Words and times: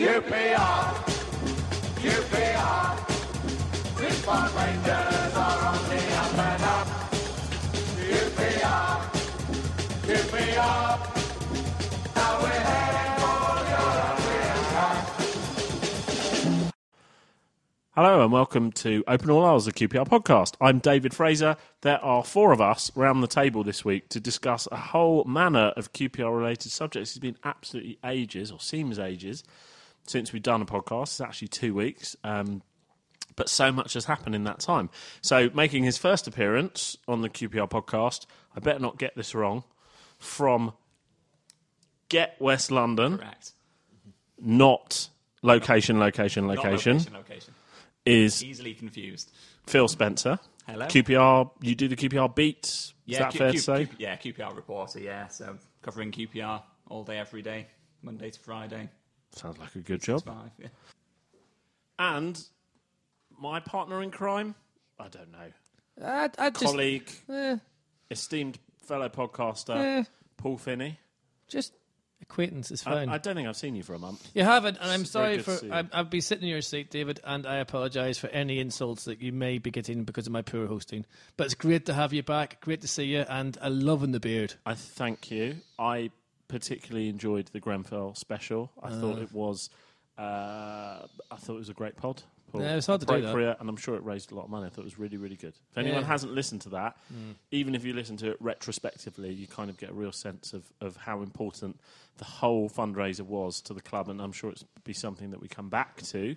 UPR, 0.00 0.96
UPR. 2.00 2.96
Response 4.00 4.52
Rangers 4.54 5.34
are 5.36 5.60
on 5.66 5.76
the 5.90 6.00
up 6.16 6.38
and 6.38 6.62
up. 6.62 6.86
UPR, 8.08 8.96
UPR. 10.06 10.98
Now 12.16 12.40
we're 12.40 12.48
heading 12.48 13.12
for 13.20 13.44
European. 13.76 14.64
Hello 17.94 18.22
and 18.22 18.32
welcome 18.32 18.72
to 18.72 19.04
Open 19.06 19.28
All 19.28 19.44
Hours, 19.44 19.66
the 19.66 19.72
QPR 19.72 20.08
podcast. 20.08 20.54
I'm 20.62 20.78
David 20.78 21.12
Fraser. 21.12 21.58
There 21.82 22.02
are 22.02 22.24
four 22.24 22.52
of 22.52 22.60
us 22.62 22.90
round 22.94 23.22
the 23.22 23.26
table 23.26 23.62
this 23.64 23.84
week 23.84 24.08
to 24.08 24.18
discuss 24.18 24.66
a 24.72 24.78
whole 24.78 25.24
manner 25.24 25.74
of 25.76 25.92
QPR 25.92 26.34
related 26.34 26.72
subjects. 26.72 27.10
It's 27.10 27.18
been 27.18 27.36
absolutely 27.44 27.98
ages, 28.02 28.50
or 28.50 28.60
seems 28.60 28.98
ages, 28.98 29.44
since 30.06 30.32
we've 30.32 30.42
done 30.42 30.62
a 30.62 30.66
podcast. 30.66 31.02
It's 31.04 31.20
actually 31.20 31.48
two 31.48 31.74
weeks. 31.74 32.16
Um, 32.24 32.62
but 33.36 33.48
so 33.48 33.70
much 33.72 33.94
has 33.94 34.04
happened 34.04 34.34
in 34.34 34.44
that 34.44 34.60
time. 34.60 34.90
So, 35.22 35.50
making 35.54 35.84
his 35.84 35.96
first 35.96 36.26
appearance 36.26 36.96
on 37.08 37.22
the 37.22 37.30
QPR 37.30 37.70
podcast, 37.70 38.26
I 38.54 38.60
better 38.60 38.80
not 38.80 38.98
get 38.98 39.14
this 39.16 39.34
wrong, 39.34 39.64
from 40.18 40.72
Get 42.08 42.36
West 42.40 42.70
London, 42.70 43.18
Correct. 43.18 43.52
not 44.38 45.08
location, 45.42 46.00
location, 46.00 46.46
Not 46.46 46.56
location, 46.56 46.94
location, 46.96 47.12
location. 47.14 47.54
is 48.04 48.42
Easily 48.42 48.74
confused. 48.74 49.30
Phil 49.66 49.88
Spencer. 49.88 50.38
Hello. 50.66 50.86
QPR, 50.86 51.50
you 51.62 51.74
do 51.74 51.88
the 51.88 51.96
QPR 51.96 52.34
beats. 52.34 52.92
Is 53.06 53.18
that 53.18 53.30
Q- 53.32 53.38
fair 53.38 53.50
Q- 53.52 53.58
to 53.58 53.64
say? 53.64 53.86
Q- 53.86 53.96
yeah, 53.98 54.16
QPR 54.16 54.54
reporter. 54.54 55.00
Yeah, 55.00 55.28
so 55.28 55.56
covering 55.82 56.10
QPR 56.12 56.62
all 56.88 57.04
day, 57.04 57.18
every 57.18 57.42
day, 57.42 57.68
Monday 58.02 58.30
to 58.30 58.38
Friday. 58.40 58.88
Sounds 59.32 59.58
like 59.58 59.74
a 59.76 59.80
good 59.80 60.02
job. 60.02 60.24
Five. 60.24 60.50
Yeah. 60.58 60.68
And 61.98 62.42
my 63.38 63.60
partner 63.60 64.02
in 64.02 64.10
crime, 64.10 64.54
I 64.98 65.08
don't 65.08 65.30
know, 65.32 66.06
I, 66.06 66.30
I 66.38 66.50
just, 66.50 66.64
colleague, 66.64 67.10
eh, 67.30 67.56
esteemed 68.10 68.58
fellow 68.84 69.08
podcaster, 69.08 69.76
eh, 69.76 70.04
Paul 70.36 70.56
Finney. 70.56 70.98
just 71.48 71.72
acquaintance 72.22 72.70
is 72.70 72.86
I, 72.86 72.92
fine. 72.92 73.08
I 73.08 73.18
don't 73.18 73.34
think 73.34 73.48
I've 73.48 73.56
seen 73.56 73.74
you 73.74 73.82
for 73.82 73.94
a 73.94 73.98
month. 73.98 74.30
you 74.34 74.42
haven't, 74.44 74.78
and 74.80 74.90
I'm 74.90 75.02
It's 75.02 75.10
very 75.12 75.24
sorry 75.24 75.36
good 75.36 75.44
to 75.44 75.50
for. 75.50 75.56
see 75.58 75.66
you. 75.66 75.72
I've, 75.72 75.88
I've 75.92 76.10
been 76.10 76.20
sitting 76.20 76.44
in 76.44 76.50
your 76.50 76.62
seat, 76.62 76.90
David, 76.90 77.20
and 77.24 77.46
I 77.46 77.56
apologise 77.56 78.18
for 78.18 78.28
any 78.28 78.58
insults 78.60 79.04
that 79.04 79.20
you 79.20 79.32
may 79.32 79.58
be 79.58 79.70
getting 79.70 80.04
because 80.04 80.26
of 80.26 80.32
my 80.32 80.42
poor 80.42 80.66
hosting. 80.66 81.04
But 81.36 81.44
it's 81.46 81.54
great 81.54 81.86
to 81.86 81.94
have 81.94 82.12
you 82.12 82.22
back. 82.22 82.60
Great 82.60 82.80
to 82.82 82.88
see 82.88 83.04
you, 83.04 83.24
and 83.28 83.56
I 83.60 83.68
love 83.68 84.02
in 84.02 84.12
the 84.12 84.20
beard. 84.20 84.54
I 84.64 84.74
thank 84.74 85.30
you. 85.30 85.56
I 85.78 86.10
particularly 86.50 87.08
enjoyed 87.08 87.46
the 87.52 87.60
Grenfell 87.60 88.14
special. 88.14 88.70
I 88.82 88.90
thought 88.90 89.18
Uh. 89.18 89.22
it 89.22 89.32
was. 89.32 89.70
Uh, 90.18 91.06
I 91.30 91.36
thought 91.36 91.54
it 91.54 91.58
was 91.58 91.68
a 91.70 91.74
great 91.74 91.96
pod. 91.96 92.22
Paul. 92.52 92.62
Yeah, 92.62 92.74
it's 92.76 92.88
hard 92.88 93.00
to 93.00 93.06
do 93.06 93.12
that. 93.12 93.18
Appropriate, 93.20 93.56
and 93.60 93.68
I'm 93.68 93.76
sure 93.76 93.94
it 93.94 94.02
raised 94.04 94.32
a 94.32 94.34
lot 94.34 94.44
of 94.44 94.50
money. 94.50 94.66
I 94.66 94.70
thought 94.70 94.80
it 94.82 94.84
was 94.84 94.98
really, 94.98 95.16
really 95.16 95.36
good. 95.36 95.54
If 95.70 95.78
anyone 95.78 96.00
Yeah. 96.02 96.06
hasn't 96.08 96.32
listened 96.34 96.60
to 96.62 96.68
that, 96.70 96.96
Mm. 97.14 97.36
even 97.52 97.74
if 97.76 97.84
you 97.84 97.92
listen 97.92 98.16
to 98.18 98.32
it 98.32 98.36
retrospectively, 98.40 99.32
you 99.32 99.46
kind 99.46 99.70
of 99.70 99.76
get 99.78 99.90
a 99.90 99.94
real 99.94 100.10
sense 100.10 100.52
of, 100.52 100.72
of 100.80 100.96
how 100.96 101.22
important 101.22 101.80
the 102.18 102.24
whole 102.24 102.68
fundraiser 102.68 103.20
was 103.20 103.60
to 103.62 103.72
the 103.72 103.80
club, 103.80 104.08
and 104.08 104.20
I'm 104.20 104.32
sure 104.32 104.50
it's 104.50 104.64
be 104.82 104.92
something 104.92 105.30
that 105.30 105.40
we 105.40 105.46
come 105.46 105.68
back 105.68 106.02
to 106.02 106.36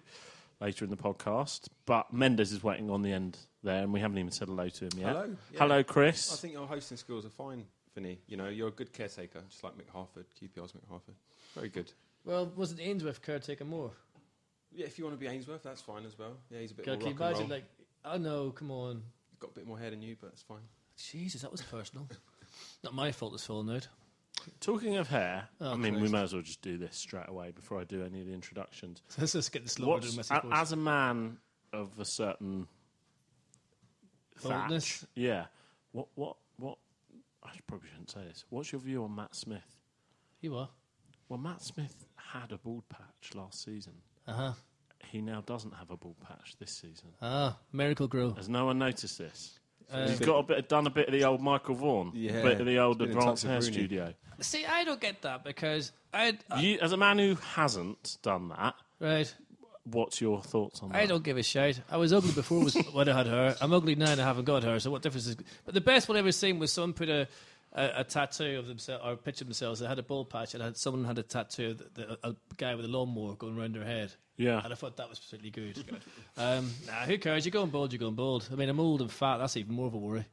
later 0.62 0.86
in 0.86 0.92
the 0.92 0.98
podcast. 0.98 1.68
But 1.88 2.14
Mendes 2.14 2.52
is 2.54 2.64
waiting 2.64 2.92
on 2.92 3.02
the 3.02 3.12
end 3.12 3.40
there, 3.64 3.82
and 3.82 3.92
we 3.92 4.00
haven't 4.00 4.20
even 4.20 4.32
said 4.32 4.48
hello 4.50 4.70
to 4.70 4.86
him 4.86 4.92
yet. 5.00 5.08
Hello, 5.16 5.36
yeah. 5.52 5.60
Hello, 5.60 5.84
Chris. 5.84 6.32
I 6.32 6.36
think 6.36 6.54
your 6.54 6.68
hosting 6.68 6.98
skills 6.98 7.26
are 7.26 7.30
fine, 7.32 7.66
Finney. 7.94 8.20
You 8.28 8.38
know, 8.38 8.48
you're 8.50 8.68
a 8.70 8.72
good 8.72 8.94
caretaker, 8.94 9.42
just 9.50 9.64
like 9.64 9.74
Mick 9.78 9.90
Harford, 9.92 10.26
QPR's 10.42 10.72
Mick 10.74 10.88
Harford. 10.90 11.16
Very 11.56 11.70
good. 11.70 11.92
Well, 12.26 12.52
wasn't 12.56 12.82
Ainsworth 12.82 13.22
caretaker 13.22 13.66
more? 13.66 13.92
Yeah, 14.76 14.86
if 14.86 14.98
you 14.98 15.04
want 15.06 15.16
to 15.16 15.20
be 15.20 15.28
Ainsworth, 15.28 15.64
that's 15.64 15.82
fine 15.82 16.06
as 16.06 16.18
well. 16.18 16.38
Yeah, 16.50 16.60
he's 16.60 16.72
a 16.72 16.76
bit 16.76 16.86
Can 16.86 16.94
more 17.00 17.02
you 17.10 17.16
rock 17.16 17.20
and 17.20 17.30
imagine, 17.30 17.50
roll. 17.50 17.58
like, 17.60 17.66
oh 18.06 18.18
no, 18.18 18.52
come 18.52 18.72
on. 18.72 19.04
Got 19.40 19.52
a 19.52 19.54
bit 19.54 19.68
more 19.68 19.78
hair 19.78 19.90
than 19.92 20.02
you, 20.02 20.16
but 20.20 20.28
it's 20.34 20.42
fine. 20.42 20.62
Jesus, 20.98 21.42
that 21.42 21.52
was 21.52 21.62
personal. 21.62 22.08
Not 22.84 22.94
my 22.94 23.12
fault 23.12 23.34
it's 23.34 23.46
falling 23.46 23.76
out. 23.76 23.88
Talking 24.60 24.98
of 24.98 25.08
hair, 25.10 25.48
Oh, 25.62 25.72
I 25.72 25.76
mean, 25.76 25.94
we 25.96 26.00
Christ. 26.02 26.14
may 26.14 26.22
as 26.24 26.34
well 26.34 26.42
just 26.42 26.62
do 26.62 26.78
this 26.78 26.96
straight 26.98 27.30
away 27.30 27.52
before 27.52 27.80
I 27.80 27.84
do 27.84 28.04
any 28.04 28.20
of 28.22 28.28
the 28.28 28.34
introductions. 28.34 29.02
Let's 29.18 29.34
just 29.34 29.52
get 29.52 29.64
the 29.64 29.70
slower 29.70 29.90
What's, 29.96 30.16
message. 30.18 30.38
a, 30.44 30.48
as 30.56 30.72
a 30.72 30.76
man 30.76 31.38
of 31.72 31.98
a 32.00 32.06
certain 32.06 32.68
Boldness? 34.42 35.00
thatch, 35.00 35.10
yeah. 35.16 35.46
What, 35.92 36.08
what, 36.16 36.36
what? 36.58 36.78
I 37.44 37.50
probably 37.68 37.90
shouldn't 37.90 38.12
say 38.12 38.22
this. 38.28 38.46
What's 38.50 38.72
your 38.72 38.82
view 38.82 39.04
on 39.04 39.16
Matt 39.16 39.36
Smith? 39.36 39.78
You 40.42 40.56
are. 40.58 40.70
Well, 41.30 41.40
Matt 41.40 41.62
Smith 41.62 42.06
had 42.16 42.52
a 42.52 42.58
bald 42.58 42.88
patch 42.90 43.34
last 43.36 43.64
season. 43.64 43.94
Uh 44.28 44.34
huh. 44.34 44.54
He 45.06 45.22
now 45.22 45.42
doesn't 45.46 45.74
have 45.74 45.92
a 45.92 45.98
bald 45.98 46.20
patch 46.22 46.56
this 46.60 46.72
season. 46.72 47.10
Ah, 47.22 47.58
miracle 47.72 48.08
grow. 48.08 48.34
Has 48.34 48.50
no 48.50 48.66
one 48.66 48.80
noticed 48.80 49.18
this? 49.18 49.60
Uh, 49.92 50.08
He's 50.08 50.20
got 50.20 50.38
a 50.40 50.44
bit, 50.44 50.70
done 50.70 50.88
a 50.88 50.90
bit 50.90 51.08
of 51.08 51.14
the 51.14 51.24
old 51.26 51.42
Michael 51.42 51.76
Vaughan, 51.76 52.12
Yeah, 52.16 52.42
bit 52.42 52.60
of 52.62 52.66
the 52.66 52.80
old 52.80 52.98
been 53.00 53.12
in 53.12 53.18
advanced 53.18 53.44
touch 53.44 53.50
with 53.50 53.52
hair 53.52 53.60
Rooney. 53.62 53.74
studio. 53.74 54.14
See, 54.40 54.66
I 54.66 54.84
don't 54.86 55.00
get 55.02 55.22
that 55.24 55.44
because 55.44 55.92
I 56.14 56.38
You, 56.58 56.80
as 56.82 56.94
a 56.94 56.98
man 56.98 57.20
who 57.20 57.36
hasn't 57.36 58.18
done 58.24 58.50
that, 58.50 58.76
right. 59.00 59.34
What's 59.86 60.22
your 60.22 60.42
thoughts 60.42 60.82
on 60.82 60.90
that? 60.90 61.02
I 61.02 61.06
don't 61.06 61.24
give 61.24 61.38
a 61.38 61.44
shit. 61.44 61.82
I 61.90 61.98
was 61.98 62.14
ugly 62.14 62.32
before 62.32 62.64
was 62.64 62.76
when 62.94 63.10
I 63.10 63.18
had 63.18 63.28
her. 63.28 63.56
I'm 63.62 63.74
ugly 63.74 63.96
now 63.96 64.12
and 64.12 64.22
I 64.22 64.26
haven't 64.26 64.46
got 64.46 64.64
her. 64.64 64.80
So 64.80 64.92
what 64.92 65.02
difference 65.02 65.28
is? 65.28 65.38
But 65.66 65.74
the 65.74 65.82
best 65.82 66.08
one 66.08 66.16
I 66.16 66.20
ever 66.20 66.32
seen 66.32 66.60
was 66.60 66.72
someone 66.72 66.94
put 66.94 67.10
a, 67.10 67.28
a, 67.74 67.92
a 67.98 68.04
tattoo 68.04 68.60
of 68.60 68.68
themselves 68.68 69.04
or 69.06 69.14
a 69.14 69.18
picture 69.18 69.44
of 69.44 69.48
themselves. 69.48 69.80
They 69.80 69.88
had 69.88 70.00
a 70.00 70.04
bald 70.04 70.30
patch 70.30 70.54
and 70.54 70.64
had 70.64 70.78
someone 70.78 71.04
had 71.04 71.18
a 71.18 71.24
tattoo 71.24 71.72
of 71.72 71.78
the, 71.78 72.18
the, 72.24 72.30
a 72.30 72.36
guy 72.58 72.76
with 72.76 72.86
a 72.86 72.90
lawnmower 72.90 73.36
going 73.36 73.58
around 73.58 73.76
their 73.76 73.86
head. 73.86 74.14
Yeah. 74.38 74.62
And 74.64 74.74
I 74.74 74.76
thought 74.76 74.98
that 74.98 75.10
was 75.10 75.20
particularly 75.20 75.52
good. 75.52 75.86
um, 76.38 76.72
nah, 76.88 77.06
who 77.06 77.18
cares? 77.18 77.46
You're 77.46 77.52
going 77.52 77.70
bald. 77.70 77.94
You're 77.94 78.00
going 78.00 78.16
bald. 78.16 78.50
I 78.52 78.56
mean, 78.56 78.70
I'm 78.70 78.80
old 78.80 79.02
and 79.02 79.12
fat. 79.12 79.38
That's 79.38 79.58
even 79.58 79.76
more 79.76 79.88
of 79.88 79.94
a 79.94 79.98
worry. 79.98 80.26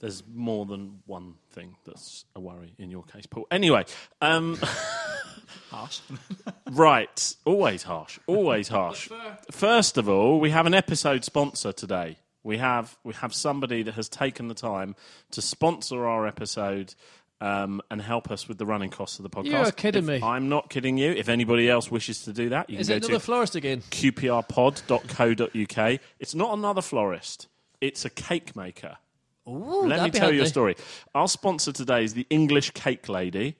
There's 0.00 0.22
more 0.32 0.64
than 0.64 1.00
one 1.06 1.34
thing 1.50 1.76
that's 1.84 2.24
a 2.36 2.40
worry 2.40 2.72
in 2.78 2.90
your 2.90 3.02
case, 3.02 3.26
Paul. 3.26 3.46
Anyway, 3.50 3.84
um, 4.20 4.56
Harsh. 5.70 6.00
right. 6.70 7.34
Always 7.44 7.82
harsh. 7.82 8.18
Always 8.26 8.68
harsh. 8.68 9.08
First 9.50 9.98
of 9.98 10.08
all, 10.08 10.40
we 10.40 10.50
have 10.50 10.66
an 10.66 10.74
episode 10.74 11.24
sponsor 11.24 11.72
today. 11.72 12.18
We 12.42 12.58
have 12.58 12.96
we 13.04 13.12
have 13.14 13.34
somebody 13.34 13.82
that 13.82 13.94
has 13.94 14.08
taken 14.08 14.48
the 14.48 14.54
time 14.54 14.94
to 15.32 15.42
sponsor 15.42 16.06
our 16.06 16.26
episode 16.26 16.94
um, 17.40 17.80
and 17.90 18.00
help 18.00 18.30
us 18.30 18.46
with 18.48 18.58
the 18.58 18.66
running 18.66 18.90
costs 18.90 19.18
of 19.18 19.22
the 19.24 19.30
podcast. 19.30 19.44
You're 19.50 19.70
kidding 19.72 20.04
If- 20.08 20.22
me. 20.22 20.26
I'm 20.26 20.48
not 20.48 20.70
kidding 20.70 20.96
you. 20.96 21.10
If 21.12 21.28
anybody 21.28 21.68
else 21.68 21.90
wishes 21.90 22.22
to 22.24 22.32
do 22.32 22.48
that, 22.50 22.70
you 22.70 22.78
Is 22.78 22.86
can 22.88 22.96
it 22.98 23.00
go 23.00 23.06
another 23.08 23.18
to 23.20 23.24
florist 23.24 23.54
again? 23.56 23.82
qprpod.co.uk. 24.88 26.00
It's 26.18 26.34
not 26.34 26.56
another 26.56 26.82
florist. 26.82 27.48
It's 27.80 28.04
a 28.04 28.10
cake 28.10 28.54
maker. 28.56 28.96
Ooh, 29.48 29.82
Let 29.86 29.96
me 30.02 30.10
that'd 30.10 30.14
tell 30.14 30.32
you 30.32 30.42
a 30.42 30.46
story. 30.46 30.76
Our 31.14 31.28
sponsor 31.28 31.72
today 31.72 32.04
is 32.04 32.14
the 32.14 32.26
English 32.30 32.70
Cake 32.72 33.08
Lady, 33.08 33.56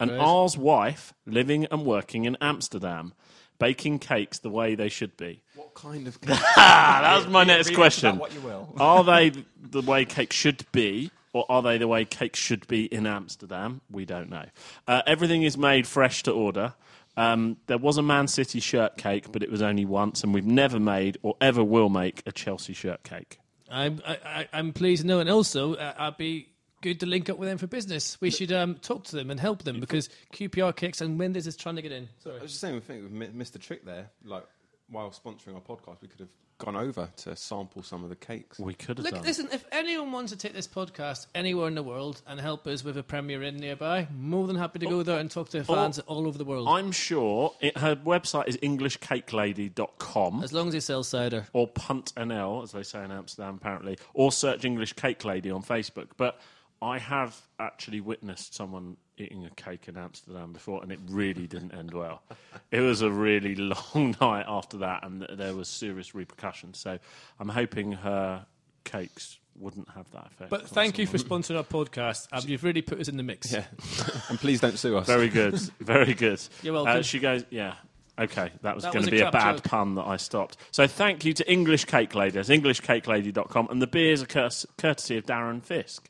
and 0.00 0.10
Right. 0.10 0.20
ours 0.20 0.58
wife 0.58 1.14
living 1.26 1.66
and 1.70 1.84
working 1.86 2.24
in 2.24 2.36
Amsterdam, 2.40 3.14
baking 3.58 4.00
cakes 4.00 4.38
the 4.40 4.50
way 4.50 4.74
they 4.74 4.88
should 4.88 5.16
be. 5.16 5.42
What 5.54 5.74
kind 5.74 6.06
of 6.08 6.18
Ah, 6.28 6.98
that 7.02 7.16
was 7.16 7.28
my 7.28 7.44
next 7.44 7.68
Read 7.68 7.76
question. 7.76 8.18
what 8.18 8.34
you 8.34 8.40
will. 8.40 8.74
Are 8.78 9.04
they 9.04 9.30
the 9.62 9.80
way 9.82 10.04
cakes 10.04 10.36
should 10.36 10.66
be, 10.72 11.10
or 11.32 11.46
are 11.48 11.62
they 11.62 11.78
the 11.78 11.88
way 11.88 12.04
cakes 12.04 12.38
should 12.38 12.66
be 12.66 12.84
in 12.84 13.06
Amsterdam? 13.06 13.80
We 13.90 14.04
don't 14.04 14.28
know. 14.30 14.44
Uh, 14.86 15.02
everything 15.06 15.42
is 15.42 15.56
made 15.56 15.86
fresh 15.86 16.22
to 16.24 16.32
order. 16.32 16.74
Um, 17.16 17.56
there 17.68 17.78
was 17.78 17.96
a 17.96 18.02
Man 18.02 18.26
City 18.26 18.58
shirt 18.60 18.96
cake, 18.96 19.30
but 19.32 19.42
it 19.42 19.50
was 19.50 19.62
only 19.62 19.84
once, 19.84 20.22
and 20.24 20.34
we've 20.34 20.44
never 20.44 20.80
made 20.80 21.18
or 21.22 21.36
ever 21.40 21.62
will 21.62 21.88
make 21.88 22.22
a 22.26 22.32
Chelsea 22.32 22.72
shirt 22.72 23.04
cake. 23.04 23.38
I'm 23.74 24.02
I, 24.06 24.18
I, 24.24 24.48
I'm 24.52 24.72
pleased 24.72 25.02
to 25.02 25.08
know, 25.08 25.20
and 25.20 25.28
also 25.28 25.74
uh, 25.74 25.94
I'd 25.98 26.16
be 26.16 26.48
good 26.84 27.00
to 27.00 27.06
link 27.06 27.30
up 27.30 27.38
with 27.38 27.48
them 27.48 27.58
for 27.58 27.66
business. 27.66 28.20
We 28.20 28.30
should 28.30 28.52
um, 28.52 28.74
talk 28.76 29.04
to 29.04 29.16
them 29.16 29.30
and 29.30 29.40
help 29.40 29.62
them 29.62 29.80
because 29.80 30.10
QPR 30.34 30.76
kicks 30.76 31.00
and 31.00 31.16
Mendes 31.16 31.46
is 31.46 31.56
trying 31.56 31.76
to 31.76 31.82
get 31.82 31.92
in. 31.92 32.08
Sorry. 32.22 32.38
I 32.38 32.42
was 32.42 32.50
just 32.50 32.60
saying, 32.60 32.74
we 32.74 32.80
think 32.80 33.10
we've 33.10 33.34
missed 33.34 33.56
a 33.56 33.58
trick 33.58 33.86
there. 33.86 34.10
Like, 34.22 34.44
while 34.90 35.10
sponsoring 35.10 35.54
our 35.54 35.62
podcast, 35.62 36.02
we 36.02 36.08
could 36.08 36.20
have 36.20 36.28
gone 36.64 36.76
over 36.76 37.10
to 37.16 37.36
sample 37.36 37.82
some 37.82 38.02
of 38.02 38.08
the 38.10 38.16
cakes. 38.16 38.58
We 38.58 38.74
could 38.74 38.98
have 38.98 39.04
Look, 39.04 39.14
done. 39.14 39.22
listen. 39.24 39.48
If 39.52 39.64
anyone 39.70 40.12
wants 40.12 40.32
to 40.32 40.38
take 40.38 40.54
this 40.54 40.66
podcast 40.66 41.26
anywhere 41.34 41.68
in 41.68 41.74
the 41.74 41.82
world 41.82 42.22
and 42.26 42.40
help 42.40 42.66
us 42.66 42.82
with 42.82 42.96
a 42.96 43.02
premiere 43.02 43.42
in 43.42 43.56
nearby, 43.56 44.08
more 44.16 44.46
than 44.46 44.56
happy 44.56 44.78
to 44.78 44.86
go 44.86 45.00
oh, 45.00 45.02
there 45.02 45.18
and 45.18 45.30
talk 45.30 45.50
to 45.50 45.62
fans 45.64 45.98
oh, 45.98 46.02
all 46.06 46.26
over 46.26 46.38
the 46.38 46.44
world. 46.44 46.68
I'm 46.68 46.90
sure 46.90 47.52
it, 47.60 47.76
her 47.76 47.96
website 47.96 48.48
is 48.48 48.56
EnglishCakeLady.com 48.58 50.42
as 50.42 50.52
long 50.52 50.68
as 50.68 50.72
they 50.74 50.80
sell 50.80 51.02
cider. 51.02 51.46
or 51.52 51.68
Punt 51.68 52.12
NL, 52.16 52.62
as 52.62 52.72
they 52.72 52.82
say 52.82 53.04
in 53.04 53.10
Amsterdam, 53.12 53.58
apparently, 53.60 53.98
or 54.14 54.32
search 54.32 54.64
English 54.64 54.94
Cake 54.94 55.24
Lady 55.24 55.50
on 55.50 55.62
Facebook. 55.62 56.08
But 56.16 56.40
I 56.82 56.98
have 56.98 57.40
actually 57.58 58.00
witnessed 58.00 58.54
someone 58.54 58.96
eating 59.16 59.44
a 59.46 59.50
cake 59.50 59.88
in 59.88 59.96
Amsterdam 59.96 60.52
before, 60.52 60.82
and 60.82 60.90
it 60.92 60.98
really 61.08 61.46
didn't 61.46 61.72
end 61.72 61.94
well. 61.94 62.22
It 62.70 62.80
was 62.80 63.00
a 63.00 63.10
really 63.10 63.54
long 63.94 64.14
night 64.20 64.44
after 64.48 64.78
that, 64.78 65.04
and 65.04 65.20
th- 65.26 65.38
there 65.38 65.54
was 65.54 65.68
serious 65.68 66.14
repercussions. 66.14 66.78
So 66.78 66.98
I'm 67.38 67.48
hoping 67.48 67.92
her 67.92 68.44
cakes 68.84 69.38
wouldn't 69.56 69.88
have 69.90 70.10
that 70.10 70.26
effect. 70.26 70.50
But 70.50 70.68
thank 70.68 70.98
you 70.98 71.06
for 71.06 71.16
sponsoring 71.16 71.56
our 71.56 71.62
podcast. 71.62 72.26
Um, 72.32 72.42
you've 72.46 72.64
really 72.64 72.82
put 72.82 73.00
us 73.00 73.08
in 73.08 73.16
the 73.16 73.22
mix. 73.22 73.52
Yeah, 73.52 73.64
and 74.28 74.38
please 74.38 74.60
don't 74.60 74.76
sue 74.78 74.96
us. 74.98 75.06
Very 75.06 75.28
good, 75.28 75.54
very 75.80 76.12
good. 76.14 76.40
You're 76.62 76.74
welcome. 76.74 76.98
Uh, 76.98 77.02
she 77.02 77.20
goes, 77.20 77.44
yeah. 77.50 77.74
Okay, 78.18 78.50
that 78.62 78.74
was 78.76 78.84
That 78.84 78.92
going 78.92 79.02
was 79.04 79.10
to 79.10 79.16
a 79.16 79.18
be 79.18 79.20
a 79.22 79.30
crap 79.30 79.32
bad 79.32 79.54
joke. 79.56 79.64
pun 79.64 79.94
that 79.96 80.06
I 80.06 80.16
stopped. 80.18 80.56
So 80.70 80.86
thank 80.86 81.24
you 81.24 81.32
to 81.34 81.50
English 81.50 81.86
Cake 81.86 82.14
Lady. 82.14 82.32
That's 82.32 82.48
englishcakelady.com. 82.48 83.68
And 83.70 83.82
the 83.82 83.88
beers 83.88 84.22
are 84.22 84.26
curs- 84.26 84.66
courtesy 84.78 85.16
of 85.16 85.26
Darren 85.26 85.62
Fisk. 85.62 86.08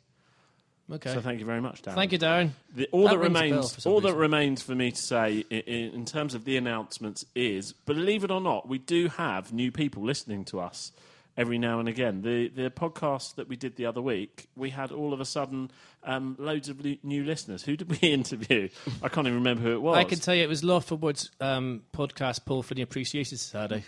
Okay. 0.93 1.15
So 1.15 1.21
thank 1.21 1.41
you 1.41 1.47
very 1.47 1.61
much, 1.61 1.83
Darren. 1.83 1.95
Thank 1.95 2.13
you, 2.13 2.19
Darren. 2.19 2.51
The, 2.75 2.89
all 2.93 3.05
That 3.05 3.13
that, 3.13 3.19
rings 3.19 3.31
a 3.31 3.33
bell 3.33 3.43
remains, 3.51 3.87
all 3.87 4.01
that 4.03 4.15
remains 4.15 4.63
for 4.63 4.75
me 4.75 4.91
to 4.91 5.03
say 5.03 5.45
in, 5.49 5.95
in 5.95 6.05
terms 6.05 6.35
of 6.35 6.45
the 6.45 6.57
announcements 6.57 7.25
is, 7.35 7.73
believe 7.73 8.23
it 8.23 8.31
or 8.31 8.41
not, 8.41 8.69
we 8.69 8.79
do 8.79 9.09
have 9.09 9.53
new 9.53 9.73
people 9.73 10.03
listening 10.03 10.45
to 10.47 10.61
us 10.61 10.93
every 11.37 11.59
now 11.59 11.81
and 11.81 11.89
again. 11.89 12.23
The 12.23 12.49
the 12.49 12.71
podcast 12.71 13.37
that 13.37 13.49
we 13.49 13.57
did 13.57 13.77
the 13.77 13.87
other 13.87 14.03
week, 14.03 14.49
we 14.57 14.71
had 14.71 14.93
all 14.93 15.13
of 15.13 15.21
a 15.21 15.25
sudden 15.25 15.71
um, 16.03 16.37
loads 16.39 16.69
of 16.69 16.81
li- 16.81 17.01
new 17.03 17.25
listeners. 17.25 17.63
Who 17.63 17.77
did 17.77 17.91
we 17.91 17.97
interview? 18.13 18.69
I 19.03 19.09
can't 19.09 19.27
even 19.27 19.39
remember 19.39 19.63
who 19.63 19.73
it 19.73 19.83
was. 19.83 19.97
I 19.97 20.05
can 20.05 20.19
tell 20.19 20.35
you 20.35 20.43
it 20.43 20.49
was 20.49 20.63
Loft 20.63 20.89
For 20.89 20.97
Words 20.97 21.31
um, 21.41 21.83
podcast 21.95 22.45
Paul 22.45 22.63
for 22.63 22.75
the 22.75 22.83
Appreciation 22.83 23.39
Society. 23.39 23.85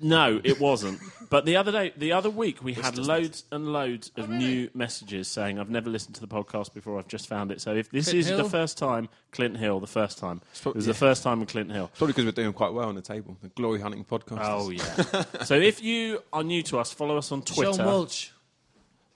No, 0.00 0.40
it 0.44 0.60
wasn't. 0.60 1.00
but 1.30 1.44
the 1.44 1.56
other 1.56 1.72
day, 1.72 1.92
the 1.96 2.12
other 2.12 2.30
week, 2.30 2.62
we 2.62 2.74
had 2.74 2.98
loads 2.98 3.44
and 3.50 3.72
loads 3.72 4.10
Oh, 4.16 4.22
of 4.22 4.30
new 4.30 4.70
messages 4.74 5.28
saying, 5.28 5.58
"I've 5.58 5.70
never 5.70 5.90
listened 5.90 6.14
to 6.16 6.20
the 6.20 6.28
podcast 6.28 6.74
before. 6.74 6.98
I've 6.98 7.08
just 7.08 7.26
found 7.26 7.50
it." 7.50 7.60
So 7.60 7.74
if 7.74 7.90
this 7.90 8.06
Clint 8.06 8.18
is 8.18 8.26
Hill? 8.28 8.38
the 8.38 8.48
first 8.48 8.78
time, 8.78 9.08
Clint 9.32 9.56
Hill, 9.56 9.80
the 9.80 9.86
first 9.86 10.18
time, 10.18 10.40
it 10.64 10.74
was 10.74 10.86
yeah. 10.86 10.92
the 10.92 10.98
first 10.98 11.22
time 11.22 11.40
with 11.40 11.48
Clint 11.50 11.70
Hill. 11.72 11.90
Probably 11.96 12.12
because 12.12 12.24
we're 12.24 12.32
doing 12.32 12.52
quite 12.52 12.72
well 12.72 12.88
on 12.88 12.94
the 12.94 13.02
table. 13.02 13.36
The 13.42 13.48
Glory 13.48 13.80
Hunting 13.80 14.04
podcast. 14.04 14.40
Oh 14.42 14.70
yeah. 14.70 15.24
so 15.44 15.54
if 15.54 15.82
you 15.82 16.22
are 16.32 16.44
new 16.44 16.62
to 16.64 16.78
us, 16.78 16.92
follow 16.92 17.16
us 17.16 17.32
on 17.32 17.42
Twitter. 17.42 17.74
Sean 17.74 17.86
Walsh. 17.86 18.30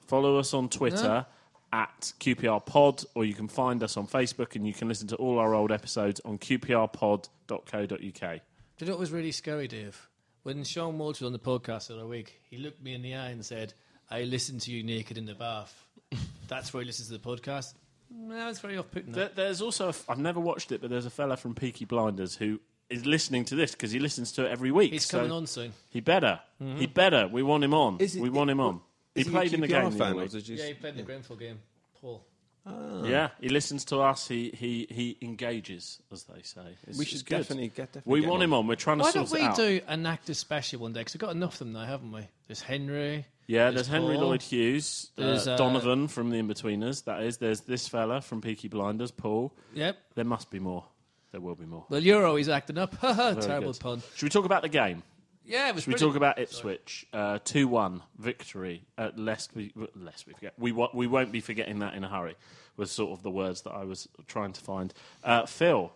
Follow 0.07 0.39
us 0.39 0.53
on 0.53 0.69
Twitter 0.69 1.25
at 1.73 2.13
QPR 2.21 2.65
Pod, 2.67 3.03
or 3.15 3.25
you 3.25 3.33
can 3.33 3.49
find 3.49 3.83
us 3.83 3.97
on 3.97 4.07
Facebook, 4.07 4.55
and 4.57 4.67
you 4.67 4.75
can 4.75 4.89
listen 4.89 5.09
to 5.09 5.17
all 5.17 5.39
our 5.39 5.55
old 5.55 5.73
episodes 5.73 6.21
on 6.25 6.37
QPRPod.co.uk. 6.39 7.91
Do 7.99 8.85
you 8.85 8.87
know 8.87 8.93
what 8.93 9.01
was 9.01 9.11
really 9.11 9.33
scary, 9.33 9.69
Dave? 9.69 10.09
When 10.43 10.65
Sean 10.65 10.99
Walsh 10.99 11.21
was 11.21 11.27
on 11.27 11.33
the 11.33 11.39
podcast 11.39 11.89
the 11.89 11.95
other 11.95 12.07
week, 12.07 12.41
he 12.51 12.59
looked 12.59 12.83
me 12.83 12.95
in 12.95 13.03
the 13.03 13.15
eye 13.15 13.29
and 13.29 13.45
said, 13.45 13.75
I 14.11 14.23
listened 14.23 14.63
to 14.63 14.73
you 14.73 14.83
naked 14.83 15.17
in 15.17 15.25
the 15.27 15.35
bath. 15.35 15.87
That's 16.49 16.73
where 16.75 16.83
he 16.83 16.87
listens 16.87 17.09
to 17.09 17.15
the 17.19 17.21
podcast. 17.21 17.75
No, 18.11 18.49
it's 18.49 18.59
very 18.59 18.77
off 18.77 18.91
putting. 18.91 19.13
There, 19.13 19.31
there's 19.35 19.63
also, 19.63 19.87
a 19.87 19.91
f- 19.91 20.05
I've 20.09 20.19
never 20.19 20.41
watched 20.41 20.73
it, 20.73 20.81
but 20.81 20.91
there's 20.91 21.07
a 21.07 21.11
fella 21.11 21.37
from 21.37 21.55
Peaky 21.55 21.85
Blinders 21.85 22.37
who 22.37 22.61
is 22.91 23.07
listening 23.07 23.45
to 23.47 23.55
this 23.55 23.71
because 23.73 23.91
he 23.93 23.99
listens 24.01 24.33
to 24.33 24.45
it 24.45 24.51
every 24.51 24.71
week. 24.71 24.93
He's 24.93 25.07
so 25.07 25.19
coming 25.19 25.33
on 25.33 25.47
soon. 25.47 25.73
He 25.91 26.01
better. 26.01 26.41
Mm-hmm. 26.63 26.79
He 26.79 26.87
better. 26.87 27.29
We 27.29 27.43
want 27.43 27.65
him 27.65 27.73
on. 27.73 27.99
Is 28.01 28.15
he- 28.15 28.21
we 28.21 28.29
want 28.29 28.51
him 28.51 28.61
on. 28.61 28.81
He 29.15 29.25
played 29.25 29.53
in 29.55 29.61
the 29.61 29.69
QPR 29.69 29.71
game. 29.83 29.91
the 29.93 29.99
fan, 29.99 30.07
other 30.13 30.17
week. 30.39 30.49
Yeah, 30.49 30.67
he 30.67 30.75
played 30.75 30.91
in 30.93 30.97
the 30.97 31.03
Grenfell 31.05 31.37
game. 31.37 31.59
Paul. 32.01 32.25
Yeah, 32.65 33.31
he 33.41 33.49
listens 33.49 33.85
to 33.87 33.99
us. 33.99 34.29
He 34.29 34.51
he 34.51 34.87
he 34.89 35.17
engages, 35.21 35.99
as 36.13 36.23
they 36.25 36.43
say. 36.43 36.61
It's, 36.87 36.97
We 36.99 37.03
it's 37.05 37.11
should 37.13 37.27
good. 37.27 37.39
definitely 37.39 37.69
get. 37.69 37.93
Definitely 37.93 38.13
We 38.13 38.21
get 38.21 38.31
want 38.31 38.43
him 38.43 38.55
on. 38.55 38.67
We're 38.69 38.77
trying 38.77 38.99
to 38.99 39.05
Why 39.05 39.13
don't 39.13 39.31
we 39.33 39.49
do 39.57 39.81
an 39.89 40.07
actor 40.07 40.35
special 40.35 40.81
one 40.81 40.93
day? 40.93 41.01
Because 41.01 41.15
we've 41.15 41.21
got 41.21 41.33
enough 41.35 41.55
of 41.55 41.59
them 41.61 41.73
now, 41.73 41.85
haven't 41.85 42.13
we? 42.13 42.29
There's 42.47 42.63
Henry. 42.63 43.27
Yeah, 43.49 43.65
There's 43.65 43.75
there's 43.75 43.87
Henry 43.89 44.15
Paul. 44.17 44.29
Lloyd 44.29 44.43
Hughes, 44.43 45.11
There's, 45.17 45.49
uh, 45.49 45.55
uh, 45.55 45.57
Donovan 45.57 46.07
from 46.07 46.31
The 46.31 46.37
Inbetweeners. 46.41 47.05
That 47.05 47.23
is, 47.25 47.39
there's 47.39 47.63
this 47.63 47.89
fella 47.89 48.21
from 48.21 48.41
Peaky 48.41 48.69
Blinders, 48.69 49.11
Paul. 49.11 49.53
Yep. 49.75 49.97
There 50.15 50.25
must 50.25 50.49
be 50.51 50.61
more. 50.61 50.85
There 51.33 51.41
will 51.41 51.57
be 51.57 51.67
more. 51.67 51.85
Well, 51.89 52.01
you're 52.03 52.25
always 52.25 52.49
acting 52.49 52.79
up. 52.79 52.95
Haha, 52.95 53.33
Very 53.35 53.47
Terrible 53.47 53.73
good. 53.73 53.81
pun. 53.81 54.03
Should 54.15 54.27
we 54.27 54.31
talk 54.31 54.45
about 54.45 54.63
the 54.63 54.69
game? 54.69 55.03
Yeah, 55.45 55.69
it 55.69 55.75
was 55.75 55.85
Should 55.85 55.95
we 55.95 55.99
talk 55.99 56.17
about 56.17 56.39
Ipswich? 56.39 57.07
Uh, 57.13 57.39
Two 57.45 57.69
one 57.69 58.03
victory. 58.19 58.85
At 58.97 59.19
lest 59.19 59.55
we 59.55 59.73
lest 59.95 60.27
we 60.27 60.35
forget. 60.35 60.55
We 60.59 60.73
we 60.73 61.07
won't 61.07 61.33
be 61.33 61.41
forgetting 61.41 61.81
that 61.81 61.95
in 61.95 62.05
a 62.05 62.09
hurry. 62.09 62.37
Was 62.77 62.91
sort 62.91 63.13
of 63.13 63.23
the 63.23 63.31
words 63.31 63.63
that 63.63 63.73
I 63.73 63.85
was 63.85 64.09
trying 64.27 64.53
to 64.55 64.61
find. 64.61 64.95
Uh, 65.23 65.47
Phil, 65.47 65.93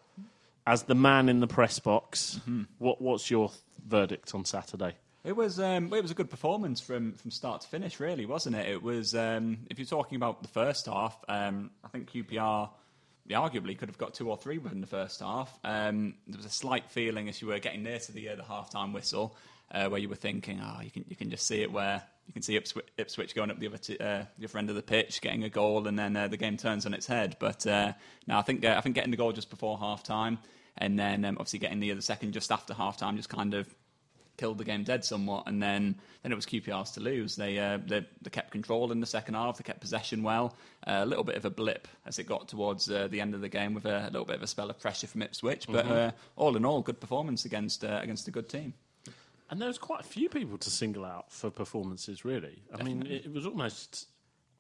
as 0.67 0.85
the 0.85 0.95
man 0.95 1.29
in 1.29 1.41
the 1.41 1.47
press 1.47 1.79
box, 1.79 2.41
what 2.79 3.01
what's 3.01 3.31
your 3.31 3.51
verdict 3.87 4.35
on 4.35 4.45
Saturday? 4.45 4.95
It 5.25 5.35
was 5.35 5.59
um, 5.59 5.93
it 5.93 6.03
was 6.03 6.11
a 6.11 6.15
good 6.15 6.31
performance 6.31 6.81
from, 6.81 7.15
from 7.15 7.31
start 7.31 7.63
to 7.63 7.69
finish, 7.69 7.99
really, 7.99 8.27
wasn't 8.27 8.57
it? 8.57 8.69
It 8.69 8.83
was 8.83 9.15
um, 9.15 9.59
if 9.71 9.79
you're 9.79 9.87
talking 9.87 10.17
about 10.17 10.43
the 10.43 10.49
first 10.49 10.87
half, 10.87 11.17
um, 11.29 11.71
I 11.85 11.89
think 11.89 12.11
QPR 12.13 12.31
yeah, 12.35 12.67
arguably 13.35 13.77
could 13.77 13.89
have 13.89 13.99
got 13.99 14.15
two 14.15 14.31
or 14.31 14.37
three 14.37 14.59
within 14.59 14.81
the 14.81 14.87
first 14.87 15.21
half. 15.21 15.59
Um, 15.65 16.15
there 16.27 16.37
was 16.37 16.47
a 16.47 16.51
slight 16.51 16.91
feeling 16.91 17.29
as 17.29 17.41
you 17.41 17.49
were 17.49 17.59
getting 17.59 17.83
near 17.83 17.99
to 17.99 18.13
the 18.13 18.29
uh, 18.31 18.37
the 18.37 18.45
half 18.45 18.71
time 18.71 18.93
whistle, 18.93 19.37
uh, 19.73 19.89
where 19.89 20.01
you 20.01 20.09
were 20.09 20.17
thinking, 20.17 20.61
oh, 20.63 20.81
you 20.83 20.91
can 20.91 21.05
you 21.09 21.17
can 21.17 21.31
just 21.31 21.47
see 21.47 21.63
it 21.63 21.73
where 21.73 22.03
you 22.27 22.33
can 22.33 22.43
see 22.43 22.57
Ipswich, 22.57 22.87
Ipswich 22.99 23.35
going 23.35 23.51
up 23.51 23.59
the 23.59 23.69
other 23.69 23.79
t- 23.79 23.99
uh, 23.99 24.25
the 24.39 24.47
other 24.47 24.59
end 24.59 24.71
of 24.71 24.77
the 24.77 24.83
pitch, 24.83 25.21
getting 25.21 25.45
a 25.45 25.49
goal, 25.49 25.87
and 25.87 25.99
then 25.99 26.17
uh, 26.17 26.29
the 26.29 26.37
game 26.37 26.57
turns 26.57 26.87
on 26.87 26.95
its 26.95 27.07
head. 27.07 27.37
But 27.39 27.67
uh, 27.67 27.93
no, 28.27 28.39
I 28.39 28.43
think 28.43 28.65
uh, 28.65 28.75
I 28.77 28.81
think 28.81 28.95
getting 28.95 29.11
the 29.11 29.17
goal 29.17 29.33
just 29.33 29.51
before 29.51 29.79
half 29.79 30.03
time, 30.03 30.39
and 30.77 30.99
then 30.99 31.25
um, 31.25 31.37
obviously 31.39 31.61
getting 31.61 31.81
the 31.81 31.93
other 31.93 32.01
second 32.01 32.33
just 32.33 32.51
after 32.51 32.75
half 32.75 32.97
time, 32.97 33.17
just 33.17 33.29
kind 33.29 33.55
of 33.55 33.73
killed 34.37 34.59
the 34.59 34.65
game 34.65 34.85
dead 34.85 35.05
somewhat, 35.05 35.45
and 35.47 35.63
then 35.63 35.97
then 36.23 36.33
it 36.33 36.35
was 36.35 36.47
QPR's 36.47 36.93
to 36.93 37.01
lose. 37.01 37.37
They 37.37 37.59
uh, 37.59 37.79
they, 37.85 38.07
they 38.23 38.31
kept 38.31 38.51
control 38.51 38.93
in 38.93 39.01
the 39.01 39.07
second 39.07 39.35
half. 39.35 39.59
They 39.59 39.65
kept 39.65 39.81
possession 39.81 40.23
well. 40.23 40.57
Uh, 40.87 41.01
a 41.03 41.07
little 41.07 41.25
bit 41.25 41.37
of 41.37 41.45
a 41.45 41.51
blip 41.51 41.89
as 42.07 42.19
it 42.19 42.25
got 42.25 42.49
towards 42.49 42.91
uh, 42.91 43.09
the 43.09 43.21
end 43.21 43.35
of 43.35 43.41
the 43.41 43.49
game 43.49 43.75
with 43.75 43.87
a, 43.87 44.05
a 44.05 44.11
little 44.11 44.25
bit 44.25 44.37
of 44.37 44.43
a 44.43 44.47
spell 44.47 44.71
of 44.71 44.79
pressure 44.79 45.07
from 45.07 45.23
Ipswich, 45.23 45.67
but 45.69 45.87
uh, 45.87 46.11
all 46.37 46.57
in 46.57 46.65
all, 46.65 46.83
good 46.83 47.01
performance 47.01 47.45
against 47.45 47.85
uh, 47.85 48.01
against 48.03 48.29
a 48.29 48.31
good 48.31 48.49
team. 48.49 48.75
And 49.49 49.61
there 49.61 49.69
was 49.69 49.79
quite 49.79 50.01
a 50.01 50.05
few 50.05 50.29
people 50.29 50.59
to 50.59 50.71
single 50.71 51.05
out 51.05 51.31
for 51.31 51.51
performances. 51.51 52.25
Really, 52.25 52.63
I 52.75 52.83
mean, 52.83 53.07
it, 53.07 53.27
it 53.27 53.33
was 53.33 53.47
almost 53.47 54.07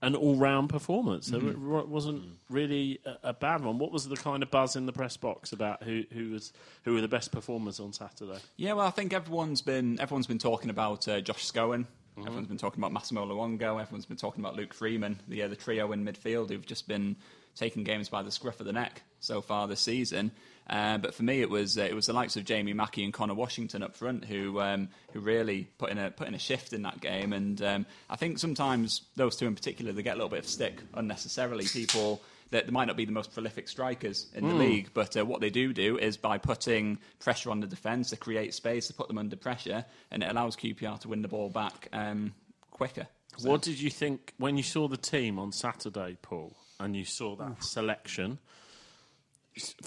an 0.03 0.15
all-round 0.15 0.69
performance. 0.69 1.29
There 1.29 1.41
wa- 1.41 1.85
wasn't 1.85 2.25
really 2.51 3.01
a, 3.05 3.31
a 3.31 3.33
bad 3.33 3.65
one. 3.65 3.79
What 3.79 3.93
was 3.93 4.09
the 4.09 4.17
kind 4.17 4.43
of 4.43 4.51
buzz 4.51 4.77
in 4.77 4.87
the 4.87 4.93
press 4.93 5.17
box 5.17 5.53
about 5.53 5.83
who 5.83 6.05
who 6.13 6.31
was 6.33 6.53
who 6.85 6.95
were 6.95 7.01
the 7.01 7.09
best 7.09 7.33
performers 7.33 7.81
on 7.81 7.93
Saturday? 7.93 8.39
Yeah, 8.57 8.75
well, 8.75 8.87
I 8.87 8.91
think 8.91 9.13
everyone's 9.13 9.63
been 9.63 9.99
everyone's 10.01 10.27
been 10.27 10.39
talking 10.39 10.71
about 10.71 11.09
uh, 11.09 11.21
Josh 11.21 11.51
Scowen. 11.51 11.87
Everyone's 12.19 12.47
been 12.47 12.57
talking 12.57 12.81
about 12.81 12.93
Massimo 12.93 13.27
Luongo. 13.27 13.81
Everyone's 13.81 14.07
been 14.07 14.17
talking 14.17 14.43
about 14.43 14.57
Luke 14.57 14.73
Freeman, 14.73 15.19
the 15.29 15.43
uh, 15.43 15.49
the 15.49 15.57
trio 15.57 15.93
in 15.93 16.05
midfield 16.05 16.49
who've 16.49 16.65
just 16.65 16.89
been 16.89 17.17
taking 17.55 17.85
games 17.85 18.09
by 18.09 18.23
the 18.23 18.31
scruff 18.31 18.61
of 18.61 18.67
the 18.67 18.73
neck 18.73 19.03
so 19.21 19.41
far 19.41 19.67
this 19.69 19.81
season. 19.81 20.31
Uh, 20.69 20.99
but 20.99 21.15
for 21.15 21.23
me, 21.23 21.41
it 21.41 21.49
was 21.51 21.79
uh, 21.79 21.83
it 21.83 21.95
was 21.95 22.07
the 22.07 22.13
likes 22.13 22.37
of 22.37 22.45
Jamie 22.45 22.73
Mackie 22.73 23.05
and 23.05 23.13
Connor 23.13 23.35
Washington 23.35 23.83
up 23.85 23.95
front 23.95 24.25
who 24.25 24.61
um, 24.61 24.89
who 25.13 25.21
really 25.21 25.69
put 25.79 25.91
in 25.91 25.99
a 25.99 26.11
put 26.11 26.27
in 26.27 26.35
a 26.35 26.39
shift 26.39 26.73
in 26.73 26.83
that 26.83 27.01
game. 27.01 27.33
And 27.33 27.61
um, 27.63 27.87
I 28.11 28.17
think 28.17 28.39
sometimes 28.39 29.03
those 29.15 29.37
two 29.37 29.47
in 29.47 29.55
particular 29.55 29.93
they 29.93 30.03
get 30.03 30.15
a 30.15 30.17
little 30.17 30.29
bit 30.29 30.41
of 30.41 30.49
stick 30.49 30.81
unnecessarily. 30.95 31.67
People 31.67 32.21
that 32.51 32.67
they 32.67 32.71
might 32.73 32.87
not 32.87 32.97
be 32.97 33.05
the 33.05 33.13
most 33.13 33.33
prolific 33.33 33.69
strikers 33.69 34.27
in 34.35 34.49
the 34.49 34.55
league, 34.55 34.91
but 34.95 35.17
uh, 35.17 35.25
what 35.25 35.41
they 35.41 35.51
do 35.51 35.73
do 35.73 35.99
is 35.99 36.17
by 36.17 36.39
putting 36.39 36.99
pressure 37.19 37.51
on 37.51 37.59
the 37.61 37.67
defence, 37.67 38.11
they 38.11 38.17
create 38.17 38.55
space, 38.55 38.87
to 38.87 38.95
put 38.95 39.09
them 39.09 39.19
under 39.19 39.35
pressure, 39.35 39.85
and 40.13 40.23
it 40.23 40.31
allows 40.31 40.55
QPR 40.57 41.01
to 41.01 41.09
win 41.09 41.23
the 41.23 41.29
ball 41.29 41.49
back 41.51 41.89
um, 41.93 42.33
quicker. 42.71 43.09
So- 43.37 43.51
What 43.51 43.63
did 43.63 43.81
you 43.81 43.91
think 43.91 44.33
when 44.39 44.57
you 44.57 44.63
saw 44.63 44.87
the 44.87 44.97
team 44.97 45.41
on 45.41 45.51
Saturday, 45.51 46.19
Paul, 46.23 46.57
and 46.79 46.95
you 46.95 47.05
saw 47.05 47.35
that 47.37 47.65
selection? 47.65 48.39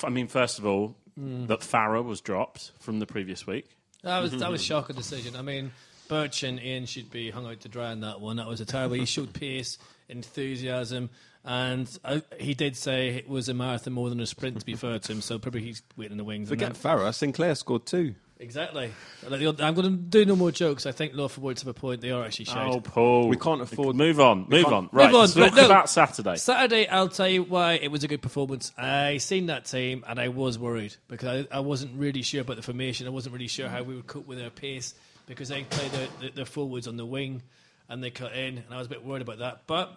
I 0.04 0.10
mean, 0.10 0.28
first 0.28 0.60
of 0.60 0.66
all, 0.66 0.96
that 1.18 1.60
Farah 1.60 2.04
was 2.04 2.22
dropped 2.22 2.72
from 2.80 3.00
the 3.00 3.06
previous 3.06 3.46
week. 3.46 3.70
That 4.04 4.20
was 4.20 4.32
that 4.38 4.50
was 4.50 4.64
shocking 4.64 4.96
decision. 4.96 5.36
I 5.36 5.42
mean, 5.42 5.72
Birch 6.08 6.44
and 6.44 6.62
Ian 6.62 6.86
should 6.86 7.12
be 7.12 7.30
hung 7.30 7.46
out 7.46 7.60
to 7.62 7.70
dry 7.70 7.92
on 7.92 8.02
that 8.02 8.22
one. 8.22 8.38
That 8.38 8.48
was 8.48 8.62
a 8.62 8.66
terrible. 8.66 8.96
He 8.96 9.06
showed 9.06 9.34
pace, 9.34 9.78
enthusiasm, 10.08 11.10
and 11.44 11.90
uh, 12.06 12.22
he 12.40 12.54
did 12.54 12.78
say 12.78 13.10
it 13.10 13.28
was 13.28 13.50
a 13.50 13.54
marathon 13.54 13.94
more 13.94 14.10
than 14.10 14.20
a 14.20 14.26
sprint. 14.26 14.60
To 14.60 14.66
be 14.66 14.76
fair 14.76 15.00
to 15.00 15.12
him, 15.12 15.22
so 15.22 15.40
probably 15.40 15.62
he's 15.62 15.82
waiting 15.98 16.14
in 16.14 16.18
the 16.18 16.24
wings. 16.24 16.50
Forget 16.50 16.74
Farah. 16.74 17.14
Sinclair 17.14 17.56
scored 17.56 17.86
two. 17.86 18.16
Exactly. 18.41 18.89
Like 19.27 19.39
the 19.39 19.48
old- 19.48 19.60
I'm 19.60 19.74
going 19.74 19.89
to 19.89 19.98
do 19.98 20.24
no 20.25 20.36
more 20.38 20.50
jokes. 20.51 20.86
I 20.86 20.93
think 20.93 21.13
Loft 21.13 21.36
For 21.36 21.41
Words 21.41 21.62
have 21.62 21.67
a 21.67 21.74
point. 21.74 22.00
They 22.00 22.12
are 22.12 22.24
actually 22.24 22.46
shite. 22.46 22.74
Oh, 22.74 22.79
Paul, 22.79 23.27
We 23.27 23.36
can't 23.36 23.62
afford- 23.62 23.98
Move 23.98 24.22
on, 24.22 24.46
move 24.48 24.63
can't- 24.63 24.74
on. 24.74 24.89
Right, 24.93 25.08
on, 25.13 25.13
let's 25.13 25.34
talk 25.34 25.50
but 25.51 25.55
no. 25.55 25.65
about 25.65 25.89
Saturday. 25.89 26.38
Saturday, 26.38 26.88
I'll 26.88 27.10
tell 27.10 27.27
you 27.27 27.43
why 27.43 27.74
it 27.74 27.89
was 27.91 28.05
a 28.05 28.08
good 28.08 28.22
performance. 28.22 28.72
I 28.77 29.17
seen 29.17 29.48
that 29.48 29.65
team 29.65 30.05
and 30.08 30.19
I 30.19 30.29
was 30.29 30.58
worried 30.58 30.96
because 31.10 31.46
I, 31.51 31.58
I 31.58 31.60
wasn't 31.60 32.00
really 32.00 32.22
sure 32.22 32.39
about 32.41 32.55
the 32.55 32.62
formation. 32.62 33.08
I 33.08 33.10
wasn't 33.10 33.34
really 33.34 33.48
sure 33.50 33.67
how 33.67 33.84
we 33.84 33.96
would 33.96 34.08
cope 34.08 34.25
with 34.25 34.38
their 34.38 34.50
pace 34.50 34.93
because 35.25 35.50
they 35.50 35.63
played 35.63 35.91
their, 35.91 36.08
their, 36.22 36.29
their 36.29 36.46
forwards 36.46 36.88
on 36.88 36.96
the 36.96 37.05
wing 37.05 37.41
and 37.89 38.01
they 38.01 38.10
cut 38.10 38.34
in, 38.34 38.58
and 38.60 38.65
I 38.72 38.77
was 38.77 38.88
a 38.88 38.89
bit 38.89 39.03
worried 39.03 39.22
about 39.24 39.39
that. 39.39 39.63
But 39.67 39.91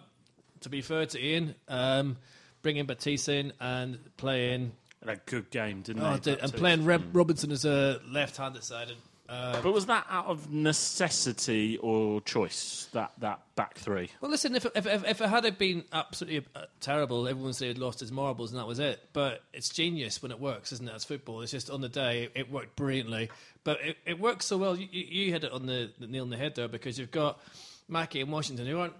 to 0.61 0.69
be 0.69 0.81
fair 0.81 1.05
to 1.05 1.19
Ian, 1.23 1.55
um, 1.69 2.17
bringing 2.61 2.85
Baptiste 2.85 3.29
in 3.29 3.53
and 3.61 3.99
playing 4.17 4.73
A 5.05 5.17
good 5.25 5.49
game, 5.49 5.81
didn't 5.81 6.03
oh, 6.03 6.13
they? 6.13 6.19
did- 6.19 6.39
and 6.39 6.53
playing 6.53 6.85
Reb 6.85 7.15
Robinson 7.15 7.51
as 7.51 7.65
a 7.65 7.99
left-handed 8.09 8.63
side. 8.63 8.89
And, 8.89 8.97
uh, 9.29 9.61
But 9.61 9.73
was 9.73 9.85
that 9.87 10.05
out 10.09 10.27
of 10.27 10.51
necessity 10.51 11.77
or 11.77 12.21
choice? 12.21 12.87
That 12.93 13.11
that 13.19 13.41
back 13.55 13.77
three. 13.77 14.09
Well, 14.21 14.31
listen, 14.31 14.55
if 14.55 14.65
if 14.75 14.85
if, 14.85 15.05
if 15.05 15.21
it 15.21 15.29
had 15.29 15.57
been 15.57 15.83
absolutely 15.91 16.45
uh, 16.55 16.65
terrible, 16.79 17.27
everyone 17.27 17.47
would 17.47 17.55
say 17.55 17.67
he'd 17.67 17.77
lost 17.77 17.99
his 17.99 18.11
marbles 18.11 18.51
and 18.51 18.59
that 18.59 18.67
was 18.67 18.79
it. 18.79 19.01
But 19.13 19.41
it's 19.53 19.69
genius 19.69 20.21
when 20.21 20.31
it 20.31 20.39
works, 20.39 20.71
isn't 20.71 20.87
it? 20.87 20.93
As 20.93 21.03
football. 21.03 21.41
It's 21.41 21.51
just 21.51 21.69
on 21.69 21.81
the 21.81 21.89
day 21.89 22.29
it 22.35 22.51
worked 22.51 22.75
brilliantly, 22.75 23.29
but 23.63 23.79
it, 23.81 23.97
it 24.05 24.19
works 24.19 24.45
so 24.45 24.57
well. 24.57 24.75
You, 24.75 24.87
you 24.91 25.25
you 25.25 25.31
hit 25.31 25.43
it 25.43 25.51
on 25.51 25.65
the, 25.65 25.91
the 25.99 26.07
nail 26.07 26.23
on 26.23 26.29
the 26.29 26.37
head 26.37 26.55
there 26.55 26.67
because 26.67 26.99
you've 26.99 27.11
got 27.11 27.39
Mackie 27.87 28.21
and 28.21 28.31
Washington 28.31 28.67
who 28.67 28.79
aren't 28.79 28.93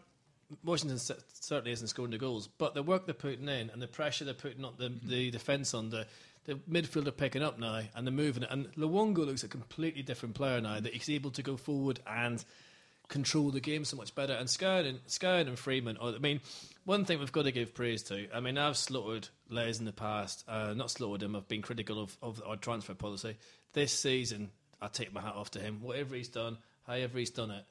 Washington 0.64 1.00
certainly 1.00 1.72
isn't 1.72 1.88
scoring 1.88 2.12
the 2.12 2.18
goals, 2.18 2.48
but 2.48 2.74
the 2.74 2.84
work 2.84 3.06
they're 3.06 3.14
putting 3.14 3.48
in 3.48 3.70
and 3.70 3.82
the 3.82 3.88
pressure 3.88 4.26
they're 4.26 4.34
putting 4.34 4.64
on 4.66 4.74
the, 4.78 4.92
the 5.04 5.32
defence 5.32 5.74
on 5.74 5.90
the 5.90 6.06
midfield 6.70 7.08
are 7.08 7.12
picking 7.12 7.42
up 7.42 7.60
now 7.60 7.82
and 7.96 8.06
they're 8.06 8.14
moving 8.14 8.44
it. 8.44 8.50
And 8.52 8.72
Luongo 8.76 9.26
looks 9.26 9.44
a 9.44 9.48
completely 9.48 10.02
different 10.02 10.36
player 10.36 10.60
now 10.62 10.80
that 10.80 10.94
he's 10.94 11.10
able 11.10 11.32
to 11.32 11.42
go 11.42 11.58
forward 11.58 12.00
and 12.06 12.44
control 13.08 13.52
the 13.52 13.60
game 13.60 13.86
so 13.86 13.98
much 13.98 14.16
better. 14.16 14.34
And 14.34 14.48
Scowen 14.48 15.48
and, 15.48 15.60
Freeman, 15.60 15.98
are, 15.98 16.14
I 16.14 16.18
mean, 16.20 16.42
one 16.86 17.06
thing 17.06 17.20
we've 17.20 17.32
got 17.32 17.44
to 17.44 17.52
give 17.52 17.74
praise 17.74 18.04
to. 18.04 18.28
I 18.34 18.40
mean, 18.40 18.58
I've 18.58 18.78
slaughtered 18.78 19.30
Les 19.50 19.80
in 19.80 19.86
the 19.86 19.94
past, 19.94 20.44
uh, 20.48 20.74
not 20.74 20.92
slaughtered 20.92 21.24
him. 21.24 21.36
I've 21.36 21.48
been 21.48 21.62
critical 21.62 22.02
of, 22.02 22.18
of 22.22 22.42
our 22.46 22.56
transfer 22.56 22.94
policy. 22.94 23.38
This 23.74 23.92
season, 23.92 24.52
I 24.82 24.88
take 24.88 25.14
my 25.14 25.22
hat 25.22 25.36
off 25.36 25.52
to 25.52 25.60
him. 25.60 25.80
Whatever 25.82 26.16
he's 26.16 26.28
done, 26.28 26.58
however 26.86 27.20
he's 27.20 27.30
done 27.30 27.52
it, 27.52 27.64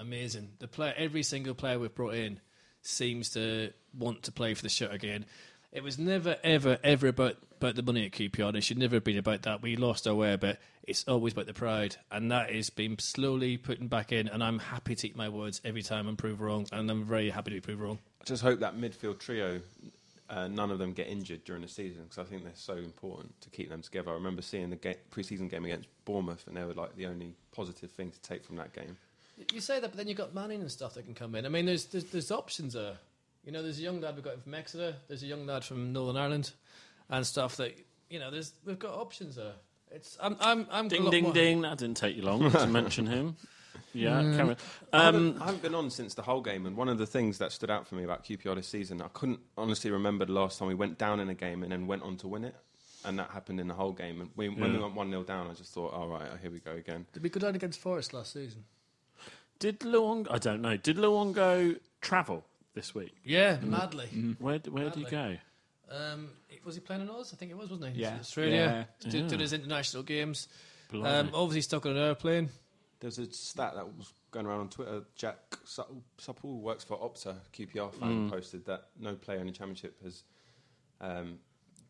amazing. 0.00 0.50
The 0.58 0.68
player, 0.68 0.94
every 0.96 1.22
single 1.22 1.54
player 1.54 1.78
we've 1.78 1.94
brought 1.94 2.14
in 2.14 2.40
seems 2.82 3.30
to 3.30 3.72
want 3.96 4.24
to 4.24 4.32
play 4.32 4.54
for 4.54 4.62
the 4.62 4.68
shirt 4.68 4.92
again. 4.92 5.26
It 5.72 5.84
was 5.84 5.98
never, 5.98 6.36
ever, 6.42 6.78
ever 6.82 7.08
about, 7.08 7.36
about 7.60 7.76
the 7.76 7.82
money 7.82 8.04
at 8.06 8.12
QPR. 8.12 8.56
It 8.56 8.62
should 8.62 8.78
never 8.78 8.96
have 8.96 9.04
been 9.04 9.18
about 9.18 9.42
that. 9.42 9.62
We 9.62 9.76
lost 9.76 10.08
our 10.08 10.14
way 10.14 10.32
a 10.32 10.38
bit. 10.38 10.58
It's 10.82 11.06
always 11.06 11.34
about 11.34 11.46
the 11.46 11.54
pride, 11.54 11.96
and 12.10 12.32
that 12.32 12.50
is 12.50 12.70
being 12.70 12.98
slowly 12.98 13.56
putting 13.56 13.86
back 13.86 14.10
in. 14.10 14.26
And 14.26 14.42
I'm 14.42 14.58
happy 14.58 14.96
to 14.96 15.06
eat 15.06 15.16
my 15.16 15.28
words 15.28 15.60
every 15.64 15.82
time 15.82 16.08
and 16.08 16.18
prove 16.18 16.40
wrong, 16.40 16.66
and 16.72 16.90
I'm 16.90 17.04
very 17.04 17.30
happy 17.30 17.50
to 17.50 17.56
be 17.56 17.60
proved 17.60 17.80
wrong. 17.80 17.98
I 18.20 18.24
just 18.24 18.42
hope 18.42 18.58
that 18.60 18.76
midfield 18.76 19.20
trio, 19.20 19.60
uh, 20.28 20.48
none 20.48 20.72
of 20.72 20.78
them 20.80 20.92
get 20.92 21.06
injured 21.06 21.44
during 21.44 21.62
the 21.62 21.68
season 21.68 22.04
because 22.04 22.18
I 22.18 22.24
think 22.24 22.42
they're 22.42 22.52
so 22.54 22.74
important 22.74 23.40
to 23.42 23.50
keep 23.50 23.68
them 23.68 23.82
together. 23.82 24.10
I 24.10 24.14
remember 24.14 24.42
seeing 24.42 24.70
the 24.70 24.76
ga- 24.76 24.98
pre-season 25.10 25.46
game 25.46 25.64
against 25.64 25.86
Bournemouth, 26.04 26.44
and 26.48 26.56
they 26.56 26.64
were 26.64 26.74
like 26.74 26.96
the 26.96 27.06
only 27.06 27.34
positive 27.52 27.92
thing 27.92 28.10
to 28.10 28.20
take 28.22 28.44
from 28.44 28.56
that 28.56 28.72
game. 28.72 28.96
You 29.52 29.60
say 29.60 29.80
that, 29.80 29.88
but 29.90 29.96
then 29.96 30.06
you've 30.08 30.18
got 30.18 30.34
Manning 30.34 30.60
and 30.60 30.70
stuff 30.70 30.94
that 30.94 31.04
can 31.04 31.14
come 31.14 31.34
in. 31.34 31.46
I 31.46 31.48
mean, 31.48 31.66
there's 31.66 31.86
there's, 31.86 32.04
there's 32.04 32.30
options 32.30 32.74
there. 32.74 32.94
You 33.44 33.52
know, 33.52 33.62
there's 33.62 33.78
a 33.78 33.82
young 33.82 34.00
lad 34.00 34.14
we've 34.16 34.24
got 34.24 34.42
from 34.42 34.54
Exeter. 34.54 34.94
There's 35.08 35.22
a 35.22 35.26
young 35.26 35.46
lad 35.46 35.64
from 35.64 35.92
Northern 35.92 36.16
Ireland, 36.20 36.50
and 37.08 37.26
stuff 37.26 37.56
that 37.56 37.74
you 38.10 38.18
know. 38.18 38.30
There's 38.30 38.52
we've 38.64 38.78
got 38.78 38.94
options 38.94 39.36
there. 39.36 39.52
It's 39.90 40.16
I'm 40.20 40.36
I'm 40.40 40.66
I'm 40.70 40.88
Ding, 40.88 41.08
ding, 41.10 41.24
more- 41.24 41.32
ding. 41.32 41.62
That 41.62 41.78
didn't 41.78 41.96
take 41.96 42.16
you 42.16 42.22
long 42.22 42.50
to 42.50 42.66
mention 42.78 43.06
him. 43.06 43.36
Yeah, 43.92 44.20
Mm. 44.20 44.36
Cameron. 44.36 44.56
I, 44.92 44.96
Um, 44.98 45.04
haven't, 45.14 45.42
I 45.42 45.44
haven't 45.46 45.62
been 45.62 45.74
on 45.74 45.90
since 45.90 46.14
the 46.14 46.22
Hull 46.22 46.42
game, 46.42 46.66
and 46.66 46.76
one 46.76 46.88
of 46.88 46.98
the 46.98 47.06
things 47.06 47.38
that 47.38 47.50
stood 47.50 47.70
out 47.70 47.88
for 47.88 47.96
me 47.96 48.04
about 48.04 48.24
QPR 48.24 48.54
this 48.54 48.68
season, 48.68 49.00
I 49.02 49.08
couldn't 49.08 49.40
honestly 49.58 49.90
remember 49.90 50.24
the 50.26 50.32
last 50.32 50.58
time 50.58 50.68
we 50.68 50.74
went 50.74 50.96
down 50.98 51.18
in 51.18 51.28
a 51.28 51.34
game 51.34 51.62
and 51.64 51.72
then 51.72 51.86
went 51.88 52.02
on 52.02 52.16
to 52.18 52.28
win 52.28 52.44
it. 52.44 52.54
And 53.04 53.18
that 53.18 53.30
happened 53.30 53.58
in 53.58 53.66
the 53.66 53.74
Hull 53.74 53.92
game. 53.92 54.20
And 54.20 54.30
we, 54.36 54.48
when 54.48 54.72
we 54.74 54.78
went 54.78 54.94
1 54.94 55.10
0 55.10 55.22
down, 55.24 55.50
I 55.50 55.54
just 55.54 55.72
thought, 55.72 55.92
all 55.92 56.06
right, 56.06 56.28
here 56.42 56.50
we 56.52 56.58
go 56.60 56.72
again. 56.72 57.06
Did 57.14 57.22
we 57.24 57.30
go 57.30 57.40
down 57.40 57.54
against 57.56 57.80
Forest 57.80 58.12
last 58.12 58.32
season? 58.34 58.62
Did 59.60 59.80
Luongo, 59.80 60.26
I 60.30 60.38
don't 60.38 60.60
know, 60.60 60.76
did 60.76 60.96
Luongo 60.96 61.78
travel 62.00 62.44
this 62.74 62.94
week? 62.94 63.14
Yeah, 63.24 63.58
madly. 63.62 64.06
Where, 64.40 64.58
where 64.58 64.90
did 64.90 64.94
he 64.96 65.04
go? 65.04 65.36
Um, 65.90 66.30
was 66.64 66.74
he 66.74 66.80
playing 66.80 67.02
in 67.02 67.10
Oz? 67.10 67.32
I 67.32 67.36
think 67.36 67.50
it 67.52 67.56
was, 67.56 67.70
wasn't 67.70 67.94
he? 67.94 68.02
Yeah. 68.02 68.16
Australia. 68.20 68.86
Yeah. 69.02 69.10
Did, 69.10 69.22
Yeah. 69.22 69.28
did 69.28 69.40
his 69.40 69.52
international 69.52 70.02
games. 70.02 70.48
Blimey. 70.90 71.06
Um, 71.08 71.30
obviously 71.34 71.60
stuck 71.62 71.86
on 71.86 71.92
an 71.92 71.98
airplane. 72.02 72.48
There's 73.00 73.18
a 73.18 73.30
stat 73.32 73.74
that 73.76 73.86
was 73.96 74.12
going 74.30 74.46
around 74.46 74.60
on 74.60 74.68
Twitter. 74.68 75.02
Jack 75.16 75.38
Supple, 75.64 76.02
Supple 76.18 76.60
works 76.60 76.84
for 76.84 76.96
Opta, 76.98 77.36
QPR 77.52 77.92
fan, 77.94 78.30
posted 78.30 78.66
that 78.66 78.88
no 78.98 79.14
player 79.14 79.38
in 79.40 79.46
the 79.46 79.52
Championship 79.52 80.02
has 80.02 80.22
um, 81.00 81.08
done 81.10 81.38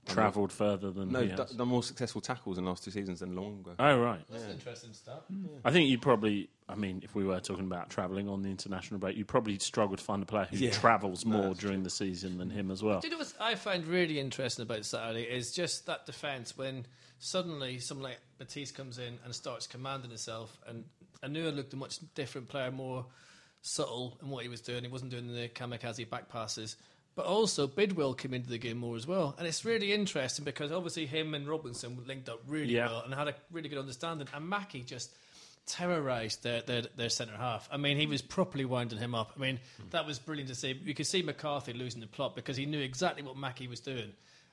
Travelled 0.07 0.51
further 0.51 0.91
than 0.91 1.13
more, 1.13 1.23
he 1.23 1.29
has. 1.29 1.51
d- 1.51 1.57
done 1.57 1.69
more 1.69 1.83
successful 1.83 2.21
tackles 2.21 2.59
in 2.59 2.65
the 2.65 2.71
last 2.71 2.83
two 2.83 2.91
seasons 2.91 3.21
than 3.21 3.35
Luongo. 3.37 3.75
Oh, 3.79 3.99
right. 4.01 4.21
That's 4.31 4.45
an 4.45 4.51
interesting 4.53 4.93
stat. 4.93 5.23
Hmm. 5.31 5.47
I 5.65 5.71
think 5.71 5.89
you 5.89 5.99
probably, 5.99 6.49
I 6.69 6.75
mean, 6.75 7.01
if 7.05 7.15
we 7.15 7.23
were 7.25 7.39
talking 7.39 7.67
about 7.67 7.91
travelling 7.91 8.29
on 8.29 8.43
the 8.43 8.49
international 8.49 8.99
break, 8.99 9.17
you 9.17 9.25
probably 9.25 9.59
struggle 9.59 9.97
to 9.97 10.03
find 10.03 10.23
a 10.23 10.27
player 10.27 10.47
who 10.51 10.57
Yeah. 10.57 10.71
travels 10.73 11.25
more 11.25 11.43
that's 11.49 11.61
during 11.61 11.83
the 11.85 11.91
season 11.91 12.39
than 12.39 12.51
him 12.51 12.71
as 12.73 12.83
well. 12.83 13.01
Do 13.01 13.07
you 13.09 13.13
know 13.13 13.19
what 13.19 13.33
I 13.41 13.55
find 13.55 13.87
really 13.87 14.19
interesting 14.19 14.63
about 14.65 14.85
Saturday 14.85 15.23
is 15.23 15.53
just 15.55 15.87
that 15.87 16.07
defence 16.07 16.57
when 16.57 16.87
suddenly 17.21 17.79
someone 17.79 18.05
like 18.11 18.19
Baptiste 18.39 18.75
comes 18.75 18.99
in 18.99 19.19
and 19.25 19.33
starts 19.35 19.67
commanding 19.69 20.11
himself, 20.11 20.59
and 20.67 20.85
Onuoha 21.23 21.55
looked 21.55 21.73
a 21.75 21.77
much 21.77 21.99
different 22.15 22.49
player, 22.49 22.71
more 22.73 23.07
subtle 23.63 24.19
in 24.23 24.31
what 24.31 24.43
he 24.43 24.49
was 24.49 24.63
doing. 24.63 24.83
He 24.83 24.89
wasn't 24.89 25.11
doing 25.11 25.33
the 25.33 25.49
kamikaze 25.51 26.09
back 26.09 26.29
passes. 26.31 26.77
But 27.17 27.27
also, 27.27 27.67
Bidwell 27.67 28.15
came 28.15 28.33
into 28.33 28.49
the 28.49 28.59
game 28.59 28.79
more 28.79 28.97
as 28.97 29.07
well. 29.07 29.35
And 29.39 29.47
it's 29.47 29.65
really 29.65 29.93
interesting 29.93 30.45
because 30.45 30.71
obviously 30.73 31.07
him 31.07 31.35
and 31.35 31.47
Robinson 31.49 31.99
linked 32.07 32.29
up 32.29 32.41
really 32.47 32.75
Yeah. 32.77 32.87
well 32.87 33.03
and 33.05 33.13
had 33.13 33.29
a 33.29 33.35
really 33.51 33.69
good 33.69 33.79
understanding. 33.79 34.29
And 34.33 34.49
Mackie 34.49 34.83
just 34.83 35.13
terrorised 35.67 36.43
their, 36.43 36.63
their, 36.63 36.83
their 36.97 37.09
centre 37.09 37.37
half. 37.37 37.69
I 37.71 37.77
mean, 37.77 37.97
he 37.97 38.07
was 38.07 38.23
properly 38.23 38.65
winding 38.65 38.99
him 38.99 39.15
up. 39.15 39.33
I 39.37 39.41
mean, 39.41 39.61
that 39.91 40.07
was 40.07 40.19
brilliant 40.19 40.49
to 40.49 40.55
see. 40.55 40.81
You 40.85 40.95
could 40.95 41.07
see 41.07 41.23
McCarthy 41.23 41.73
losing 41.73 42.01
the 42.01 42.07
plot 42.07 42.35
because 42.35 42.57
he 42.57 42.67
knew 42.67 42.81
exactly 42.81 43.23
what 43.23 43.37
Mackie 43.37 43.69
was 43.69 43.81
doing. 43.81 44.13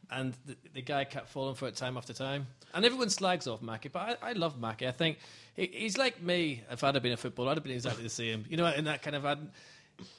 And 0.09 0.33
the, 0.45 0.55
the 0.73 0.81
guy 0.81 1.03
kept 1.03 1.29
falling 1.29 1.55
for 1.55 1.67
it 1.67 1.75
time 1.75 1.97
after 1.97 2.13
time. 2.13 2.47
And 2.73 2.85
everyone 2.85 3.09
slags 3.09 3.47
off 3.47 3.61
Mackie, 3.61 3.89
but 3.89 4.17
I, 4.21 4.29
I 4.29 4.33
love 4.33 4.59
Mackie. 4.59 4.87
I 4.87 4.91
think 4.91 5.17
he, 5.55 5.65
he's 5.67 5.97
like 5.97 6.21
me. 6.21 6.63
If 6.71 6.83
I'd 6.83 6.95
have 6.95 7.03
been 7.03 7.11
a 7.13 7.17
footballer, 7.17 7.51
I'd 7.51 7.57
have 7.57 7.63
been 7.63 7.73
exactly 7.73 8.03
the 8.03 8.09
same. 8.09 8.45
You 8.49 8.57
know, 8.57 8.67
in 8.67 8.85
that 8.85 9.01
kind 9.01 9.15
of. 9.15 9.25
I'd, 9.25 9.39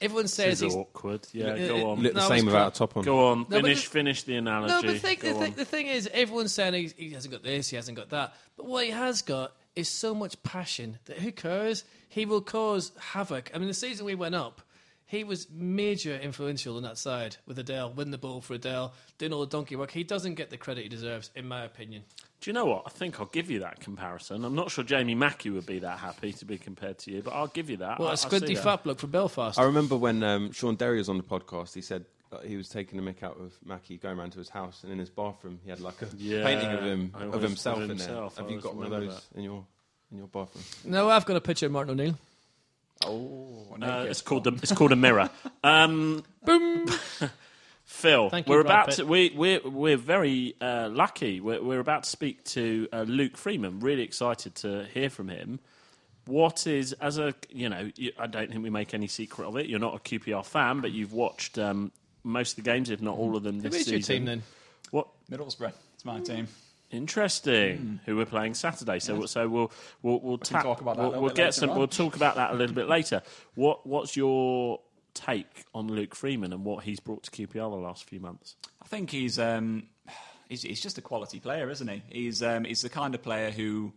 everyone 0.00 0.28
says 0.28 0.60
This 0.60 0.68
is 0.68 0.74
he's. 0.74 0.76
awkward. 0.76 1.26
Yeah, 1.32 1.46
Uh, 1.52 1.56
go 1.68 1.90
on. 1.90 2.00
Look 2.02 2.14
the 2.14 2.20
No, 2.20 2.28
same 2.28 2.46
without 2.46 2.74
a 2.74 2.78
top 2.78 2.96
on. 2.96 3.04
Go 3.04 3.26
on. 3.28 3.44
but 3.44 3.62
finish, 3.62 3.84
the- 3.84 3.90
finish 3.90 4.22
the 4.24 4.36
analogy. 4.36 4.74
No, 4.74 4.82
but 4.82 4.92
the 4.92 4.98
thing, 4.98 5.18
the, 5.20 5.34
thing, 5.34 5.52
the 5.54 5.64
thing 5.64 5.86
is, 5.86 6.08
everyone's 6.12 6.52
saying 6.52 6.74
he's, 6.74 6.92
he 6.92 7.10
hasn't 7.10 7.32
got 7.32 7.42
this, 7.42 7.68
he 7.70 7.76
hasn't 7.76 7.96
got 7.96 8.10
that. 8.10 8.34
But 8.56 8.66
what 8.66 8.84
he 8.84 8.90
has 8.90 9.22
got 9.22 9.52
is 9.76 9.88
so 9.88 10.14
much 10.14 10.42
passion 10.42 10.98
that 11.06 11.18
who 11.18 11.30
cares? 11.32 11.84
He 12.08 12.24
will 12.26 12.40
cause 12.40 12.92
havoc. 12.98 13.50
I 13.54 13.58
mean, 13.58 13.68
the 13.68 13.74
season 13.74 14.06
we 14.06 14.14
went 14.14 14.34
up, 14.34 14.62
he 15.06 15.24
was 15.24 15.48
major 15.50 16.16
influential 16.16 16.76
on 16.76 16.82
that 16.82 16.98
side 16.98 17.36
with 17.46 17.58
Adel, 17.58 17.92
win 17.92 18.10
the 18.10 18.18
ball 18.18 18.40
for 18.40 18.54
Adel, 18.54 18.92
doing 19.18 19.32
all 19.32 19.40
the 19.40 19.46
donkey 19.46 19.76
work. 19.76 19.90
He 19.90 20.04
doesn't 20.04 20.34
get 20.34 20.50
the 20.50 20.56
credit 20.56 20.82
he 20.82 20.88
deserves, 20.88 21.30
in 21.34 21.46
my 21.48 21.64
opinion. 21.64 22.02
Do 22.40 22.48
you 22.50 22.54
know 22.54 22.66
what? 22.66 22.84
I 22.86 22.90
think 22.90 23.18
I'll 23.18 23.26
give 23.26 23.50
you 23.50 23.60
that 23.60 23.80
comparison. 23.80 24.44
I'm 24.44 24.54
not 24.54 24.70
sure 24.70 24.84
Jamie 24.84 25.16
Mackie 25.16 25.50
would 25.50 25.66
be 25.66 25.80
that 25.80 25.98
happy 25.98 26.32
to 26.34 26.44
be 26.44 26.56
compared 26.56 26.98
to 27.00 27.10
you, 27.10 27.20
but 27.22 27.32
I'll 27.32 27.48
give 27.48 27.68
you 27.68 27.78
that. 27.78 27.98
Well, 27.98 28.08
I, 28.08 28.10
a 28.10 28.12
I 28.12 28.14
see 28.16 28.26
squinty 28.28 28.54
that. 28.54 28.62
fat 28.62 28.84
bloke 28.84 29.00
from 29.00 29.10
Belfast. 29.10 29.58
I 29.58 29.64
remember 29.64 29.96
when 29.96 30.22
um, 30.22 30.52
Shaun 30.52 30.76
Derry 30.76 30.98
was 30.98 31.08
on 31.08 31.16
the 31.16 31.24
podcast, 31.24 31.74
he 31.74 31.80
said 31.80 32.04
that 32.30 32.44
he 32.44 32.56
was 32.56 32.68
taking 32.68 32.98
a 32.98 33.02
mick 33.02 33.22
out 33.24 33.38
of 33.40 33.54
Mackie 33.64 33.96
going 33.96 34.18
round 34.18 34.32
to 34.32 34.38
his 34.38 34.50
house, 34.50 34.84
and 34.84 34.92
in 34.92 34.98
his 35.00 35.10
bathroom 35.10 35.58
he 35.64 35.70
had 35.70 35.80
like 35.80 36.00
a 36.02 36.08
Yeah, 36.16 36.44
painting 36.44 36.70
of 36.70 36.84
him 36.84 37.10
I 37.14 37.22
of 37.24 37.34
always- 37.34 37.42
himself 37.42 37.80
in 37.80 37.88
himself, 37.88 38.36
there. 38.36 38.44
I 38.44 38.48
Have 38.48 38.54
you 38.56 38.60
got 38.60 38.76
one 38.76 38.86
of 38.86 38.92
remember 38.92 39.14
those 39.14 39.26
in 39.34 39.42
your 39.42 39.64
in 40.12 40.18
your 40.18 40.28
bathroom? 40.28 40.64
no, 40.84 41.08
I've 41.10 41.24
got 41.26 41.36
a 41.36 41.40
picture 41.40 41.66
of 41.66 41.72
Martin 41.72 41.98
O'Neill. 41.98 42.14
Oh, 43.04 43.76
Uh, 43.80 44.06
it's 44.08 44.20
called 44.22 44.44
the, 44.44 44.52
it's 44.62 44.72
called 44.72 44.92
a 44.92 44.96
mirror. 44.96 45.28
Um, 45.64 46.22
Boom! 46.44 46.86
Phil, 47.88 48.28
Thank 48.28 48.46
you, 48.46 48.50
we're 48.52 48.62
Brad 48.62 48.70
about 48.74 48.86
Pitt. 48.88 48.96
to 48.96 49.06
we 49.06 49.30
we're 49.34 49.60
we're 49.64 49.96
very 49.96 50.54
uh, 50.60 50.90
lucky. 50.92 51.40
We're, 51.40 51.62
we're 51.62 51.80
about 51.80 52.02
to 52.02 52.10
speak 52.10 52.44
to 52.44 52.86
uh, 52.92 53.02
Luke 53.08 53.38
Freeman. 53.38 53.80
Really 53.80 54.02
excited 54.02 54.54
to 54.56 54.84
hear 54.92 55.08
from 55.08 55.30
him. 55.30 55.58
What 56.26 56.66
is 56.66 56.92
as 56.92 57.16
a 57.16 57.34
you 57.48 57.70
know? 57.70 57.90
You, 57.96 58.12
I 58.18 58.26
don't 58.26 58.50
think 58.50 58.62
we 58.62 58.68
make 58.68 58.92
any 58.92 59.06
secret 59.06 59.46
of 59.48 59.56
it. 59.56 59.66
You're 59.66 59.78
not 59.80 59.94
a 59.94 59.98
QPR 60.00 60.44
fan, 60.44 60.80
but 60.80 60.92
you've 60.92 61.14
watched 61.14 61.58
um, 61.58 61.90
most 62.24 62.58
of 62.58 62.64
the 62.64 62.70
games, 62.70 62.90
if 62.90 63.00
not 63.00 63.16
all 63.16 63.34
of 63.36 63.42
them, 63.42 63.56
Who 63.56 63.70
this 63.70 63.80
is 63.80 63.88
your 63.90 64.00
season. 64.00 64.16
team 64.16 64.24
then? 64.26 64.42
What 64.90 65.08
Middlesbrough. 65.30 65.72
It's 65.94 66.04
my 66.04 66.20
team. 66.20 66.46
Interesting. 66.90 68.00
Who 68.04 68.16
we're 68.16 68.26
playing 68.26 68.52
Saturday? 68.54 68.98
So, 68.98 69.24
so 69.26 69.48
we'll 69.48 69.72
we'll 70.02 70.20
we'll, 70.20 70.38
can 70.38 70.62
talk 70.62 70.82
about 70.82 70.96
that 70.96 71.02
a 71.02 71.04
We'll, 71.04 71.08
little 71.08 71.22
we'll 71.22 71.30
bit 71.30 71.36
get 71.36 71.44
later 71.46 71.52
some. 71.60 71.70
on. 71.70 71.78
We'll 71.78 71.88
talk 71.88 72.16
about 72.16 72.36
that 72.36 72.50
a 72.50 72.54
little 72.54 72.74
bit 72.76 72.86
later. 72.88 73.22
What 73.54 73.86
What's 73.86 74.14
your 74.14 74.80
take 75.18 75.64
on 75.74 75.88
Luke 75.88 76.14
Freeman 76.14 76.52
and 76.52 76.64
what 76.64 76.84
he's 76.84 77.00
brought 77.00 77.24
to 77.24 77.30
QPR 77.30 77.70
the 77.70 77.76
last 77.76 78.04
few 78.04 78.20
months? 78.20 78.56
I 78.82 78.86
think 78.86 79.10
he's 79.10 79.38
um, 79.38 79.84
he's, 80.48 80.62
he's 80.62 80.80
just 80.80 80.98
a 80.98 81.02
quality 81.02 81.40
player, 81.40 81.70
isn't 81.70 81.88
he? 81.88 82.02
He's 82.08 82.42
um, 82.42 82.64
he's 82.64 82.82
the 82.82 82.88
kind 82.88 83.14
of 83.14 83.22
player 83.22 83.50
who 83.50 83.92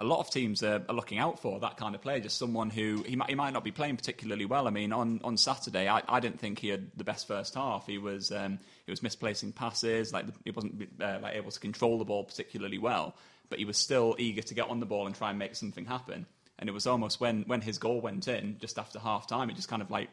a 0.00 0.04
lot 0.04 0.18
of 0.18 0.30
teams 0.30 0.62
are, 0.62 0.82
are 0.88 0.94
looking 0.94 1.18
out 1.18 1.40
for. 1.40 1.60
That 1.60 1.76
kind 1.76 1.94
of 1.94 2.00
player, 2.00 2.20
just 2.20 2.38
someone 2.38 2.70
who 2.70 3.02
he 3.06 3.16
might, 3.16 3.28
he 3.28 3.34
might 3.34 3.52
not 3.52 3.64
be 3.64 3.70
playing 3.70 3.96
particularly 3.96 4.46
well. 4.46 4.66
I 4.66 4.70
mean, 4.70 4.92
on, 4.92 5.20
on 5.22 5.36
Saturday, 5.36 5.88
I, 5.88 6.02
I 6.08 6.20
didn't 6.20 6.40
think 6.40 6.58
he 6.58 6.68
had 6.68 6.90
the 6.96 7.04
best 7.04 7.28
first 7.28 7.54
half. 7.54 7.86
He 7.86 7.98
was 7.98 8.32
um, 8.32 8.58
he 8.86 8.92
was 8.92 9.02
misplacing 9.02 9.52
passes, 9.52 10.12
like 10.12 10.24
he 10.44 10.50
wasn't 10.50 10.88
uh, 11.00 11.18
like 11.22 11.36
able 11.36 11.50
to 11.50 11.60
control 11.60 11.98
the 11.98 12.04
ball 12.04 12.24
particularly 12.24 12.78
well. 12.78 13.14
But 13.50 13.58
he 13.58 13.64
was 13.64 13.76
still 13.76 14.16
eager 14.18 14.42
to 14.42 14.54
get 14.54 14.68
on 14.68 14.80
the 14.80 14.86
ball 14.86 15.06
and 15.06 15.14
try 15.14 15.30
and 15.30 15.38
make 15.38 15.54
something 15.54 15.84
happen. 15.84 16.26
And 16.58 16.68
it 16.68 16.72
was 16.72 16.86
almost 16.86 17.20
when 17.20 17.42
when 17.46 17.60
his 17.60 17.78
goal 17.78 18.00
went 18.00 18.26
in, 18.26 18.56
just 18.58 18.78
after 18.78 18.98
half 18.98 19.26
time, 19.26 19.50
it 19.50 19.56
just 19.56 19.68
kind 19.68 19.82
of 19.82 19.90
like 19.90 20.08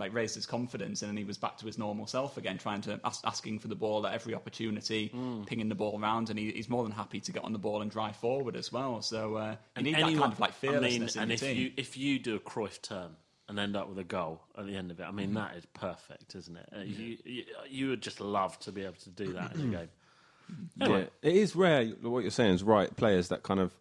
like 0.00 0.12
raised 0.12 0.34
his 0.34 0.46
confidence 0.46 1.02
and 1.02 1.10
then 1.10 1.16
he 1.16 1.24
was 1.24 1.38
back 1.38 1.56
to 1.58 1.66
his 1.66 1.78
normal 1.78 2.06
self 2.06 2.36
again, 2.36 2.58
trying 2.58 2.80
to 2.82 2.98
ask, 3.04 3.20
asking 3.24 3.58
for 3.60 3.68
the 3.68 3.74
ball 3.76 4.06
at 4.06 4.12
every 4.12 4.34
opportunity, 4.34 5.12
pinging 5.46 5.68
the 5.68 5.74
ball 5.74 6.00
around, 6.00 6.30
and 6.30 6.38
he, 6.38 6.50
he's 6.50 6.68
more 6.68 6.82
than 6.82 6.92
happy 6.92 7.20
to 7.20 7.32
get 7.32 7.44
on 7.44 7.52
the 7.52 7.58
ball 7.58 7.82
and 7.82 7.90
drive 7.90 8.16
forward 8.16 8.56
as 8.56 8.72
well. 8.72 9.02
So 9.02 9.36
uh, 9.36 9.56
you 9.76 9.84
need 9.84 9.94
that 9.94 10.02
kind 10.02 10.32
of 10.32 10.40
like 10.40 10.54
fearlessness 10.54 11.16
I 11.16 11.20
mean, 11.20 11.22
and 11.22 11.30
in 11.30 11.34
if 11.34 11.40
team. 11.40 11.56
you 11.56 11.72
if 11.76 11.96
you 11.96 12.18
do 12.18 12.34
a 12.36 12.40
Cruyff 12.40 12.82
turn 12.82 13.10
and 13.48 13.58
end 13.58 13.76
up 13.76 13.88
with 13.88 13.98
a 13.98 14.04
goal 14.04 14.40
at 14.56 14.66
the 14.66 14.74
end 14.76 14.90
of 14.90 14.98
it, 15.00 15.04
I 15.04 15.10
mean 15.12 15.34
that 15.34 15.56
is 15.56 15.66
perfect, 15.74 16.34
isn't 16.34 16.56
it? 16.56 16.68
Uh, 16.76 16.80
you, 16.82 17.18
you 17.24 17.44
you 17.68 17.88
would 17.90 18.00
just 18.02 18.20
love 18.20 18.58
to 18.60 18.72
be 18.72 18.82
able 18.82 18.94
to 18.94 19.10
do 19.10 19.32
that 19.34 19.54
in 19.54 19.74
a 19.74 19.76
game. 19.78 19.88
Yeah, 20.76 21.04
it 21.22 21.36
is 21.36 21.54
rare. 21.54 21.84
What 22.02 22.20
you're 22.22 22.30
saying 22.30 22.54
is 22.54 22.62
right. 22.62 22.94
Players 22.96 23.28
that 23.28 23.42
kind 23.42 23.60
of 23.60 23.72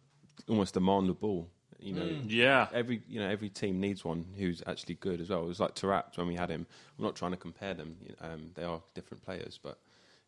almost 0.47 0.73
demand 0.75 1.09
the 1.09 1.13
ball. 1.13 1.49
You 1.81 1.93
know, 1.93 2.05
Yeah. 2.25 2.67
every 2.73 3.01
you 3.07 3.19
know 3.19 3.29
every 3.29 3.49
team 3.49 3.79
needs 3.79 4.03
one 4.03 4.25
who's 4.37 4.61
actually 4.67 4.95
good 4.95 5.21
as 5.21 5.29
well. 5.29 5.43
It 5.43 5.47
was 5.47 5.59
like 5.59 5.75
Taarabt 5.75 6.17
when 6.17 6.27
we 6.27 6.35
had 6.35 6.49
him. 6.49 6.65
I'm 6.97 7.03
not 7.05 7.15
trying 7.15 7.31
to 7.31 7.37
compare 7.37 7.73
them. 7.73 7.95
Um, 8.21 8.51
they 8.55 8.63
are 8.63 8.81
different 8.93 9.23
players, 9.23 9.59
but 9.61 9.79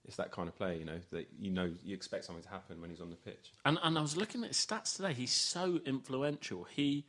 it's 0.05 0.15
that 0.15 0.31
kind 0.31 0.47
of 0.47 0.55
player. 0.55 0.75
You 0.77 0.85
know 0.85 0.99
that 1.11 1.27
you 1.39 1.51
know 1.51 1.73
you 1.83 1.93
expect 1.95 2.25
something 2.25 2.43
to 2.43 2.49
happen 2.49 2.79
when 2.81 2.89
he's 2.89 3.01
on 3.01 3.09
the 3.09 3.15
pitch. 3.17 3.51
And 3.65 3.77
and 3.83 3.97
I 3.97 4.01
was 4.01 4.15
looking 4.15 4.43
at 4.43 4.49
his 4.49 4.57
stats 4.65 4.95
today. 4.95 5.13
He's 5.13 5.33
so 5.33 5.79
influential. 5.85 6.63
He 6.65 7.05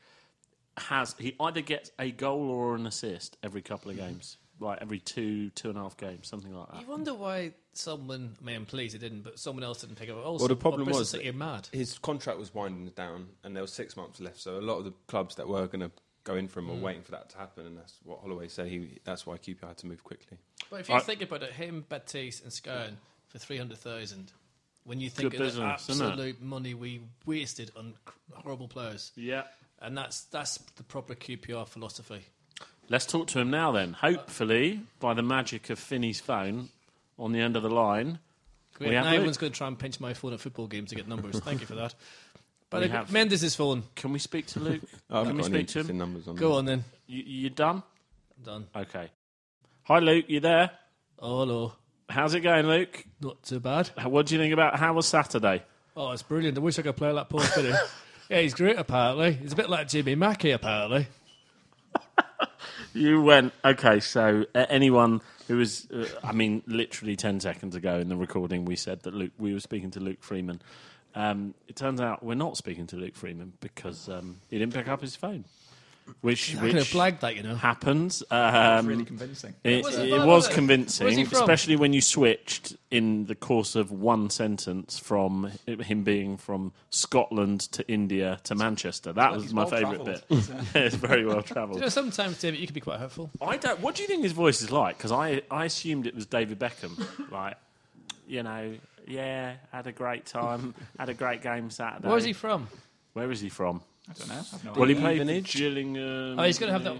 has 0.76 1.14
he 1.18 1.34
either 1.38 1.60
gets 1.60 1.90
a 1.98 2.10
goal 2.10 2.50
or 2.50 2.74
an 2.74 2.86
assist 2.86 3.36
every 3.42 3.62
couple 3.62 3.90
of 3.90 3.96
games, 3.96 4.38
like 4.58 4.78
every 4.80 4.98
two 4.98 5.50
two 5.50 5.68
and 5.68 5.78
a 5.78 5.82
half 5.82 5.96
games, 5.96 6.28
something 6.28 6.52
like 6.54 6.70
that. 6.70 6.80
You 6.80 6.86
wonder 6.88 7.14
why 7.14 7.52
someone, 7.72 8.36
I 8.40 8.44
mean, 8.44 8.56
I'm 8.56 8.78
it 8.78 8.98
didn't, 8.98 9.22
but 9.22 9.38
someone 9.38 9.64
else 9.64 9.80
didn't 9.80 9.96
pick 9.96 10.10
up. 10.10 10.24
Also, 10.24 10.42
Well, 10.42 10.48
the 10.48 10.56
problem 10.56 10.84
Bristol 10.84 11.00
was 11.00 11.10
City 11.10 11.24
that- 11.24 11.30
are 11.34 11.38
mad. 11.38 11.68
His 11.72 11.98
contract 11.98 12.38
was 12.38 12.54
winding 12.54 12.88
down, 12.94 13.28
and 13.42 13.54
there 13.56 13.62
was 13.62 13.72
six 13.72 13.96
months 13.96 14.20
left. 14.20 14.40
So 14.40 14.58
a 14.58 14.60
lot 14.60 14.78
of 14.78 14.84
the 14.84 14.92
clubs 15.06 15.36
that 15.36 15.48
were 15.48 15.66
going 15.66 15.80
to 15.80 15.90
go 16.24 16.36
in 16.36 16.48
for 16.48 16.60
him 16.60 16.68
were 16.68 16.74
hmm. 16.74 16.82
waiting 16.82 17.02
for 17.02 17.12
that 17.12 17.30
to 17.30 17.38
happen, 17.38 17.66
and 17.66 17.76
that's 17.76 17.98
what 18.04 18.20
Holloway 18.20 18.48
said. 18.48 18.68
He 18.68 18.98
that's 19.04 19.26
why 19.26 19.36
QPR 19.36 19.68
had 19.68 19.78
to 19.78 19.86
move 19.86 20.04
quickly. 20.04 20.38
But 20.70 20.80
if 20.80 20.88
you 20.88 20.94
Right. 20.94 21.04
think 21.04 21.22
about 21.22 21.42
it, 21.42 21.52
him, 21.52 21.84
Baptiste, 21.88 22.44
and 22.44 22.52
Scowen 22.52 22.96
for 23.26 23.38
300,000, 23.38 24.32
when 24.84 25.00
you 25.00 25.10
think 25.10 25.30
Good 25.30 25.34
of 25.34 25.38
the 25.38 25.44
business, 25.44 25.88
isn't 25.88 26.06
absolute 26.06 26.40
money 26.40 26.74
we 26.74 27.02
wasted 27.26 27.72
on 27.76 27.94
horrible 28.32 28.68
players, 28.68 29.12
Yeah. 29.16 29.46
and 29.80 29.96
that's 29.96 30.22
that's 30.24 30.58
the 30.76 30.84
proper 30.84 31.14
QPR 31.14 31.66
philosophy. 31.66 32.26
Let's 32.88 33.06
talk 33.06 33.28
to 33.28 33.38
him 33.38 33.50
now 33.50 33.72
then. 33.72 33.94
Hopefully, 33.94 34.82
by 35.00 35.14
the 35.14 35.22
magic 35.22 35.70
of 35.70 35.78
Finney's 35.78 36.20
phone 36.20 36.70
on 37.18 37.32
the 37.32 37.40
end 37.40 37.56
of 37.56 37.62
the 37.62 37.70
line, 37.70 38.18
Great. 38.74 38.90
We 38.90 38.94
now 38.94 39.06
everyone's 39.06 39.36
going 39.36 39.52
to 39.52 39.56
try 39.56 39.68
and 39.68 39.78
pinch 39.78 40.00
my 40.00 40.14
phone 40.14 40.32
at 40.32 40.40
football 40.40 40.66
games 40.66 40.90
to 40.90 40.96
get 40.96 41.06
numbers. 41.06 41.38
Thank 41.40 41.60
you 41.60 41.66
for 41.66 41.74
that. 41.74 41.94
But 42.70 42.82
We 42.82 42.88
uh, 42.88 42.92
have- 42.92 43.12
Mendes' 43.12 43.54
phone. 43.54 43.82
can 43.94 44.12
we 44.12 44.18
speak 44.18 44.46
to 44.48 44.60
Luke? 44.60 44.82
I 45.10 45.18
haven't 45.18 45.28
can 45.28 45.36
we 45.36 45.42
got 45.42 45.50
any 45.52 45.66
speak 45.66 45.84
to 45.84 45.90
him? 45.90 45.98
numbers 45.98 46.26
on. 46.26 46.36
Go 46.36 46.48
there. 46.48 46.58
on 46.58 46.64
then. 46.64 46.84
You, 47.06 47.22
you 47.26 47.50
done? 47.50 47.82
I'm 48.38 48.44
done. 48.44 48.66
Okay. 48.74 49.10
Hi, 49.84 49.98
Luke. 49.98 50.24
You 50.28 50.40
there? 50.40 50.70
Oh, 51.18 51.40
hello. 51.40 51.72
How's 52.08 52.34
it 52.34 52.40
going, 52.40 52.66
Luke? 52.66 53.04
Not 53.20 53.42
too 53.42 53.60
bad. 53.60 53.88
What 54.04 54.26
do 54.26 54.34
you 54.34 54.40
think 54.40 54.52
about 54.52 54.78
how 54.78 54.94
was 54.94 55.06
Saturday? 55.06 55.62
Oh, 55.96 56.10
it's 56.12 56.22
brilliant. 56.22 56.56
I 56.56 56.60
wish 56.60 56.78
I 56.78 56.82
could 56.82 56.96
play 56.96 57.12
like 57.12 57.28
Paul 57.28 57.40
Finney. 57.40 57.74
yeah, 58.30 58.40
he's 58.40 58.54
great, 58.54 58.78
apparently. 58.78 59.32
He's 59.34 59.52
a 59.52 59.56
bit 59.56 59.68
like 59.68 59.88
Jimmy 59.88 60.14
Mackie, 60.14 60.50
apparently. 60.52 61.06
You 62.94 63.22
went 63.22 63.54
okay. 63.64 64.00
So 64.00 64.44
uh, 64.54 64.66
anyone 64.68 65.22
who 65.52 65.58
was, 65.58 65.86
uh, 65.90 66.06
I 66.24 66.32
mean, 66.32 66.62
literally 66.66 67.14
ten 67.14 67.38
seconds 67.38 67.76
ago 67.76 67.98
in 67.98 68.08
the 68.08 68.16
recording, 68.16 68.64
we 68.64 68.74
said 68.74 69.02
that 69.02 69.12
Luke. 69.12 69.32
We 69.38 69.52
were 69.52 69.60
speaking 69.60 69.90
to 69.90 70.00
Luke 70.00 70.22
Freeman. 70.22 70.62
Um, 71.14 71.52
it 71.68 71.76
turns 71.76 72.00
out 72.00 72.22
we're 72.22 72.34
not 72.36 72.56
speaking 72.56 72.86
to 72.86 72.96
Luke 72.96 73.14
Freeman 73.14 73.52
because 73.60 74.08
um, 74.08 74.36
he 74.48 74.58
didn't 74.58 74.72
pick 74.72 74.88
up 74.88 75.02
his 75.02 75.14
phone, 75.14 75.44
which 76.20 76.54
I 76.54 76.60
could 76.60 76.68
have 76.68 76.74
which 76.74 76.88
flagged 76.88 77.20
that, 77.22 77.36
you 77.36 77.42
know. 77.42 77.54
happens. 77.54 78.22
Um, 78.30 78.86
really 78.86 79.04
convincing. 79.04 79.54
It, 79.64 79.82
wasn't 79.82 80.08
it 80.08 80.12
was 80.18 80.26
was 80.26 80.48
it? 80.48 80.52
convincing, 80.54 81.06
Where's 81.06 81.32
especially 81.32 81.76
when 81.76 81.92
you 81.92 82.00
switched 82.00 82.76
in 82.90 83.26
the 83.26 83.34
course 83.34 83.74
of 83.74 83.90
one 83.90 84.30
sentence 84.30 84.98
from 84.98 85.50
him 85.66 86.04
being 86.04 86.36
from 86.36 86.72
Scotland 86.90 87.60
to 87.72 87.86
India 87.88 88.38
to 88.44 88.54
Manchester. 88.54 89.12
That 89.12 89.32
like 89.32 89.40
was 89.40 89.52
my 89.52 89.62
well 89.62 89.70
favourite 89.70 90.04
bit. 90.04 90.24
it's 90.74 90.94
very 90.96 91.24
well 91.24 91.36
You 91.36 91.42
travelled. 91.42 91.80
know, 91.80 91.88
sometimes, 91.88 92.38
David, 92.38 92.60
you 92.60 92.66
can 92.66 92.74
be 92.74 92.80
quite 92.80 93.00
hurtful. 93.00 93.30
I 93.40 93.56
don't. 93.56 93.80
What 93.80 93.94
do 93.94 94.02
you 94.02 94.08
think 94.08 94.22
his 94.22 94.32
voice 94.32 94.62
is 94.62 94.70
like? 94.70 94.98
Because 94.98 95.12
I, 95.12 95.42
I 95.50 95.64
assumed 95.64 96.06
it 96.06 96.14
was 96.14 96.26
David 96.26 96.58
Beckham. 96.58 97.04
like, 97.30 97.56
you 98.26 98.42
know, 98.42 98.74
yeah, 99.06 99.54
had 99.72 99.86
a 99.86 99.92
great 99.92 100.26
time, 100.26 100.74
had 100.98 101.08
a 101.08 101.14
great 101.14 101.42
game 101.42 101.70
Saturday. 101.70 102.08
Where's 102.08 102.24
he 102.24 102.32
from? 102.32 102.68
Where 103.14 103.30
is 103.30 103.40
he 103.40 103.48
from? 103.48 103.82
I 104.08 104.12
don't 104.14 104.28
know. 104.28 104.34
I've 104.52 104.64
no 104.64 104.72
Well, 104.72 104.88
he 104.88 104.94
idea. 104.94 105.02
played 105.02 105.18
for 105.18 105.24
Stevenage? 105.24 105.54
Gillingham. 105.54 106.38
Oh, 106.38 106.42
he's 106.42 106.58
going 106.58 106.68
to 106.68 106.72
have 106.72 106.84
that. 106.84 106.96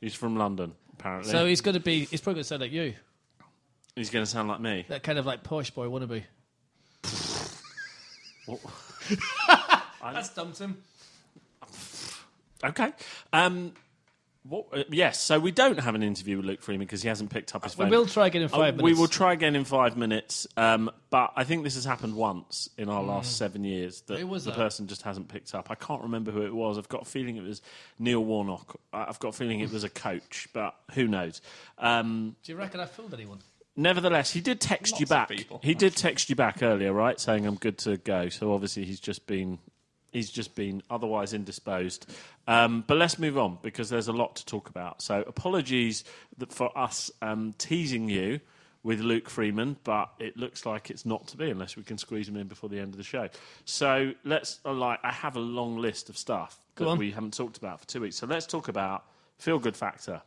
He's 0.00 0.14
from 0.14 0.36
London, 0.36 0.72
apparently. 0.94 1.30
So 1.30 1.44
he's 1.46 1.60
going 1.60 1.74
to 1.74 1.80
be, 1.80 2.06
he's 2.06 2.20
probably 2.20 2.36
going 2.38 2.42
to 2.44 2.48
sound 2.48 2.62
like 2.62 2.72
you. 2.72 2.94
he's 3.94 4.10
going 4.10 4.24
to 4.24 4.30
sound 4.30 4.48
like 4.48 4.60
me. 4.60 4.86
That 4.88 5.02
kind 5.02 5.18
of 5.18 5.26
like 5.26 5.42
posh 5.42 5.70
boy 5.70 5.86
wannabe. 5.86 6.22
That's 10.02 10.30
stumped 10.30 10.58
him. 10.58 10.82
Okay. 12.64 12.92
Um, 13.32 13.72
what, 14.42 14.66
uh, 14.72 14.84
yes, 14.90 15.20
so 15.20 15.38
we 15.38 15.50
don't 15.52 15.78
have 15.80 15.94
an 15.94 16.02
interview 16.02 16.36
with 16.38 16.46
Luke 16.46 16.62
Freeman 16.62 16.86
because 16.86 17.02
he 17.02 17.08
hasn't 17.08 17.30
picked 17.30 17.54
up 17.54 17.62
his 17.64 17.74
phone. 17.74 17.90
We 17.90 17.96
will 17.96 18.06
try 18.06 18.26
again 18.26 18.42
in 18.42 18.46
Uh, 18.46 18.56
five 18.56 18.80
We 18.80 18.94
will 18.94 19.06
try 19.08 19.32
again 19.34 19.54
in 19.54 19.64
five 19.64 19.96
minutes, 19.98 20.46
um, 20.56 20.90
but 21.10 21.32
I 21.36 21.44
think 21.44 21.62
this 21.62 21.74
has 21.74 21.84
happened 21.84 22.14
once 22.16 22.70
in 22.78 22.88
our 22.88 23.02
Mm. 23.02 23.08
last 23.08 23.36
seven 23.36 23.64
years 23.64 24.00
that 24.02 24.18
Who 24.18 24.26
was 24.26 24.44
the 24.44 24.50
that? 24.52 24.56
person 24.56 24.86
just 24.86 25.02
hasn't 25.02 25.28
picked 25.28 25.54
up. 25.54 25.70
I 25.70 25.74
can't 25.74 26.02
remember 26.02 26.30
who 26.30 26.42
it 26.42 26.54
was. 26.54 26.78
I've 26.78 26.88
got 26.88 27.02
a 27.02 27.04
feeling 27.04 27.36
it 27.36 27.42
was 27.42 27.60
Neil 27.98 28.24
Warnock. 28.24 28.80
I- 28.92 29.04
I've 29.08 29.18
got 29.18 29.28
a 29.28 29.32
feeling 29.32 29.60
it 29.60 29.70
was 29.70 29.84
a 29.84 29.88
coach, 30.08 30.48
but 30.54 30.74
who 30.94 31.06
knows? 31.06 31.42
Um, 31.78 32.36
Do 32.42 32.52
you 32.52 32.58
reckon 32.58 32.80
I 32.80 32.86
fooled 32.86 33.12
anyone? 33.12 33.40
Nevertheless, 33.76 34.32
he 34.32 34.40
did 34.40 34.60
text 34.60 34.94
you 35.00 35.04
Lots 35.04 35.10
of 35.12 35.16
back. 35.16 35.28
people. 35.28 35.60
He 35.62 35.74
did 35.74 35.96
text 35.96 36.28
you 36.28 36.34
back 36.36 36.62
earlier, 36.62 36.92
right, 36.92 37.18
saying 37.20 37.46
I'm 37.46 37.54
good 37.54 37.78
to 37.78 37.96
go. 37.98 38.28
So 38.28 38.52
obviously 38.52 38.84
he's 38.84 39.00
just 39.00 39.26
been 39.26 39.58
he's 40.12 40.30
just 40.30 40.54
been 40.54 40.82
otherwise 40.90 41.32
indisposed. 41.32 42.10
Um, 42.46 42.84
but 42.86 42.96
let's 42.96 43.18
move 43.18 43.38
on 43.38 43.58
because 43.62 43.88
there's 43.88 44.08
a 44.08 44.12
lot 44.12 44.36
to 44.36 44.46
talk 44.46 44.68
about. 44.68 45.02
So 45.02 45.22
apologies 45.26 46.04
for 46.48 46.76
us 46.76 47.10
um, 47.22 47.54
teasing 47.58 48.08
you 48.08 48.40
with 48.82 49.00
Luke 49.00 49.28
Freeman, 49.28 49.76
but 49.84 50.10
it 50.18 50.36
looks 50.36 50.64
like 50.64 50.90
it's 50.90 51.04
not 51.04 51.26
to 51.28 51.36
be 51.36 51.50
unless 51.50 51.76
we 51.76 51.82
can 51.82 51.98
squeeze 51.98 52.28
him 52.28 52.36
in 52.36 52.48
before 52.48 52.70
the 52.70 52.78
end 52.78 52.94
of 52.94 52.96
the 52.96 53.04
show. 53.04 53.28
So 53.64 54.12
let's 54.24 54.60
uh, 54.64 54.72
like 54.72 55.00
I 55.02 55.12
have 55.12 55.36
a 55.36 55.40
long 55.40 55.76
list 55.76 56.08
of 56.08 56.16
stuff 56.16 56.58
that 56.76 56.96
we 56.96 57.10
haven't 57.10 57.34
talked 57.34 57.58
about 57.58 57.80
for 57.80 57.86
two 57.86 58.00
weeks. 58.00 58.16
So 58.16 58.26
let's 58.26 58.46
talk 58.46 58.68
about 58.68 59.04
feel 59.38 59.58
good 59.58 59.76
factor 59.76 60.22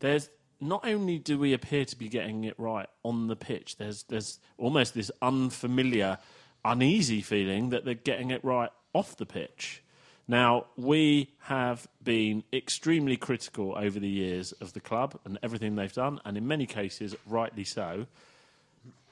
there's 0.00 0.28
not 0.60 0.86
only 0.86 1.18
do 1.18 1.38
we 1.38 1.52
appear 1.52 1.84
to 1.84 1.96
be 1.96 2.08
getting 2.08 2.44
it 2.44 2.58
right 2.58 2.88
on 3.02 3.28
the 3.28 3.36
pitch, 3.36 3.76
there's 3.76 4.02
there's 4.04 4.40
almost 4.58 4.94
this 4.94 5.10
unfamiliar, 5.22 6.18
uneasy 6.64 7.22
feeling 7.22 7.70
that 7.70 7.84
they're 7.84 7.94
getting 7.94 8.30
it 8.30 8.44
right 8.44 8.70
off 8.92 9.16
the 9.16 9.26
pitch. 9.26 9.82
Now, 10.28 10.66
we 10.76 11.32
have 11.40 11.88
been 12.02 12.44
extremely 12.52 13.16
critical 13.16 13.74
over 13.76 13.98
the 13.98 14.08
years 14.08 14.52
of 14.52 14.72
the 14.74 14.80
club 14.80 15.18
and 15.24 15.38
everything 15.42 15.74
they've 15.74 15.92
done, 15.92 16.20
and 16.24 16.36
in 16.36 16.46
many 16.46 16.66
cases, 16.66 17.16
rightly 17.26 17.64
so. 17.64 18.06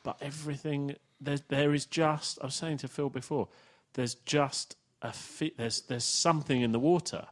But 0.05 0.17
everything 0.21 0.95
there, 1.21 1.38
there 1.49 1.75
is 1.75 1.87
just. 1.87 2.38
I 2.41 2.47
was 2.47 2.55
saying 2.55 2.79
to 2.79 2.88
Phil 2.88 3.11
before, 3.11 3.49
there's 3.95 4.14
just 4.14 4.77
a 5.03 5.12
fi- 5.12 5.53
there's 5.57 5.83
there's 5.83 6.05
something 6.05 6.61
in 6.61 6.73
the 6.73 6.79
water. 6.79 7.27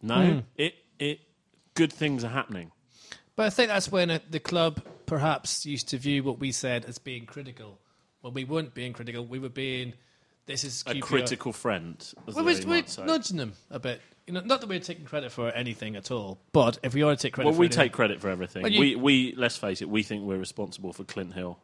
No, 0.00 0.26
hmm. 0.26 0.38
it 0.56 0.74
it 0.98 1.20
good 1.74 1.92
things 1.92 2.24
are 2.24 2.28
happening. 2.28 2.72
But 3.36 3.46
I 3.46 3.50
think 3.50 3.68
that's 3.68 3.90
when 3.90 4.20
the 4.28 4.40
club 4.40 4.82
perhaps 5.06 5.64
used 5.64 5.88
to 5.88 5.98
view 5.98 6.22
what 6.22 6.38
we 6.38 6.52
said 6.52 6.84
as 6.84 6.98
being 6.98 7.24
critical. 7.26 7.78
When 8.20 8.34
we 8.34 8.44
weren't 8.44 8.74
being 8.74 8.92
critical, 8.92 9.24
we 9.24 9.38
were 9.38 9.48
being, 9.48 9.94
this 10.46 10.64
is 10.64 10.84
A 10.86 10.98
critical 11.00 11.52
friend. 11.52 11.96
Well, 12.26 12.44
we're, 12.44 12.60
we're 12.66 12.84
nudging 13.04 13.36
them 13.36 13.52
a 13.70 13.78
bit. 13.78 14.00
You 14.26 14.34
know, 14.34 14.40
not 14.40 14.60
that 14.60 14.68
we're 14.68 14.78
taking 14.80 15.04
credit 15.04 15.32
for 15.32 15.50
anything 15.50 15.96
at 15.96 16.10
all, 16.10 16.38
but 16.52 16.78
if 16.82 16.94
we 16.94 17.02
are 17.02 17.14
to 17.14 17.20
take 17.20 17.32
credit 17.34 17.48
for. 17.48 17.52
Well, 17.52 17.58
we 17.60 17.66
anything- 17.66 17.84
take 17.84 17.92
credit 17.92 18.20
for 18.20 18.28
everything. 18.28 18.62
Well, 18.62 18.72
you- 18.72 18.80
we, 18.80 18.94
we 18.96 19.34
let's 19.36 19.56
face 19.56 19.82
it, 19.82 19.88
we 19.88 20.02
think 20.02 20.24
we're 20.24 20.38
responsible 20.38 20.92
for 20.92 21.04
Clint 21.04 21.34
Hill 21.34 21.58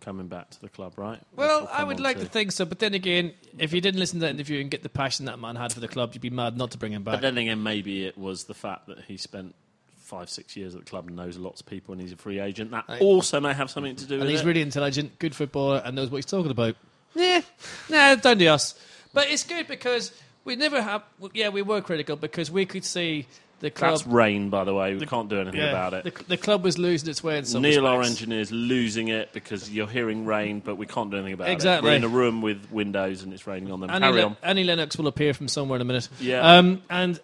coming 0.00 0.28
back 0.28 0.50
to 0.50 0.60
the 0.60 0.68
club, 0.68 0.94
right? 0.96 1.20
Well, 1.34 1.60
we'll 1.62 1.68
I 1.72 1.84
would 1.84 1.98
like 1.98 2.18
to 2.20 2.24
think 2.26 2.52
so, 2.52 2.64
but 2.64 2.78
then 2.78 2.94
again, 2.94 3.32
if 3.58 3.72
you 3.72 3.80
didn't 3.80 3.98
listen 3.98 4.20
to 4.20 4.26
that 4.26 4.30
interview 4.30 4.60
and 4.60 4.70
get 4.70 4.82
the 4.82 4.88
passion 4.88 5.26
that 5.26 5.38
man 5.38 5.56
had 5.56 5.72
for 5.72 5.80
the 5.80 5.88
club, 5.88 6.10
you'd 6.14 6.20
be 6.20 6.30
mad 6.30 6.56
not 6.56 6.70
to 6.72 6.78
bring 6.78 6.92
him 6.92 7.02
back. 7.02 7.14
But 7.14 7.22
then 7.22 7.38
again, 7.38 7.62
maybe 7.62 8.04
it 8.06 8.16
was 8.16 8.44
the 8.44 8.54
fact 8.54 8.86
that 8.86 9.00
he 9.06 9.16
spent 9.16 9.54
five, 9.96 10.30
six 10.30 10.56
years 10.56 10.74
at 10.74 10.84
the 10.84 10.90
club 10.90 11.08
and 11.08 11.16
knows 11.16 11.36
lots 11.36 11.60
of 11.60 11.66
people, 11.66 11.92
and 11.92 12.00
he's 12.00 12.12
a 12.12 12.16
free 12.16 12.38
agent. 12.38 12.70
That 12.70 12.84
Right. 12.88 13.00
also 13.02 13.40
may 13.40 13.52
have 13.52 13.70
something 13.70 13.96
to 13.96 14.06
do 14.06 14.14
with 14.14 14.22
and 14.22 14.30
he's 14.30 14.44
really 14.44 14.62
intelligent, 14.62 15.18
good 15.18 15.34
footballer, 15.34 15.82
and 15.84 15.96
knows 15.96 16.10
what 16.10 16.18
he's 16.18 16.26
talking 16.26 16.50
about. 16.50 16.76
Yeah, 17.14 17.42
nah, 17.88 18.14
down 18.16 18.38
to 18.38 18.46
us. 18.46 18.74
But 19.12 19.30
it's 19.30 19.44
good 19.44 19.66
because 19.66 20.12
we 20.44 20.56
never 20.56 20.80
have. 20.82 21.02
Yeah, 21.32 21.48
we 21.48 21.62
were 21.62 21.80
critical 21.80 22.16
because 22.16 22.50
we 22.50 22.66
could 22.66 22.84
see 22.84 23.26
the 23.60 23.70
club. 23.70 23.92
That's 23.92 24.06
rain, 24.06 24.50
by 24.50 24.64
the 24.64 24.74
way. 24.74 24.94
We 24.94 25.06
can't 25.06 25.28
do 25.28 25.40
anything 25.40 25.60
yeah, 25.60 25.70
about 25.70 25.94
it. 25.94 26.04
The, 26.04 26.24
the 26.24 26.36
club 26.36 26.62
was 26.62 26.78
losing 26.78 27.08
its 27.08 27.24
way 27.24 27.38
in 27.38 27.44
some 27.44 27.62
Neil, 27.62 27.86
our 27.86 28.02
engineer, 28.02 28.40
is 28.40 28.52
losing 28.52 29.08
it 29.08 29.32
because 29.32 29.70
you're 29.70 29.88
hearing 29.88 30.26
rain, 30.26 30.60
but 30.60 30.76
we 30.76 30.86
can't 30.86 31.10
do 31.10 31.16
anything 31.16 31.34
about 31.34 31.48
Exactly. 31.48 31.90
it. 31.90 31.90
Exactly. 31.90 31.90
We're 31.90 31.96
in 31.96 32.04
a 32.04 32.08
room 32.08 32.42
with 32.42 32.70
windows 32.70 33.22
and 33.22 33.32
it's 33.32 33.46
raining 33.46 33.72
on 33.72 33.80
them. 33.80 33.90
Annie, 33.90 34.06
Carry 34.06 34.20
Le- 34.20 34.26
on. 34.26 34.36
Annie 34.42 34.64
Lennox 34.64 34.96
will 34.96 35.08
appear 35.08 35.34
from 35.34 35.48
somewhere 35.48 35.76
in 35.76 35.82
a 35.82 35.84
minute. 35.84 36.08
Yeah. 36.20 36.58
Um, 36.58 36.82
and 36.88 37.18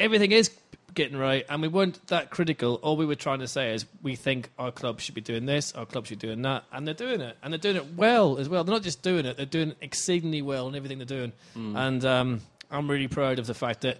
everything 0.00 0.32
is 0.32 0.50
getting 0.94 1.16
right, 1.16 1.44
and 1.48 1.60
we 1.60 1.68
weren't 1.68 2.06
that 2.08 2.30
critical. 2.30 2.76
All 2.76 2.96
we 2.96 3.06
were 3.06 3.14
trying 3.14 3.40
to 3.40 3.48
say 3.48 3.74
is 3.74 3.86
we 4.02 4.16
think 4.16 4.50
our 4.58 4.70
club 4.70 5.00
should 5.00 5.14
be 5.14 5.20
doing 5.20 5.46
this, 5.46 5.72
our 5.74 5.86
club 5.86 6.06
should 6.06 6.20
be 6.20 6.26
doing 6.28 6.42
that, 6.42 6.64
and 6.72 6.86
they're 6.86 6.94
doing 6.94 7.20
it, 7.20 7.36
and 7.42 7.52
they're 7.52 7.58
doing 7.58 7.76
it 7.76 7.94
well 7.94 8.38
as 8.38 8.48
well. 8.48 8.64
They're 8.64 8.74
not 8.74 8.82
just 8.82 9.02
doing 9.02 9.26
it; 9.26 9.36
they're 9.36 9.46
doing 9.46 9.70
it 9.70 9.78
exceedingly 9.80 10.42
well 10.42 10.68
in 10.68 10.74
everything 10.74 10.98
they're 10.98 11.06
doing. 11.06 11.32
Hmm. 11.54 11.76
And 11.76 12.04
um, 12.04 12.40
I'm 12.70 12.90
really 12.90 13.08
proud 13.08 13.38
of 13.38 13.46
the 13.46 13.54
fact 13.54 13.82
that 13.82 13.98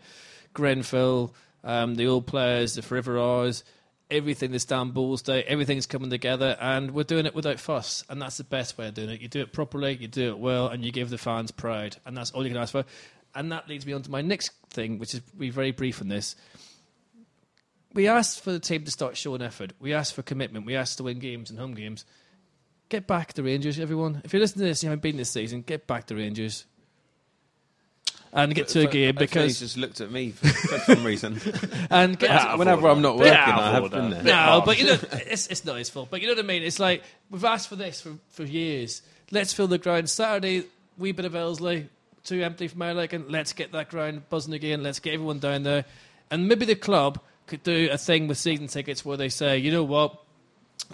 Grenfell, 0.54 1.35
um, 1.62 1.96
the 1.96 2.07
old 2.07 2.26
players, 2.26 2.74
the 2.74 2.83
Forever 2.83 3.18
R's. 3.18 3.64
Everything 4.11 4.50
the 4.50 4.57
Istanbul's 4.57 5.22
Day, 5.22 5.42
everything's 5.44 5.87
coming 5.87 6.11
together, 6.11 6.59
and 6.61 6.90
we're 6.90 7.04
doing 7.04 7.24
it 7.24 7.35
without 7.35 7.59
fuss, 7.59 8.04
and 8.11 8.20
that's 8.20 8.37
the 8.37 8.44
best 8.44 8.76
way 8.76 8.87
of 8.87 8.94
doing 8.94 9.09
it. 9.09 9.22
You 9.22 9.28
do 9.28 9.40
it 9.40 9.50
properly, 9.52 9.96
you 9.96 10.07
do 10.09 10.28
it 10.28 10.38
well, 10.38 10.68
and 10.68 10.85
you 10.85 10.92
give 10.92 11.09
the 11.09 11.16
fans 11.18 11.50
pride, 11.50 11.96
and 12.04 12.14
that's 12.14 12.30
all 12.30 12.44
you 12.44 12.50
can 12.52 12.61
ask 12.61 12.72
for. 12.72 12.85
and 13.35 13.50
that 13.50 13.66
leads 13.68 13.87
me 13.87 13.92
on 13.94 14.02
to 14.02 14.11
my 14.11 14.20
next 14.20 14.52
thing, 14.68 14.98
which 14.98 15.14
is 15.14 15.20
be 15.20 15.50
very 15.50 15.70
brief 15.70 16.00
on 16.02 16.09
this. 16.09 16.37
We 17.94 18.09
asked 18.09 18.42
for 18.42 18.50
the 18.50 18.59
team 18.59 18.85
to 18.85 18.90
start 18.90 19.16
showing 19.16 19.40
effort. 19.40 19.72
We 19.78 19.94
asked 19.94 20.14
for 20.14 20.22
commitment. 20.22 20.66
We 20.66 20.74
asked 20.74 20.98
to 20.98 21.04
win 21.04 21.20
games 21.20 21.48
and 21.50 21.59
home 21.59 21.74
games. 21.74 22.04
Get 22.88 23.07
back 23.07 23.33
the 23.33 23.42
Rangers, 23.42 23.78
everyone. 23.78 24.20
If 24.24 24.33
you're 24.33 24.40
listening 24.40 24.64
to 24.64 24.68
this, 24.68 24.83
you 24.83 24.88
haven't 24.88 25.02
been 25.02 25.16
this 25.16 25.30
season. 25.30 25.62
Get 25.62 25.87
back 25.87 26.07
the 26.07 26.16
Rangers. 26.16 26.66
And 28.33 28.52
get 28.52 28.66
to 28.68 28.80
a 28.80 28.85
But- 28.85 28.92
game 28.92 29.14
but 29.14 29.30
he's 29.30 29.61
just 29.61 29.76
looked 29.76 30.00
at 30.00 30.11
me 30.11 30.33
for, 30.33 30.48
for 30.48 30.78
some 30.80 31.04
reason. 31.04 31.40
and 31.90 32.18
get 32.18 32.30
Out 32.30 32.59
Whenever 32.59 32.83
order. 32.83 32.96
I'm 32.96 33.00
not 33.02 33.16
working, 33.16 33.33
I 33.33 33.70
have 33.70 33.85
order. 33.85 33.96
been 33.96 34.11
there. 34.11 34.22
No, 34.24 34.61
oh. 34.61 34.62
but 34.66 34.76
you 34.78 34.87
know, 34.87 34.98
it's, 35.12 35.46
it's 35.46 35.64
not 35.64 35.78
his 35.78 35.88
fault. 35.88 36.09
But 36.11 36.20
you 36.20 36.26
know 36.26 36.35
what 36.35 36.44
I 36.44 36.48
mean? 36.48 36.64
It's 36.64 36.80
like, 36.80 37.04
we've 37.30 37.44
asked 37.44 37.68
for 37.68 37.76
this 37.76 38.00
for, 38.00 38.14
for 38.30 38.42
years. 38.42 39.02
Let's 39.30 39.52
fill 39.52 39.68
the 39.68 39.78
ground. 39.78 40.11
Saturday, 40.11 40.64
wee 40.98 41.12
bit 41.12 41.26
of 41.26 41.37
Elsley, 41.37 41.88
too 42.24 42.42
empty 42.42 42.66
for 42.66 42.76
my 42.76 42.90
liking. 42.90 43.28
Let's 43.28 43.52
get 43.52 43.70
that 43.70 43.88
ground 43.88 44.28
buzzing 44.30 44.52
again. 44.52 44.83
Let's 44.83 44.98
get 44.98 45.14
everyone 45.14 45.38
down 45.38 45.62
there. 45.62 45.85
And 46.28 46.48
maybe 46.48 46.66
the 46.66 46.74
club 46.74 47.20
could 47.46 47.62
do 47.62 47.88
a 47.90 47.98
thing 47.98 48.28
with 48.28 48.38
season 48.38 48.66
tickets 48.68 49.04
where 49.04 49.16
they 49.16 49.28
say, 49.28 49.59
you 49.59 49.70
know 49.70 49.85
what, 49.85 50.18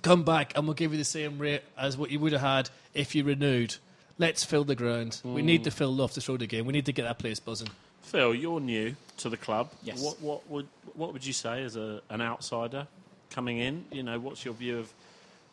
come 0.03 0.25
back 0.25 0.53
and 0.57 0.67
we'll 0.67 0.75
give 0.75 0.93
you 0.93 0.99
the 0.99 1.05
same 1.05 1.39
rate 1.39 1.63
as 1.79 1.97
what 1.97 2.11
you 2.11 2.21
would 2.21 2.33
have 2.33 2.41
had 2.41 2.71
if 2.95 3.15
you 3.15 3.25
renewed. 3.25 3.77
Let's 4.19 4.45
fill 4.45 4.65
the 4.65 4.75
ground. 4.75 5.21
We 5.25 5.41
need 5.41 5.65
to 5.65 5.71
mm. 5.71 5.75
fill 5.75 5.95
Loftus 5.95 6.29
Road 6.29 6.43
again. 6.43 6.67
We 6.67 6.73
need 6.73 6.87
to 6.87 6.93
get 6.93 7.05
that 7.05 7.19
place 7.19 7.41
buzzing. 7.41 7.69
Phil, 8.03 8.35
you're 8.35 8.61
new 8.61 8.97
to 9.19 9.29
the 9.31 9.37
club. 9.37 9.71
Yes. 9.83 10.03
What, 10.03 10.21
what 10.21 10.51
would 10.51 10.69
what 10.95 11.13
would 11.13 11.25
you 11.25 11.33
say 11.33 11.63
as 11.63 11.77
a, 11.77 12.03
an 12.11 12.21
outsider 12.21 12.87
coming 13.31 13.59
in? 13.59 13.85
You 13.91 14.03
know, 14.03 14.19
what's 14.19 14.45
your 14.45 14.53
view 14.53 14.79
of 14.79 14.93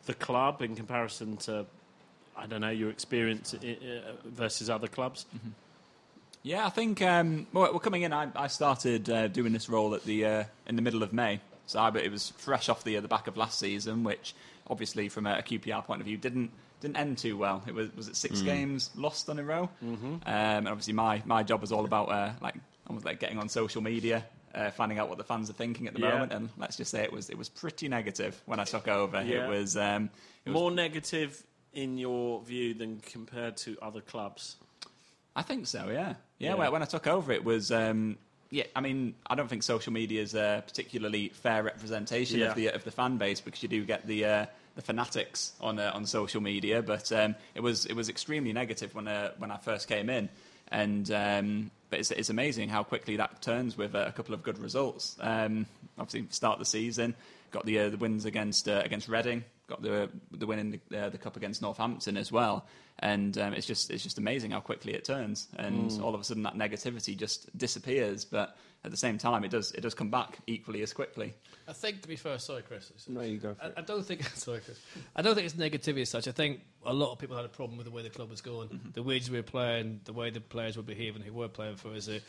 the 0.05 0.13
club 0.15 0.61
in 0.61 0.75
comparison 0.75 1.37
to, 1.37 1.65
I 2.35 2.47
don't 2.47 2.61
know, 2.61 2.69
your 2.69 2.89
experience 2.89 3.53
i- 3.53 3.65
i- 3.67 4.01
versus 4.25 4.69
other 4.69 4.87
clubs? 4.87 5.25
Mm-hmm. 5.35 5.49
Yeah, 6.43 6.65
I 6.65 6.69
think 6.69 7.01
um, 7.01 7.47
well, 7.51 7.77
coming 7.79 8.03
in, 8.03 8.13
I, 8.13 8.29
I 8.35 8.47
started 8.47 9.09
uh, 9.09 9.27
doing 9.27 9.53
this 9.53 9.67
role 9.69 9.93
at 9.95 10.03
the 10.03 10.25
uh, 10.25 10.43
in 10.65 10.75
the 10.75 10.81
middle 10.81 11.03
of 11.03 11.11
May, 11.11 11.41
so 11.65 11.79
I, 11.79 11.89
it 11.97 12.11
was 12.11 12.29
fresh 12.37 12.69
off 12.69 12.83
the 12.83 12.97
uh, 12.97 13.01
the 13.01 13.07
back 13.07 13.27
of 13.27 13.35
last 13.37 13.59
season, 13.59 14.03
which 14.03 14.33
obviously 14.69 15.09
from 15.09 15.27
a, 15.27 15.39
a 15.39 15.41
QPR 15.41 15.83
point 15.83 16.01
of 16.01 16.05
view 16.07 16.17
didn't 16.17 16.51
didn't 16.79 16.97
end 16.97 17.17
too 17.17 17.37
well. 17.37 17.63
It 17.67 17.73
was 17.73 17.93
was 17.95 18.07
it 18.07 18.15
six 18.15 18.41
games 18.41 18.91
lost 18.95 19.29
on 19.29 19.39
a 19.39 19.43
row, 19.43 19.69
mm-hmm. 19.83 20.05
um, 20.05 20.21
and 20.25 20.67
obviously 20.67 20.93
my, 20.93 21.21
my 21.25 21.43
job 21.43 21.59
was 21.61 21.71
all 21.71 21.85
about 21.85 22.09
uh, 22.09 22.31
like 22.41 22.55
almost 22.87 23.05
like 23.05 23.19
getting 23.19 23.39
on 23.39 23.49
social 23.49 23.81
media. 23.81 24.23
Uh, 24.55 24.71
finding 24.71 24.97
out 24.97 25.07
what 25.07 25.19
the 25.19 25.23
fans 25.23 25.51
are 25.51 25.53
thinking 25.53 25.85
at 25.85 25.93
the 25.93 25.99
Yeah. 25.99 26.11
moment, 26.13 26.31
and 26.33 26.49
let's 26.57 26.77
just 26.77 26.89
say 26.89 27.03
it 27.03 27.11
was 27.11 27.29
it 27.29 27.37
was 27.37 27.47
pretty 27.49 27.89
negative 27.89 28.41
when 28.45 28.59
I 28.59 28.63
took 28.63 28.87
over. 28.87 29.21
Yeah. 29.21 29.43
It 29.43 29.49
was 29.49 29.77
um, 29.77 30.09
it 30.45 30.49
was 30.49 30.53
More 30.53 30.71
negative 30.71 31.43
in 31.73 31.97
your 31.99 32.41
view 32.41 32.73
than 32.73 32.99
compared 33.01 33.57
to 33.57 33.77
other 33.83 34.01
clubs. 34.01 34.55
I 35.37 35.43
think 35.43 35.67
so. 35.67 35.87
Yeah, 35.89 36.15
yeah. 36.39 36.55
Yeah. 36.55 36.69
When, 36.69 36.81
I 36.81 36.85
took 36.85 37.05
over, 37.07 37.31
it 37.31 37.45
was. 37.45 37.71
Um, 37.71 38.17
yeah, 38.49 38.63
I 38.75 38.81
mean, 38.81 39.13
I 39.29 39.35
don't 39.35 39.47
think 39.49 39.61
social 39.61 39.93
media 39.93 40.21
is 40.21 40.33
a 40.33 40.63
particularly 40.65 41.29
fair 41.29 41.61
representation 41.63 42.39
Yeah. 42.39 42.47
of 42.47 42.55
the 42.55 42.67
of 42.69 42.83
the 42.83 42.91
fan 42.91 43.17
base 43.17 43.39
because 43.41 43.61
you 43.61 43.69
do 43.69 43.85
get 43.85 44.07
the 44.07 44.25
uh, 44.25 44.45
the 44.75 44.81
fanatics 44.81 45.53
on 45.61 45.77
uh, 45.79 45.91
on 45.93 46.05
social 46.07 46.41
media. 46.41 46.81
But 46.81 47.11
um, 47.11 47.35
it 47.55 47.61
was 47.61 47.85
it 47.85 47.93
was 47.93 48.09
extremely 48.09 48.51
negative 48.53 48.95
when 48.95 49.07
uh, 49.07 49.31
when 49.37 49.51
I 49.51 49.57
first 49.57 49.87
came 49.87 50.09
in, 50.09 50.29
and 50.69 51.11
um, 51.11 51.71
but 51.89 51.99
it's, 51.99 52.11
it's 52.11 52.29
amazing 52.31 52.69
how 52.69 52.83
quickly 52.83 53.17
that 53.17 53.41
turns 53.41 53.77
with 53.77 53.93
a 53.95 54.11
couple 54.15 54.33
of 54.33 54.41
good 54.43 54.57
results. 54.59 55.17
Um, 55.19 55.67
obviously, 55.99 56.27
start 56.31 56.57
the 56.57 56.65
season, 56.65 57.13
got 57.51 57.65
the 57.65 57.79
uh, 57.79 57.89
the 57.89 57.97
wins 57.97 58.25
against 58.25 58.67
uh, 58.67 58.81
against 58.83 59.07
Reading, 59.07 59.43
got 59.67 59.81
the 59.81 60.09
the 60.31 60.47
win 60.47 60.59
in 60.59 60.71
the, 60.89 60.97
uh, 60.97 61.09
the 61.09 61.17
cup 61.17 61.35
against 61.37 61.61
Northampton 61.61 62.15
as 62.17 62.31
well, 62.31 62.65
and 62.99 63.37
um, 63.37 63.53
it's 63.53 63.67
just 63.67 63.91
it's 63.91 64.03
just 64.03 64.17
amazing 64.17 64.51
how 64.51 64.59
quickly 64.59 64.93
it 64.93 65.03
turns, 65.05 65.47
and 65.57 65.91
all 66.01 66.15
of 66.15 66.21
a 66.21 66.23
sudden 66.23 66.43
that 66.43 66.55
negativity 66.55 67.15
just 67.17 67.55
disappears. 67.57 68.25
But 68.25 68.55
at 68.83 68.91
the 68.91 68.97
same 68.97 69.17
time, 69.17 69.43
it 69.43 69.51
does 69.51 69.71
it 69.73 69.81
does 69.81 69.93
come 69.93 70.09
back 70.09 70.37
equally 70.47 70.81
as 70.81 70.93
quickly. 70.93 71.33
I 71.67 71.73
think, 71.73 72.01
to 72.03 72.07
be 72.07 72.15
fair, 72.15 72.39
sorry, 72.39 72.61
Chris. 72.61 72.91
No, 73.09 73.21
you 73.21 73.37
go 73.37 73.53
for 73.53 73.63
I, 73.63 73.67
it. 73.67 73.73
I 73.77 73.81
don't 73.81 74.03
think 74.05 74.23
sorry, 74.35 74.61
Chris. 74.61 74.79
I 75.15 75.21
don't 75.21 75.35
think 75.35 75.45
it's 75.45 75.55
negativity 75.55 76.01
as 76.01 76.09
such. 76.09 76.27
I 76.27 76.31
think 76.31 76.61
a 76.85 76.93
lot 76.93 77.11
of 77.11 77.19
people 77.19 77.35
had 77.35 77.45
a 77.45 77.49
problem 77.49 77.77
with 77.77 77.85
the 77.85 77.91
way 77.91 78.01
the 78.03 78.09
club 78.09 78.29
was 78.29 78.41
going, 78.41 78.69
Mm-hmm. 78.69 78.89
the 78.93 79.03
wages 79.03 79.29
we 79.29 79.37
were 79.37 79.43
playing, 79.43 80.01
the 80.05 80.13
way 80.13 80.29
the 80.29 80.39
players 80.41 80.77
were 80.77 80.83
behaving, 80.83 81.21
who 81.21 81.33
were 81.33 81.47
playing 81.49 81.75
for 81.75 81.89
us. 81.93 82.07
It, 82.07 82.23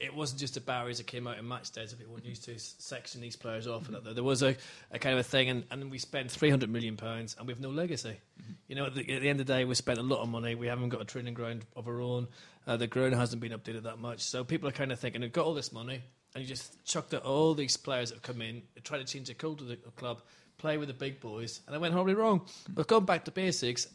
it 0.00 0.14
wasn't 0.14 0.40
just 0.40 0.54
the 0.54 0.60
barriers 0.60 0.98
that 0.98 1.06
came 1.06 1.26
out 1.26 1.38
in 1.38 1.46
match 1.46 1.70
days 1.70 1.90
that 1.90 1.98
people 1.98 2.12
weren't 2.12 2.24
used 2.26 2.44
to 2.44 2.58
section 2.58 3.20
these 3.20 3.36
players 3.36 3.66
off, 3.66 3.86
and 3.86 3.96
that 3.96 4.14
there 4.14 4.24
was 4.24 4.42
a, 4.42 4.56
a 4.90 4.98
kind 4.98 5.14
of 5.14 5.20
a 5.20 5.24
thing, 5.24 5.48
and, 5.48 5.64
and 5.70 5.90
we 5.90 5.98
spent 5.98 6.30
three 6.30 6.50
hundred 6.50 6.70
million 6.70 6.96
pounds, 6.96 7.36
and 7.38 7.46
we 7.46 7.52
have 7.52 7.60
no 7.60 7.70
legacy. 7.70 8.20
Mm-hmm. 8.40 8.52
You 8.68 8.76
know, 8.76 8.86
at 8.86 8.94
the, 8.94 9.00
at 9.12 9.22
the 9.22 9.28
end 9.28 9.40
of 9.40 9.46
the 9.46 9.52
day, 9.52 9.64
we 9.64 9.74
spent 9.74 9.98
a 9.98 10.02
lot 10.02 10.22
of 10.22 10.28
money. 10.28 10.54
We 10.54 10.66
haven't 10.66 10.90
got 10.90 11.00
a 11.00 11.04
training 11.04 11.34
ground 11.34 11.64
of 11.74 11.88
our 11.88 12.00
own. 12.00 12.28
Uh, 12.66 12.76
the 12.76 12.86
ground 12.86 13.14
hasn't 13.14 13.40
been 13.40 13.52
updated 13.52 13.84
that 13.84 13.98
much, 13.98 14.20
so 14.20 14.44
people 14.44 14.68
are 14.68 14.72
kind 14.72 14.92
of 14.92 15.00
thinking, 15.00 15.22
"We've 15.22 15.32
got 15.32 15.46
all 15.46 15.54
this 15.54 15.72
money, 15.72 16.02
and 16.34 16.42
you 16.42 16.48
just 16.48 16.84
chucked 16.84 17.14
out 17.14 17.24
all 17.24 17.54
these 17.54 17.76
players 17.76 18.10
that 18.10 18.16
have 18.16 18.22
come 18.22 18.42
in, 18.42 18.62
try 18.84 18.98
to 18.98 19.04
change 19.04 19.28
the 19.28 19.34
culture 19.34 19.64
of 19.64 19.68
the 19.68 19.76
club, 19.96 20.22
play 20.58 20.78
with 20.78 20.88
the 20.88 20.94
big 20.94 21.20
boys, 21.20 21.60
and 21.66 21.74
it 21.74 21.80
went 21.80 21.94
horribly 21.94 22.14
wrong. 22.14 22.42
But 22.68 22.86
going 22.86 23.04
back 23.04 23.24
to 23.24 23.30
basics, 23.30 23.88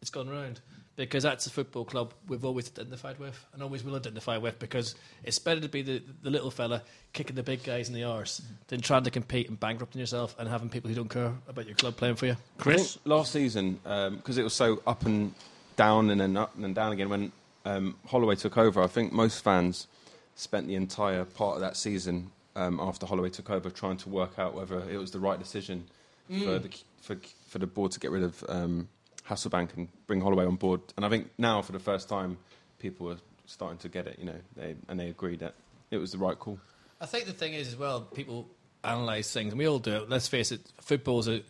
it's 0.00 0.10
gone 0.10 0.28
round 0.28 0.60
because 0.96 1.22
that's 1.22 1.46
a 1.46 1.50
football 1.50 1.84
club 1.84 2.12
we've 2.28 2.44
always 2.44 2.68
identified 2.68 3.18
with 3.18 3.46
and 3.52 3.62
always 3.62 3.82
will 3.82 3.96
identify 3.96 4.36
with 4.36 4.58
because 4.58 4.94
it's 5.24 5.38
better 5.38 5.60
to 5.60 5.68
be 5.68 5.82
the, 5.82 6.02
the 6.22 6.30
little 6.30 6.50
fella 6.50 6.82
kicking 7.12 7.36
the 7.36 7.42
big 7.42 7.62
guys 7.62 7.88
in 7.88 7.94
the 7.94 8.04
arse 8.04 8.42
than 8.68 8.80
trying 8.80 9.04
to 9.04 9.10
compete 9.10 9.48
and 9.48 9.58
bankrupting 9.58 10.00
yourself 10.00 10.34
and 10.38 10.48
having 10.48 10.68
people 10.68 10.88
who 10.88 10.94
don't 10.94 11.10
care 11.10 11.32
about 11.48 11.66
your 11.66 11.74
club 11.74 11.96
playing 11.96 12.16
for 12.16 12.26
you. 12.26 12.36
Chris? 12.58 12.74
I 12.74 12.84
think 12.84 13.06
last 13.06 13.32
season, 13.32 13.78
because 13.82 14.36
it 14.36 14.42
was 14.42 14.54
so 14.54 14.82
up 14.86 15.06
and 15.06 15.34
down 15.76 16.10
and 16.10 16.20
then 16.20 16.36
up 16.36 16.54
and 16.54 16.64
then 16.64 16.74
down 16.74 16.92
again, 16.92 17.08
when 17.08 17.32
um, 17.64 17.96
Holloway 18.06 18.36
took 18.36 18.58
over, 18.58 18.82
I 18.82 18.86
think 18.86 19.12
most 19.12 19.42
fans 19.42 19.86
spent 20.34 20.66
the 20.66 20.74
entire 20.74 21.24
part 21.24 21.56
of 21.56 21.60
that 21.60 21.76
season 21.76 22.30
um, 22.56 22.80
after 22.80 23.06
Holloway 23.06 23.30
took 23.30 23.50
over 23.50 23.70
trying 23.70 23.96
to 23.98 24.08
work 24.08 24.38
out 24.38 24.54
whether 24.54 24.80
it 24.90 24.98
was 24.98 25.10
the 25.10 25.20
right 25.20 25.38
decision 25.38 25.84
for, 26.28 26.58
the, 26.58 26.70
for, 27.00 27.16
for 27.48 27.58
the 27.58 27.66
board 27.66 27.92
to 27.92 28.00
get 28.00 28.10
rid 28.10 28.22
of 28.22 28.44
um, 28.48 28.88
Hasselbaink 29.30 29.76
and 29.76 29.88
bring 30.06 30.20
Holloway 30.20 30.44
on 30.44 30.56
board. 30.56 30.80
And 30.96 31.06
I 31.06 31.08
think 31.08 31.30
now, 31.38 31.62
for 31.62 31.72
the 31.72 31.78
first 31.78 32.08
time, 32.08 32.36
people 32.78 33.10
are 33.10 33.16
starting 33.46 33.78
to 33.78 33.88
get 33.88 34.06
it, 34.06 34.18
you 34.18 34.26
know, 34.26 34.40
they, 34.56 34.74
and 34.88 34.98
they 34.98 35.08
agree 35.08 35.36
that 35.36 35.54
it 35.90 35.98
was 35.98 36.12
the 36.12 36.18
right 36.18 36.38
call. 36.38 36.58
I 37.00 37.06
think 37.06 37.26
the 37.26 37.32
thing 37.32 37.54
is 37.54 37.68
as 37.68 37.76
well, 37.76 38.02
people 38.02 38.48
analyse 38.84 39.32
things, 39.32 39.52
and 39.52 39.58
we 39.58 39.66
all 39.66 39.78
do 39.78 39.96
it. 39.96 40.10
Let's 40.10 40.28
face 40.28 40.52
it, 40.52 40.60
football's 40.80 41.28
a, 41.28 41.42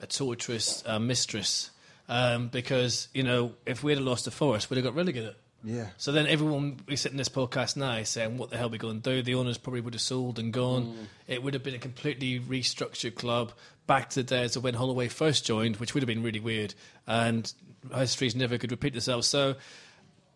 a 0.00 0.06
torturous 0.06 0.82
uh, 0.86 0.98
mistress 0.98 1.70
um, 2.08 2.48
because 2.48 3.08
you 3.14 3.22
know 3.22 3.54
if 3.66 3.82
we'd 3.82 3.98
have 3.98 4.06
lost 4.06 4.24
to 4.24 4.30
Forest, 4.30 4.70
we'd 4.70 4.76
have 4.76 4.84
got 4.84 4.94
relegated. 4.94 5.34
Yeah. 5.64 5.86
So 5.96 6.12
then 6.12 6.26
everyone 6.26 6.78
we 6.86 6.96
sit 6.96 7.10
in 7.12 7.16
this 7.16 7.30
podcast 7.30 7.76
now 7.76 8.02
saying, 8.02 8.36
"What 8.36 8.50
the 8.50 8.56
hell 8.58 8.66
are 8.66 8.70
we 8.70 8.78
going 8.78 9.00
to 9.00 9.10
do?" 9.16 9.22
The 9.22 9.34
owners 9.34 9.56
probably 9.56 9.80
would 9.80 9.94
have 9.94 10.00
sold 10.02 10.38
and 10.38 10.52
gone. 10.52 10.86
Mm. 10.88 11.06
It 11.26 11.42
would 11.42 11.54
have 11.54 11.62
been 11.62 11.74
a 11.74 11.78
completely 11.78 12.38
restructured 12.38 13.14
club 13.14 13.52
back 13.86 14.10
to 14.10 14.16
the 14.16 14.22
days 14.24 14.56
of 14.56 14.62
when 14.64 14.74
Holloway 14.74 15.08
first 15.08 15.46
joined, 15.46 15.76
which 15.76 15.94
would 15.94 16.02
have 16.02 16.06
been 16.06 16.22
really 16.22 16.40
weird. 16.40 16.74
And 17.06 17.50
histories 17.94 18.36
never 18.36 18.58
could 18.58 18.70
repeat 18.70 18.92
themselves. 18.92 19.26
So 19.26 19.54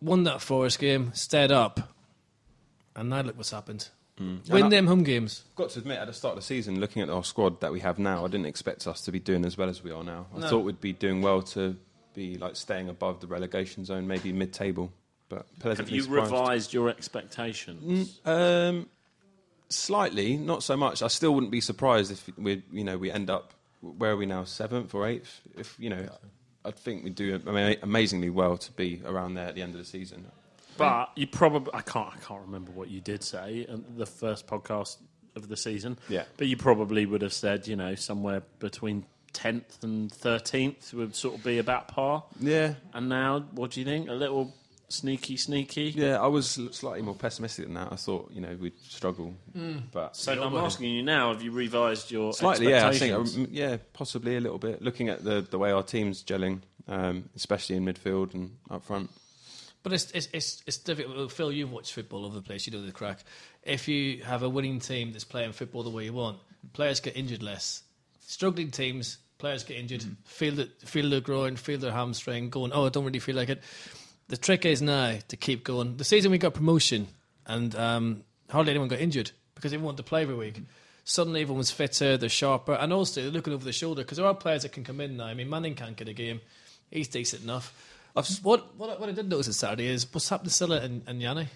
won 0.01 0.23
that 0.23 0.41
Forest 0.41 0.79
game, 0.79 1.11
stayed 1.13 1.51
up, 1.51 1.93
and 2.95 3.09
now 3.09 3.21
look 3.21 3.37
what's 3.37 3.51
happened. 3.51 3.89
Mm. 4.19 4.49
Win 4.49 4.63
I- 4.65 4.69
them 4.69 4.87
home 4.87 5.03
games. 5.03 5.43
Got 5.55 5.69
to 5.71 5.79
admit, 5.79 5.99
at 5.99 6.07
the 6.07 6.13
start 6.13 6.33
of 6.33 6.39
the 6.39 6.45
season, 6.45 6.79
looking 6.79 7.01
at 7.01 7.09
our 7.09 7.23
squad 7.23 7.61
that 7.61 7.71
we 7.71 7.79
have 7.81 7.99
now, 7.99 8.25
I 8.25 8.27
didn't 8.27 8.47
expect 8.47 8.85
us 8.87 9.01
to 9.01 9.11
be 9.11 9.19
doing 9.19 9.45
as 9.45 9.57
well 9.57 9.69
as 9.69 9.83
we 9.83 9.91
are 9.91 10.03
now. 10.03 10.25
I 10.35 10.39
No. 10.39 10.49
thought 10.49 10.59
we'd 10.65 10.81
be 10.81 10.91
doing 10.93 11.21
well 11.21 11.41
to 11.43 11.77
be 12.15 12.37
like 12.37 12.55
staying 12.55 12.89
above 12.89 13.21
the 13.21 13.27
relegation 13.27 13.85
zone, 13.85 14.07
maybe 14.07 14.33
mid-table. 14.33 14.91
But 15.29 15.45
Have 15.63 15.89
you 15.89 16.01
surprised. 16.01 16.31
revised 16.31 16.73
your 16.73 16.89
expectations? 16.89 18.19
Um, 18.25 18.87
slightly, 19.69 20.37
not 20.37 20.63
so 20.63 20.75
much. 20.75 21.01
I 21.01 21.07
still 21.07 21.33
wouldn't 21.33 21.51
be 21.51 21.61
surprised 21.61 22.11
if 22.11 22.29
we, 22.37 22.63
you 22.71 22.83
know, 22.83 22.97
we 22.97 23.11
end 23.11 23.29
up 23.29 23.53
where 23.81 24.11
are 24.11 24.17
we 24.17 24.25
now, 24.25 24.43
seventh 24.43 24.93
or 24.93 25.07
eighth. 25.07 25.41
If 25.57 25.75
you 25.79 25.89
know, 25.89 26.09
I 26.65 26.71
think 26.71 27.03
we 27.03 27.09
do 27.11 27.39
ama- 27.47 27.75
amazingly 27.81 28.29
well 28.29 28.57
to 28.57 28.71
be 28.73 29.01
around 29.05 29.35
there 29.35 29.47
at 29.47 29.55
the 29.55 29.61
end 29.61 29.73
of 29.73 29.79
the 29.79 29.85
season. 29.85 30.25
But 30.77 31.11
you 31.15 31.27
probably 31.27 31.73
I 31.73 31.81
can't 31.81 32.09
I 32.13 32.17
can't 32.19 32.41
remember 32.41 32.71
what 32.71 32.89
you 32.89 32.99
did 33.01 33.23
say 33.23 33.65
in 33.69 33.85
the 33.97 34.05
first 34.05 34.47
podcast 34.47 34.97
of 35.35 35.47
the 35.47 35.57
season. 35.57 35.97
Yeah. 36.09 36.23
But 36.37 36.47
you 36.47 36.57
probably 36.57 37.05
would 37.05 37.21
have 37.21 37.33
said, 37.33 37.67
you 37.67 37.75
know, 37.75 37.95
somewhere 37.95 38.41
between 38.59 39.05
tenth 39.31 39.83
and 39.83 40.11
thirteenth 40.11 40.93
would 40.93 41.15
sort 41.15 41.35
of 41.35 41.43
be 41.43 41.59
about 41.59 41.87
par. 41.89 42.23
Yeah, 42.39 42.73
And 42.93 43.07
now, 43.09 43.41
what 43.51 43.71
do 43.71 43.79
you 43.79 43.85
think? 43.85 44.09
A 44.09 44.13
little 44.13 44.53
sneaky, 44.89 45.37
sneaky. 45.37 45.93
yeah. 45.95 46.19
I 46.19 46.27
was 46.27 46.59
slightly 46.71 47.01
more 47.01 47.15
pessimistic 47.15 47.65
than 47.65 47.75
that. 47.75 47.91
I 47.91 47.95
thought, 47.95 48.31
you 48.33 48.41
know, 48.41 48.55
we'd 48.59 48.79
struggle, 48.81 49.33
but 49.91 50.15
So 50.15 50.33
I'm 50.41 50.55
asking 50.55 50.91
you 50.91 51.03
now: 51.03 51.31
Have 51.33 51.41
you 51.41 51.51
revised 51.51 52.11
your 52.11 52.33
Slightly, 52.33 52.69
yeah. 52.69 52.87
I 52.87 52.91
think, 52.91 53.13
expectations? 53.13 53.37
um, 53.37 53.47
yeah, 53.51 53.77
possibly 53.93 54.35
a 54.35 54.39
little 54.41 54.59
bit. 54.59 54.81
Looking 54.81 55.09
at 55.09 55.23
the 55.23 55.41
the 55.41 55.57
way 55.57 55.71
our 55.71 55.83
team's 55.83 56.23
gelling, 56.23 56.59
um, 56.87 57.29
especially 57.35 57.77
in 57.77 57.85
midfield 57.85 58.33
and 58.33 58.57
up 58.69 58.83
front. 58.83 59.09
But 59.81 59.93
it's, 59.93 60.11
it's, 60.11 60.27
it's, 60.33 60.61
it's 60.67 60.77
difficult. 60.77 61.31
Phil, 61.31 61.53
you've 61.53 61.71
watched 61.71 61.93
football 61.93 62.25
over 62.25 62.35
the 62.35 62.41
place. 62.41 62.67
You 62.67 62.73
know 62.73 62.85
the 62.85 62.91
crack. 62.91 63.19
If 63.63 63.87
you 63.87 64.23
have 64.23 64.43
a 64.43 64.49
winning 64.49 64.79
team 64.81 65.13
that's 65.13 65.23
playing 65.23 65.53
football 65.53 65.83
the 65.83 65.89
way 65.89 66.03
you 66.03 66.11
want, 66.11 66.37
players 66.73 66.99
get 66.99 67.15
injured 67.15 67.41
less. 67.41 67.83
Struggling 68.19 68.71
teams, 68.71 69.19
players 69.37 69.63
get 69.63 69.77
injured, 69.77 70.03
feel, 70.25 70.53
the, 70.55 70.69
feel 70.85 71.09
their 71.09 71.21
groin, 71.21 71.55
feel 71.55 71.79
their 71.79 71.93
hamstring, 71.93 72.49
going, 72.49 72.73
oh, 72.73 72.87
I 72.87 72.89
don't 72.89 73.05
really 73.05 73.19
feel 73.19 73.37
like 73.37 73.47
it. 73.47 73.63
The 74.29 74.37
trick 74.37 74.63
is 74.63 74.81
now 74.81 75.17
to 75.27 75.35
keep 75.35 75.63
going. 75.63 75.97
The 75.97 76.03
season 76.03 76.31
we 76.31 76.37
got 76.37 76.53
promotion, 76.53 77.07
and 77.47 77.75
um, 77.75 78.23
hardly 78.49 78.71
anyone 78.71 78.87
got 78.87 78.99
injured 78.99 79.31
because 79.55 79.73
everyone 79.73 79.87
wanted 79.87 79.97
to 79.97 80.03
play 80.03 80.21
every 80.21 80.35
week. 80.35 80.61
Suddenly, 81.03 81.41
everyone 81.41 81.57
was 81.57 81.71
fitter, 81.71 82.15
they're 82.15 82.29
sharper, 82.29 82.73
and 82.73 82.93
also 82.93 83.21
they're 83.21 83.31
looking 83.31 83.53
over 83.53 83.65
the 83.65 83.73
shoulder 83.73 84.03
because 84.03 84.17
there 84.19 84.27
are 84.27 84.35
players 84.35 84.61
that 84.61 84.71
can 84.71 84.83
come 84.83 85.01
in 85.01 85.17
now. 85.17 85.25
I 85.25 85.33
mean, 85.33 85.49
Manning 85.49 85.73
can't 85.73 85.95
get 85.95 86.07
a 86.07 86.13
game; 86.13 86.41
he's 86.91 87.07
decent 87.07 87.43
enough. 87.43 87.73
what, 88.43 88.75
what 88.77 88.99
what 88.99 89.09
I 89.09 89.11
did 89.13 89.27
notice 89.27 89.47
on 89.47 89.53
Saturday 89.53 89.87
is 89.87 90.05
what's 90.13 90.29
happened 90.29 90.49
to 90.49 90.53
Sylla 90.53 90.81
and, 90.81 91.01
and 91.07 91.19
Yeni. 91.19 91.47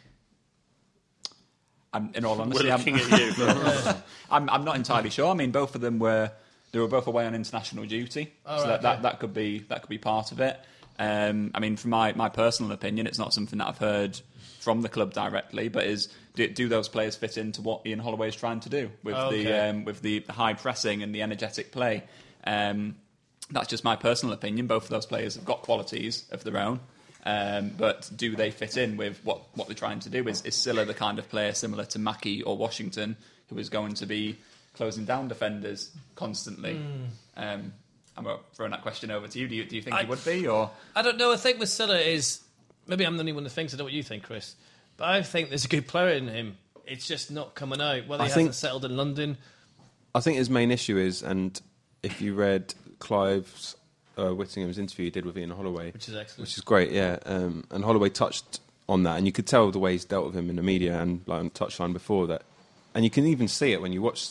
I'm, 1.93 2.09
in 2.15 2.25
all 2.25 2.41
honesty, 2.41 2.71
looking 2.71 2.95
I'm, 2.95 3.11
at 3.11 3.37
you. 3.37 3.93
I'm, 4.31 4.49
I'm 4.49 4.63
not 4.65 4.77
entirely 4.77 5.11
sure. 5.11 5.29
I 5.29 5.35
mean, 5.35 5.51
both 5.51 5.75
of 5.75 5.81
them 5.81 5.99
were 5.99 6.31
they 6.71 6.79
were 6.79 6.87
both 6.87 7.05
away 7.05 7.27
on 7.27 7.35
international 7.35 7.85
duty, 7.85 8.33
Oh, 8.47 8.57
so 8.57 8.63
right, 8.63 8.69
that, 8.69 8.81
that 8.81 9.01
that 9.03 9.19
could 9.19 9.31
be 9.35 9.59
that 9.69 9.83
could 9.83 9.89
be 9.89 9.99
part 9.99 10.31
of 10.31 10.39
it. 10.39 10.59
Um, 10.99 11.51
I 11.55 11.59
mean, 11.59 11.75
from 11.75 11.91
my, 11.91 12.13
my 12.13 12.29
personal 12.29 12.71
opinion, 12.71 13.07
it's 13.07 13.19
not 13.19 13.33
something 13.33 13.59
that 13.59 13.67
I've 13.67 13.77
heard 13.77 14.19
from 14.59 14.81
the 14.81 14.89
club 14.89 15.13
directly, 15.13 15.67
but 15.67 15.85
is 15.85 16.07
do, 16.35 16.47
do 16.47 16.67
those 16.69 16.87
players 16.87 17.15
fit 17.15 17.37
into 17.37 17.61
what 17.61 17.85
Ian 17.85 17.99
Holloway 17.99 18.29
is 18.29 18.35
trying 18.35 18.59
to 18.61 18.69
do 18.69 18.89
with 19.03 19.15
Okay. 19.15 19.43
the 19.43 19.69
um, 19.69 19.85
with 19.85 20.01
the 20.01 20.23
high 20.29 20.53
pressing 20.53 21.03
and 21.03 21.13
the 21.13 21.21
energetic 21.21 21.71
play? 21.71 22.03
Um, 22.45 22.95
that's 23.51 23.67
just 23.67 23.83
my 23.83 23.95
personal 23.95 24.33
opinion. 24.33 24.67
Both 24.67 24.83
of 24.85 24.89
those 24.89 25.05
players 25.05 25.35
have 25.35 25.45
got 25.45 25.61
qualities 25.63 26.25
of 26.31 26.43
their 26.43 26.57
own. 26.57 26.79
Um, 27.25 27.71
but 27.77 28.09
do 28.15 28.35
they 28.35 28.51
fit 28.51 28.75
in 28.77 28.97
with 28.97 29.19
what, 29.23 29.41
what 29.55 29.67
they're 29.67 29.75
trying 29.75 29.99
to 30.01 30.09
do? 30.09 30.27
Is, 30.27 30.41
is 30.43 30.55
Sylla 30.55 30.85
the 30.85 30.93
kind 30.93 31.19
of 31.19 31.29
player 31.29 31.53
similar 31.53 31.85
to 31.85 31.99
Mackie 31.99 32.41
or 32.43 32.57
Washington 32.57 33.15
who 33.49 33.57
is 33.57 33.69
going 33.69 33.93
to 33.95 34.05
be 34.05 34.37
closing 34.73 35.05
down 35.05 35.27
defenders 35.29 35.91
constantly? 36.15 36.81
Um, 37.37 37.73
I'm 38.17 38.27
throwing 38.53 38.71
that 38.71 38.81
question 38.83 39.09
over 39.11 39.27
to 39.27 39.39
you. 39.39 39.47
Do 39.47 39.55
you, 39.55 39.65
do 39.65 39.75
you 39.75 39.81
think 39.81 39.95
I- 39.95 40.03
he 40.03 40.09
would 40.09 40.23
be? 40.23 40.47
or 40.47 40.69
I 40.95 41.01
don't 41.01 41.17
know. 41.17 41.31
I 41.31 41.37
think 41.37 41.59
with 41.59 41.69
Sylla 41.69 41.97
is 41.99 42.41
maybe 42.87 43.05
I'm 43.05 43.15
the 43.17 43.21
only 43.21 43.33
one 43.33 43.43
that 43.43 43.49
thinks. 43.51 43.73
I 43.73 43.77
don't 43.77 43.79
know 43.79 43.85
what 43.85 43.93
you 43.93 44.03
think, 44.03 44.23
Chris, 44.23 44.55
but 44.97 45.09
I 45.09 45.21
think 45.23 45.49
there's 45.49 45.65
a 45.65 45.69
good 45.69 45.87
player 45.87 46.09
in 46.09 46.27
him. 46.27 46.57
It's 46.85 47.07
just 47.07 47.31
not 47.31 47.55
coming 47.55 47.81
out. 47.81 48.07
Whether 48.07 48.23
I 48.23 48.25
he 48.25 48.29
hasn't 48.29 48.45
think- 48.47 48.53
settled 48.53 48.85
in 48.85 48.95
London, 48.97 49.37
I 50.13 50.19
think 50.19 50.37
his 50.37 50.49
main 50.49 50.69
issue 50.69 50.97
is, 50.97 51.23
and 51.23 51.59
if 52.03 52.21
you 52.21 52.35
read 52.35 52.73
Clive's 52.99 53.75
uh, 54.17 54.29
Whittingham's 54.33 54.77
interview 54.77 55.05
he 55.05 55.09
did 55.09 55.25
with 55.25 55.37
Ian 55.37 55.49
Holloway, 55.51 55.91
which 55.91 56.07
is 56.07 56.15
excellent. 56.15 56.41
which 56.47 56.57
is 56.57 56.61
great, 56.63 56.91
yeah. 56.91 57.17
Um, 57.25 57.63
and 57.71 57.83
Holloway 57.83 58.09
touched 58.09 58.59
on 58.87 59.03
that, 59.03 59.17
and 59.17 59.25
you 59.25 59.31
could 59.31 59.47
tell 59.47 59.71
the 59.71 59.79
way 59.79 59.93
he's 59.93 60.05
dealt 60.05 60.25
with 60.27 60.35
him 60.35 60.49
in 60.51 60.55
the 60.57 60.61
media 60.61 60.99
and 61.01 61.21
like 61.25 61.39
on 61.39 61.49
touchline 61.49 61.93
before 61.93 62.27
that, 62.27 62.43
and 62.93 63.03
you 63.05 63.09
can 63.09 63.25
even 63.25 63.47
see 63.47 63.71
it 63.71 63.81
when 63.81 63.91
you 63.93 64.01
watch 64.03 64.29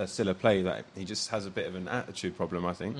uh, 0.00 0.06
Sylla 0.06 0.34
play 0.34 0.62
that 0.62 0.84
he 0.96 1.04
just 1.04 1.28
has 1.28 1.46
a 1.46 1.50
bit 1.50 1.66
of 1.66 1.74
an 1.74 1.88
attitude 1.88 2.36
problem. 2.36 2.64
I 2.66 2.72
think, 2.72 2.96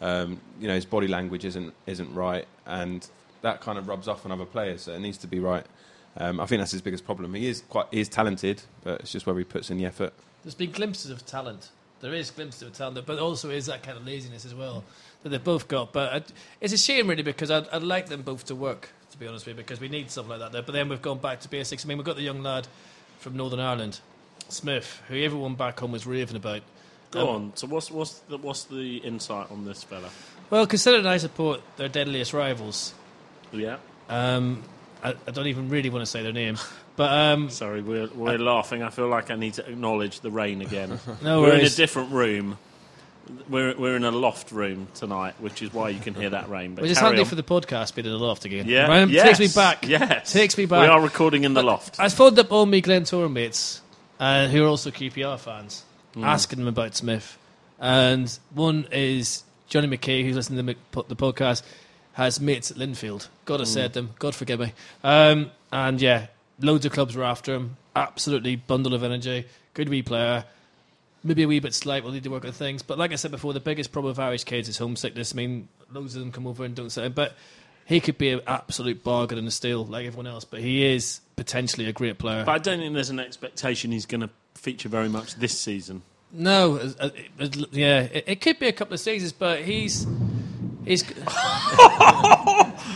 um, 0.00 0.40
you 0.60 0.68
know, 0.68 0.74
his 0.74 0.86
body 0.86 1.08
language 1.08 1.44
isn't 1.44 1.74
isn't 1.86 2.14
right, 2.14 2.46
and 2.66 3.06
that 3.42 3.60
kind 3.60 3.78
of 3.78 3.88
rubs 3.88 4.08
off 4.08 4.24
on 4.24 4.32
other 4.32 4.44
players. 4.44 4.82
So 4.82 4.92
it 4.92 5.00
needs 5.00 5.18
to 5.18 5.26
be 5.26 5.38
right. 5.38 5.66
Um, 6.16 6.40
I 6.40 6.46
think 6.46 6.60
that's 6.60 6.72
his 6.72 6.82
biggest 6.82 7.04
problem. 7.04 7.34
He 7.34 7.46
is 7.46 7.62
quite 7.68 7.86
he 7.90 8.00
is 8.00 8.08
talented, 8.08 8.62
but 8.82 9.00
it's 9.00 9.12
just 9.12 9.26
where 9.26 9.36
he 9.38 9.44
puts 9.44 9.70
in 9.70 9.78
the 9.78 9.84
effort. 9.84 10.12
There's 10.42 10.54
been 10.54 10.72
glimpses 10.72 11.10
of 11.10 11.26
talent. 11.26 11.70
There 12.00 12.14
is 12.14 12.30
glimpses 12.30 12.62
of 12.62 12.72
talent, 12.72 13.06
but 13.06 13.18
also 13.18 13.50
is 13.50 13.66
that 13.66 13.82
kind 13.82 13.98
of 13.98 14.06
laziness 14.06 14.46
as 14.46 14.54
well 14.54 14.84
that 15.22 15.28
they've 15.28 15.44
both 15.44 15.68
got. 15.68 15.92
But 15.92 16.12
I, 16.12 16.22
it's 16.60 16.72
a 16.72 16.78
shame, 16.78 17.08
really, 17.08 17.22
because 17.22 17.50
I'd, 17.50 17.68
I'd 17.68 17.82
like 17.82 18.06
them 18.06 18.22
both 18.22 18.46
to 18.46 18.54
work, 18.54 18.88
to 19.10 19.18
be 19.18 19.26
honest 19.26 19.44
with 19.44 19.56
you, 19.56 19.62
because 19.62 19.80
we 19.80 19.90
need 19.90 20.10
something 20.10 20.30
like 20.30 20.40
that 20.40 20.52
there. 20.52 20.62
But 20.62 20.72
then 20.72 20.88
we've 20.88 21.02
gone 21.02 21.18
back 21.18 21.40
to 21.40 21.48
basics. 21.50 21.84
I 21.84 21.88
mean, 21.88 21.98
we've 21.98 22.06
got 22.06 22.16
the 22.16 22.22
young 22.22 22.42
lad 22.42 22.68
from 23.18 23.36
Northern 23.36 23.60
Ireland, 23.60 24.00
Smith, 24.52 25.02
who 25.08 25.16
everyone 25.22 25.54
back 25.54 25.80
home 25.80 25.92
was 25.92 26.06
raving 26.06 26.36
about. 26.36 26.62
Go 27.10 27.22
Um, 27.22 27.28
on. 27.28 27.52
So 27.56 27.66
what's 27.66 27.90
what's 27.90 28.18
the, 28.28 28.36
what's 28.38 28.64
the 28.64 28.98
insight 28.98 29.50
on 29.50 29.64
this 29.64 29.82
fella? 29.82 30.10
Well, 30.50 30.66
considering 30.66 31.06
I 31.06 31.16
support 31.18 31.60
their 31.76 31.88
deadliest 31.88 32.32
rivals, 32.32 32.94
Yeah. 33.52 33.76
um, 34.08 34.62
I, 35.02 35.14
I 35.26 35.30
don't 35.32 35.46
even 35.46 35.68
really 35.68 35.90
want 35.90 36.02
to 36.02 36.06
say 36.06 36.22
their 36.22 36.32
name, 36.32 36.56
but 36.96 37.10
um, 37.10 37.50
Sorry, 37.50 37.82
we're 37.82 38.08
we're 38.14 38.38
laughing. 38.38 38.82
I 38.82 38.90
feel 38.90 39.08
like 39.08 39.30
I 39.30 39.34
need 39.36 39.54
to 39.54 39.68
acknowledge 39.68 40.20
the 40.20 40.30
rain 40.30 40.60
again. 40.62 40.98
no 41.22 41.40
we're 41.42 41.54
in 41.54 41.64
a 41.64 41.68
different 41.70 42.12
room. 42.12 42.58
We're 43.48 43.76
we're 43.76 43.94
in 43.96 44.02
a 44.04 44.10
loft 44.10 44.50
room 44.50 44.88
tonight, 44.94 45.34
which 45.40 45.62
is 45.62 45.72
why 45.72 45.90
you 45.90 46.00
can 46.00 46.14
hear 46.14 46.30
that 46.30 46.48
rain. 46.50 46.74
But 46.74 46.82
Which 46.82 46.90
is 46.90 46.98
handy 46.98 47.20
on. 47.20 47.26
for 47.26 47.36
the 47.36 47.44
podcast 47.44 47.94
being 47.94 48.06
in 48.06 48.12
the 48.12 48.18
loft 48.18 48.44
again. 48.44 48.66
yeah. 48.68 48.86
Right? 48.88 49.08
Yes. 49.08 49.38
Takes 49.38 49.38
me 49.38 49.48
back. 49.62 49.86
Yes. 49.88 50.32
Takes 50.32 50.58
me 50.58 50.66
back. 50.66 50.80
We 50.82 50.86
are 50.88 51.00
recording 51.00 51.44
in 51.44 51.54
the 51.54 51.62
loft. 51.62 52.00
I 52.00 52.08
phoned 52.08 52.38
up 52.40 52.50
all 52.50 52.66
my 52.66 52.80
Glentoran 52.80 53.32
mates, 53.32 53.82
uh, 54.20 54.46
who 54.48 54.64
are 54.64 54.68
also 54.68 54.90
QPR 54.92 55.38
fans, 55.38 55.84
Hmm. 56.14 56.24
asking 56.24 56.58
them 56.60 56.68
about 56.68 56.94
Smith. 56.94 57.36
And 57.80 58.30
one 58.54 58.86
is 58.92 59.42
Johnny 59.68 59.88
McKay, 59.88 60.22
who's 60.24 60.36
listening 60.36 60.64
to 60.66 60.74
the, 60.92 61.02
the 61.08 61.16
podcast, 61.16 61.62
has 62.12 62.40
mates 62.40 62.70
at 62.70 62.76
Linfield. 62.76 63.28
God 63.44 63.60
has 63.60 63.70
Hmm. 63.70 63.74
said 63.74 63.92
them. 63.94 64.10
God 64.18 64.34
forgive 64.34 64.60
me. 64.60 64.72
Um, 65.02 65.50
and 65.72 66.00
yeah, 66.00 66.26
loads 66.60 66.84
of 66.84 66.92
clubs 66.92 67.16
were 67.16 67.24
after 67.24 67.54
him. 67.54 67.76
Absolutely 67.96 68.56
bundle 68.56 68.92
of 68.94 69.02
energy. 69.02 69.46
Good 69.74 69.88
wee 69.88 70.02
player. 70.02 70.44
Maybe 71.22 71.42
a 71.42 71.48
wee 71.48 71.60
bit 71.60 71.74
slight. 71.74 72.02
We'll 72.02 72.12
need 72.12 72.24
to 72.24 72.30
work 72.30 72.44
on 72.44 72.52
things. 72.52 72.82
But 72.82 72.98
like 72.98 73.12
I 73.12 73.16
said 73.16 73.30
before, 73.30 73.52
the 73.52 73.60
biggest 73.60 73.92
problem 73.92 74.10
with 74.10 74.18
Irish 74.18 74.44
kids 74.44 74.68
is 74.68 74.78
homesickness. 74.78 75.32
I 75.32 75.36
mean, 75.36 75.68
loads 75.92 76.14
of 76.16 76.20
them 76.20 76.32
come 76.32 76.46
over 76.46 76.64
and 76.64 76.74
don't 76.74 76.90
say. 76.90 77.08
But 77.08 77.34
he 77.90 78.00
could 78.00 78.16
be 78.16 78.30
an 78.30 78.40
absolute 78.46 79.04
bargain 79.04 79.36
and 79.36 79.46
a 79.46 79.50
steal 79.50 79.84
like 79.84 80.06
everyone 80.06 80.26
else. 80.26 80.44
But 80.44 80.60
he 80.60 80.86
is 80.86 81.20
potentially 81.36 81.86
a 81.86 81.92
great 81.92 82.18
player. 82.18 82.44
But 82.44 82.52
I 82.52 82.58
don't 82.58 82.78
think 82.78 82.94
there's 82.94 83.10
an 83.10 83.20
expectation 83.20 83.90
he's 83.92 84.06
going 84.06 84.22
to 84.22 84.30
feature 84.54 84.88
very 84.88 85.08
much 85.08 85.34
this 85.34 85.58
season. 85.58 86.02
No, 86.32 86.76
uh, 86.76 87.10
it- 87.38 87.56
yeah, 87.72 88.02
it, 88.02 88.24
it 88.28 88.40
could 88.40 88.58
be 88.60 88.68
a 88.68 88.72
couple 88.72 88.94
of 88.94 89.00
seasons, 89.00 89.32
but 89.32 89.60
he's 89.62 90.06
he's. 90.86 91.02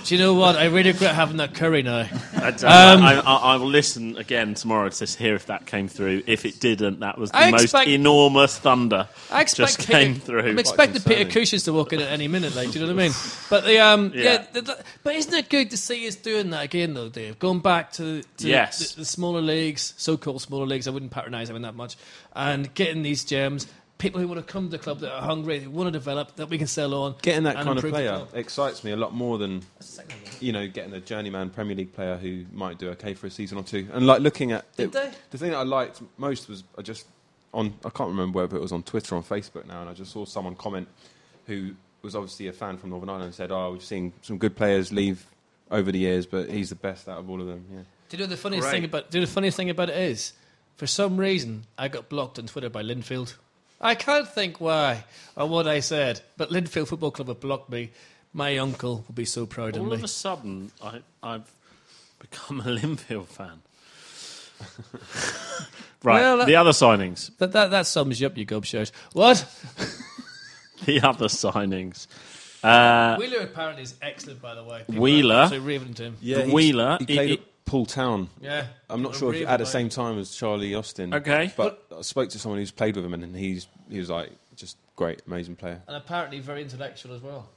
Do 0.05 0.15
you 0.15 0.21
know 0.21 0.35
what? 0.35 0.57
I 0.57 0.67
really 0.67 0.93
regret 0.93 1.15
having 1.15 1.39
that 1.39 1.55
curry 1.55 1.83
now. 1.83 2.07
I, 2.35 2.49
Um. 2.49 3.03
I, 3.03 3.21
I, 3.25 3.35
I 3.55 3.57
will 3.57 3.69
listen 3.69 4.17
again 4.17 4.55
tomorrow 4.55 4.89
to 4.91 5.07
hear 5.07 5.35
if 5.35 5.47
that 5.47 5.65
came 5.67 5.89
through. 5.89 6.23
If 6.27 6.45
it 6.45 6.61
didn't, 6.61 7.01
that 7.01 7.17
was 7.19 7.31
the 7.31 7.39
I 7.39 7.51
most 7.51 7.65
expect- 7.65 7.89
enormous 7.89 8.59
thunder 8.59 9.09
I 9.31 9.41
expect 9.41 9.77
just 9.77 9.79
Peter, 9.89 9.93
came 9.93 10.15
through. 10.17 10.41
I'm 10.51 10.59
expecting 10.59 11.01
Peter. 11.03 11.25
Cushins 11.31 11.65
to 11.65 11.73
walk 11.73 11.93
in 11.95 12.01
at 12.01 12.09
any 12.11 12.29
minute. 12.29 12.55
Like, 12.55 12.71
do 12.71 12.79
you 12.81 12.87
know 12.87 12.95
what 12.95 13.01
I 13.03 13.05
mean? 13.09 13.17
But 13.49 13.65
the 13.65 13.79
um, 13.81 14.13
yeah, 14.15 14.23
Yeah. 14.23 14.47
the, 14.53 14.61
the- 14.63 14.85
but 15.03 15.15
isn't 15.17 15.33
it 15.35 15.49
good 15.49 15.71
to 15.71 15.77
see 15.77 16.07
us 16.07 16.17
doing 16.17 16.51
that 16.51 16.65
again, 16.65 16.93
though, 16.95 17.09
Dave? 17.09 17.39
Going 17.39 17.61
back 17.61 17.93
to, 17.95 18.23
to 18.23 18.49
Yes. 18.49 18.93
the, 18.95 19.01
the 19.01 19.05
smaller 19.07 19.41
leagues, 19.41 19.95
so-called 19.97 20.43
smaller 20.43 20.67
leagues. 20.67 20.87
I 20.87 20.91
wouldn't 20.91 21.13
patronise 21.13 21.49
them 21.49 21.63
that 21.63 21.75
much, 21.75 21.97
and 22.35 22.73
getting 22.75 23.03
these 23.03 23.25
gems. 23.25 23.67
People 23.99 24.21
who 24.21 24.27
want 24.29 24.45
to 24.45 24.53
come 24.53 24.65
to 24.65 24.71
the 24.71 24.79
club 24.79 24.99
that 25.01 25.13
are 25.15 25.23
hungry, 25.23 25.61
who 25.61 25.71
want 25.71 25.87
to 25.87 25.93
develop, 25.93 26.37
that 26.37 26.49
we 26.51 26.59
can 26.59 26.67
sell 26.67 26.93
on. 26.95 27.15
Getting 27.23 27.45
that 27.45 27.57
and 27.57 27.65
kind 27.65 27.79
of 27.79 27.85
player 27.91 28.27
excites 28.35 28.83
me 28.85 28.91
a 28.91 28.97
lot 28.97 29.15
more 29.15 29.39
than 29.39 29.61
That's 29.79 29.87
the 29.89 29.93
second 30.03 30.23
one. 30.23 30.33
you 30.41 30.53
know 30.53 30.67
getting 30.69 30.93
a 30.95 31.01
journeyman 31.01 31.51
Premier 31.51 31.77
League 31.77 31.93
player 31.95 32.17
who 32.17 32.45
might 32.53 32.79
do 32.79 32.91
okay 32.91 33.15
for 33.15 33.29
a 33.29 33.31
season 33.31 33.57
or 33.57 33.63
two. 33.63 33.89
And 33.93 34.07
like 34.07 34.21
looking 34.21 34.53
at 34.53 34.65
Did 34.77 34.87
it, 34.89 34.93
they? 34.93 35.11
the 35.31 35.39
thing 35.39 35.53
that 35.53 35.59
I 35.59 35.63
liked 35.63 36.03
most 36.19 36.49
was 36.49 36.65
I 36.77 36.83
just 36.83 37.07
on 37.55 37.73
I 37.85 37.91
can't 37.91 38.11
remember 38.11 38.41
whether 38.41 38.57
it 38.57 38.61
was 38.61 38.73
on 38.73 38.83
Twitter 38.83 39.15
or 39.15 39.19
on 39.19 39.25
Facebook 39.25 39.65
now, 39.67 39.81
and 39.81 39.89
I 39.89 39.95
just 39.95 40.13
saw 40.13 40.25
someone 40.25 40.57
comment 40.57 40.89
who 41.47 41.75
was 42.03 42.15
obviously 42.17 42.49
a 42.49 42.53
fan 42.53 42.77
from 42.77 42.91
Northern 42.91 43.09
Ireland 43.09 43.27
and 43.27 43.35
said, 43.35 43.53
"Oh, 43.53 43.73
we've 43.73 43.83
seen 43.85 44.13
some 44.23 44.39
good 44.39 44.57
players 44.57 44.93
leave 44.93 45.25
over 45.71 45.91
the 45.93 45.99
years, 46.01 46.27
but 46.27 46.51
he's 46.51 46.69
the 46.71 46.75
best 46.75 47.09
out 47.09 47.19
of 47.21 47.31
all 47.31 47.41
of 47.41 47.47
them." 47.47 47.65
Yeah. 47.73 47.79
Do 48.09 48.17
you 48.17 48.23
know 48.25 48.29
the 48.29 48.37
funniest 48.37 48.65
Great. 48.65 48.73
thing 48.73 48.85
about? 48.85 49.11
Do 49.11 49.19
you 49.19 49.23
know 49.23 49.27
the 49.27 49.33
funniest 49.33 49.57
thing 49.57 49.71
about 49.71 49.89
it 49.89 49.97
is, 49.97 50.33
for 50.77 50.87
some 50.89 51.17
reason, 51.17 51.65
I 51.79 51.87
got 51.89 52.09
blocked 52.09 52.39
on 52.41 52.47
Twitter 52.49 52.69
by 52.69 52.83
Linfield. 52.83 53.35
I 53.85 53.95
can't 53.95 54.27
think 54.27 54.61
why 54.61 55.05
or 55.37 55.47
what 55.49 55.69
I 55.69 55.81
said, 55.81 56.23
but 56.37 56.51
Linfield 56.51 56.89
Football 56.89 57.11
Club 57.13 57.29
have 57.29 57.41
blocked 57.41 57.71
me. 57.71 57.91
My 58.33 58.57
uncle 58.59 59.05
will 59.07 59.15
be 59.15 59.25
so 59.27 59.47
proud 59.47 59.77
of 59.77 59.83
me. 59.83 59.87
All 59.89 59.93
of 59.93 59.99
of 60.01 60.05
a 60.05 60.09
sudden, 60.09 60.73
I, 60.83 61.01
I've 61.23 61.49
become 62.19 62.61
a 62.61 62.65
Linfield 62.65 63.27
fan. 63.27 63.61
right, 66.03 66.21
Well, 66.21 66.39
that- 66.39 66.47
the 66.47 66.57
other 66.57 66.71
signings. 66.71 67.37
That, 67.39 67.53
that 67.53 67.71
that 67.71 67.87
sums 67.87 68.21
you 68.21 68.27
up, 68.27 68.37
you 68.37 68.47
gobshite. 68.47 68.91
What? 69.13 69.45
The 70.87 71.01
other 71.01 71.29
signings. 71.29 72.09
Uh, 72.63 73.17
Wheeler 73.17 73.41
apparently 73.45 73.85
is 73.85 73.95
excellent, 74.03 74.43
by 74.43 74.55
the 74.55 74.63
way. 74.65 74.83
People 74.87 75.03
Wheeler? 75.03 75.35
are 75.37 75.43
absolutely 75.45 75.69
raving 75.69 75.95
to 75.95 76.03
him. 76.03 76.17
Yeah, 76.21 76.37
The 76.39 76.43
he's- 76.43 76.55
Wheeler, 76.55 76.97
He 76.99 77.05
he- 77.07 77.15
played 77.15 77.29
he- 77.31 77.43
at 77.67 77.71
Poole 77.71 77.87
Town. 77.87 78.31
Yeah, 78.41 78.67
I'm 78.89 79.03
not 79.03 79.15
sure 79.15 79.35
if 79.35 79.47
at 79.47 79.59
the 79.59 79.67
same 79.67 79.89
time 79.89 80.19
as 80.19 80.35
Charlie 80.35 80.75
Austin. 80.75 81.15
Okay. 81.15 81.53
but 81.57 81.85
I 81.97 82.03
spoke 82.03 82.31
to 82.31 82.39
someone 82.39 82.59
who's 82.59 82.71
played 82.71 82.97
with 82.97 83.05
him, 83.05 83.15
and 83.15 83.35
he's 83.37 83.67
he 83.91 83.99
was 83.99 84.11
like 84.11 84.31
just 84.57 84.77
great, 84.97 85.23
amazing 85.27 85.57
player. 85.57 85.83
and 85.89 85.97
apparently 85.97 86.41
very 86.41 86.63
intellectual 86.63 87.15
as 87.15 87.21
well. 87.23 87.49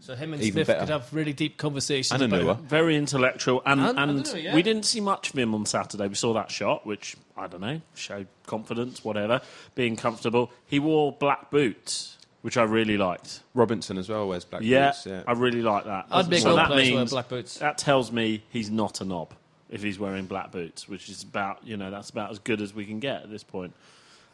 So 0.00 0.14
him 0.14 0.34
and 0.34 0.42
Even 0.42 0.52
Smith 0.52 0.66
better. 0.66 0.80
could 0.80 0.88
have 0.90 1.14
really 1.14 1.32
deep 1.32 1.56
conversations. 1.56 2.20
And 2.20 2.30
a 2.30 2.36
about 2.36 2.44
Noah. 2.46 2.68
very 2.68 2.94
intellectual, 2.96 3.62
and, 3.64 3.80
And- 3.80 3.98
and, 3.98 4.28
I 4.34 4.36
yeah. 4.38 4.54
we 4.54 4.62
didn't 4.62 4.84
see 4.84 5.00
much 5.00 5.30
of 5.30 5.38
him 5.38 5.54
on 5.54 5.64
Saturday. 5.64 6.06
We 6.08 6.14
saw 6.14 6.34
that 6.34 6.50
shot, 6.50 6.84
which 6.86 7.16
I 7.38 7.46
don't 7.46 7.62
know, 7.62 7.80
showed 7.94 8.26
confidence, 8.46 9.02
whatever, 9.02 9.40
being 9.74 9.96
comfortable. 9.96 10.50
He 10.66 10.78
wore 10.78 11.12
black 11.12 11.50
boots, 11.50 12.18
which 12.42 12.58
I 12.58 12.64
really 12.64 12.98
liked. 12.98 13.40
Robinson 13.54 13.96
as 13.96 14.10
well 14.10 14.28
wears 14.28 14.44
black 14.44 14.60
Yeah, 14.62 14.88
boots. 14.90 15.06
Yeah, 15.06 15.22
I 15.26 15.32
really 15.32 15.62
like 15.62 15.84
that. 15.86 16.06
I'd 16.10 16.28
be 16.28 16.36
a 16.36 16.40
So 16.40 16.48
goal 16.48 16.56
that 16.56 16.66
player 16.66 16.78
wearing 16.80 16.96
means 16.98 17.10
black 17.10 17.28
boots. 17.30 17.58
that 17.60 17.78
tells 17.78 18.12
me 18.12 18.42
he's 18.50 18.70
not 18.70 19.00
a 19.00 19.04
knob 19.06 19.32
if 19.70 19.82
he's 19.82 19.98
wearing 19.98 20.26
black 20.26 20.50
boots, 20.52 20.88
which 20.88 21.08
is 21.08 21.22
about 21.22 21.66
you 21.66 21.76
know 21.76 21.90
that's 21.90 22.10
about 22.10 22.30
as 22.30 22.38
good 22.38 22.60
as 22.60 22.74
we 22.74 22.84
can 22.84 23.00
get 23.00 23.22
at 23.22 23.30
this 23.30 23.42
point. 23.44 23.74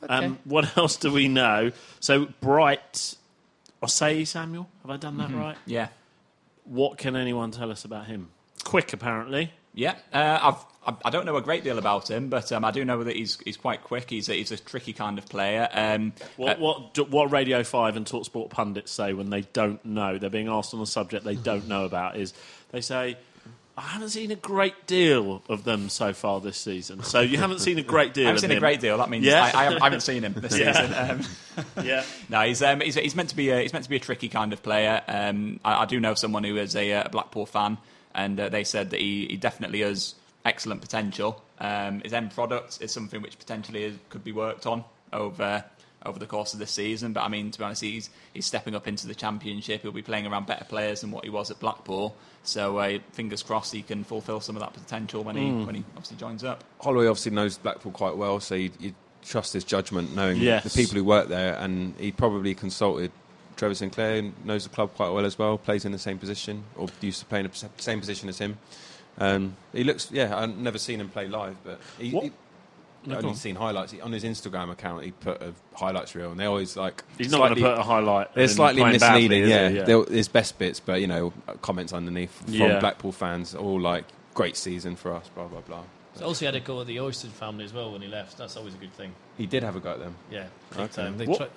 Um, 0.08 0.38
what 0.44 0.76
else 0.78 0.96
do 0.96 1.12
we 1.12 1.28
know? 1.28 1.72
So 2.00 2.26
Bright, 2.40 3.14
Osayi-Samuel, 3.82 4.68
have 4.82 4.90
I 4.90 4.96
done 4.96 5.18
that 5.18 5.30
right? 5.32 5.56
Yeah. 5.66 5.88
What 6.64 6.98
can 6.98 7.16
anyone 7.16 7.50
tell 7.50 7.70
us 7.70 7.84
about 7.84 8.06
him? 8.06 8.30
quick, 8.64 8.92
apparently. 8.92 9.50
Yeah, 9.74 9.94
uh, 10.12 10.38
I've, 10.42 10.54
I- 10.86 10.96
I 11.06 11.10
don't 11.10 11.24
know 11.26 11.36
a 11.36 11.42
great 11.42 11.64
deal 11.64 11.78
about 11.78 12.10
him, 12.10 12.28
but 12.28 12.50
um, 12.52 12.64
I 12.64 12.70
do 12.70 12.84
know 12.84 13.02
that 13.04 13.16
he's 13.16 13.38
he's 13.44 13.56
quite 13.56 13.82
quick. 13.82 14.08
He's 14.10 14.28
a, 14.28 14.34
he's 14.34 14.50
a 14.52 14.56
tricky 14.58 14.92
kind 14.92 15.18
of 15.18 15.26
player. 15.26 15.68
Um, 15.72 16.12
What, 16.36 16.56
uh, 16.56 16.60
what, 16.60 16.94
do- 16.94 17.04
what 17.04 17.30
Radio 17.32 17.62
5 17.64 17.96
and 17.96 18.06
Talksport 18.06 18.50
pundits 18.50 18.90
say 18.92 19.12
when 19.12 19.30
they 19.30 19.40
don't 19.42 19.82
know, 19.84 20.18
they're 20.18 20.30
being 20.30 20.48
asked 20.48 20.72
on 20.74 20.80
a 20.80 20.86
subject 20.86 21.24
they 21.24 21.34
don't 21.36 21.68
know 21.68 21.84
about, 21.84 22.16
is 22.16 22.32
they 22.70 22.80
say, 22.80 23.16
I 23.80 23.92
haven't 23.94 24.10
seen 24.10 24.30
a 24.30 24.36
great 24.36 24.86
deal 24.86 25.42
of 25.48 25.64
them 25.64 25.88
so 25.88 26.12
far 26.12 26.38
this 26.40 26.58
season. 26.58 27.02
So 27.02 27.20
you 27.20 27.38
haven't 27.38 27.60
seen 27.60 27.78
a 27.78 27.82
great 27.82 28.12
deal 28.12 28.24
I 28.24 28.28
haven't 28.28 28.42
seen 28.42 28.50
a 28.50 28.60
great 28.60 28.78
deal. 28.80 28.98
That 28.98 29.08
means 29.08 29.24
Yeah. 29.24 29.42
I, 29.42 29.58
I, 29.60 29.64
haven't, 29.64 29.80
I 29.82 29.84
haven't 29.86 30.00
seen 30.00 30.22
him 30.22 30.34
this 30.34 30.58
Yeah. 30.58 30.72
season. 30.72 31.20
Um, 31.74 31.74
Yeah. 31.84 32.04
no, 32.28 32.42
he's, 32.42 32.62
um, 32.62 32.80
he's 32.82 32.94
he's 32.96 33.14
meant 33.16 33.30
to 33.30 33.36
be 33.36 33.48
a, 33.50 33.60
he's 33.60 33.72
meant 33.72 33.84
to 33.84 33.90
be 33.90 33.96
a 33.96 34.00
tricky 34.00 34.28
kind 34.28 34.52
of 34.52 34.62
player. 34.62 35.00
Um, 35.08 35.60
I, 35.64 35.82
I 35.82 35.84
do 35.86 35.98
know 35.98 36.12
someone 36.14 36.44
who 36.44 36.56
is 36.58 36.76
a, 36.76 36.92
uh 36.92 37.08
Blackpool 37.08 37.46
fan, 37.46 37.78
and 38.14 38.38
uh, 38.38 38.48
they 38.50 38.64
said 38.64 38.90
that 38.90 39.00
he, 39.00 39.26
he 39.30 39.36
definitely 39.36 39.80
has 39.80 40.14
excellent 40.44 40.82
potential. 40.82 41.42
Um, 41.58 42.00
his 42.00 42.12
end 42.12 42.34
product 42.34 42.78
is 42.82 42.92
something 42.92 43.22
which 43.22 43.38
potentially 43.38 43.84
is, 43.84 43.96
could 44.10 44.24
be 44.24 44.32
worked 44.32 44.66
on 44.66 44.84
over 45.12 45.64
over 46.06 46.18
the 46.18 46.26
course 46.26 46.52
of 46.54 46.58
the 46.60 46.66
season. 46.66 47.12
But 47.12 47.22
I 47.22 47.28
mean, 47.28 47.50
to 47.50 47.58
be 47.58 47.64
honest, 47.64 47.82
he's 47.82 48.10
he's 48.32 48.46
stepping 48.46 48.74
up 48.74 48.86
into 48.88 49.06
the 49.06 49.14
championship. 49.14 49.82
He'll 49.82 49.92
be 49.92 50.02
playing 50.02 50.26
around 50.26 50.46
better 50.46 50.64
players 50.64 51.00
than 51.02 51.10
what 51.10 51.24
he 51.24 51.30
was 51.30 51.50
at 51.50 51.60
Blackpool. 51.60 52.14
So 52.42 52.78
uh, 52.78 52.98
fingers 53.12 53.42
crossed 53.42 53.72
he 53.72 53.82
can 53.82 54.04
fulfil 54.04 54.40
some 54.40 54.56
of 54.56 54.60
that 54.60 54.72
potential 54.72 55.22
when 55.24 55.36
he 55.36 55.50
when 55.64 55.74
he 55.74 55.84
obviously 55.96 56.16
joins 56.16 56.42
up. 56.44 56.64
Holloway 56.80 57.06
obviously 57.06 57.32
knows 57.32 57.58
Blackpool 57.58 57.92
quite 57.92 58.16
well, 58.16 58.40
so 58.40 58.54
you, 58.54 58.70
you 58.78 58.94
trust 59.22 59.52
his 59.52 59.64
judgment, 59.64 60.14
knowing 60.16 60.38
Yes. 60.38 60.64
the 60.64 60.70
people 60.70 60.96
who 60.96 61.04
work 61.04 61.28
there, 61.28 61.54
and 61.56 61.94
he 61.98 62.10
probably 62.12 62.54
consulted 62.54 63.12
Trevor 63.56 63.74
Sinclair, 63.74 64.22
knows 64.44 64.64
the 64.64 64.70
club 64.70 64.94
quite 64.94 65.10
well 65.10 65.26
as 65.26 65.38
well, 65.38 65.58
plays 65.58 65.84
in 65.84 65.92
the 65.92 65.98
same 65.98 66.16
position, 66.18 66.64
or 66.76 66.88
used 67.02 67.20
to 67.20 67.26
play 67.26 67.40
in 67.40 67.46
the 67.46 67.68
same 67.76 68.00
position 68.00 68.30
as 68.30 68.38
him. 68.38 68.56
Um, 69.18 69.56
he 69.74 69.84
looks, 69.84 70.10
yeah, 70.10 70.34
I've 70.34 70.56
never 70.56 70.78
seen 70.78 70.98
him 71.00 71.10
play 71.10 71.28
live, 71.28 71.56
but 71.62 71.78
he, 71.98 72.10
What- 72.12 72.24
he, 72.24 72.32
No, 73.06 73.16
I've 73.16 73.24
only 73.24 73.36
seen 73.36 73.54
highlights. 73.56 73.92
He- 73.92 74.00
on 74.00 74.12
his 74.12 74.24
Instagram 74.24 74.70
account, 74.70 75.04
he 75.04 75.12
put 75.12 75.40
a 75.40 75.52
highlights 75.74 76.14
reel, 76.14 76.30
and 76.30 76.38
they 76.38 76.44
always 76.44 76.76
like 76.76 77.02
He's 77.16 77.30
not 77.30 77.38
going 77.38 77.54
to 77.54 77.60
put 77.60 77.78
a 77.78 77.82
highlight. 77.82 78.34
They're 78.34 78.46
slightly 78.48 78.82
playing 78.82 78.98
badly, 79.00 79.28
misleading, 79.28 79.48
yeah. 79.50 79.68
he? 79.70 79.78
They'll- 79.80 80.04
There's 80.04 80.28
best 80.28 80.58
bits, 80.58 80.80
but 80.80 81.00
you 81.00 81.06
know, 81.06 81.32
comments 81.62 81.92
underneath 81.94 82.32
from 82.44 82.52
Yeah. 82.54 82.78
Blackpool 82.78 83.12
fans, 83.12 83.54
all 83.54 83.80
like 83.80 84.04
great 84.34 84.56
season 84.56 84.96
for 84.96 85.14
us, 85.14 85.28
blah 85.34 85.46
blah 85.48 85.60
blah. 85.62 85.82
So 86.16 86.26
also, 86.26 86.40
he 86.40 86.46
had 86.46 86.54
a 86.56 86.60
go 86.60 86.80
at 86.82 86.86
the 86.88 86.96
Oyston 86.96 87.30
family 87.30 87.64
as 87.64 87.72
well 87.72 87.92
when 87.92 88.02
he 88.02 88.08
left. 88.08 88.36
That's 88.36 88.56
always 88.56 88.74
a 88.74 88.78
good 88.78 88.92
thing. 88.92 89.14
He 89.38 89.46
did 89.46 89.62
have 89.62 89.76
a 89.76 89.80
go 89.80 89.92
at 89.92 89.98
them. 90.00 90.14
Yeah, 90.30 90.46
big 90.70 90.80
Okay. 90.80 91.10
They 91.16 91.26
What- 91.26 91.38
tri- 91.38 91.48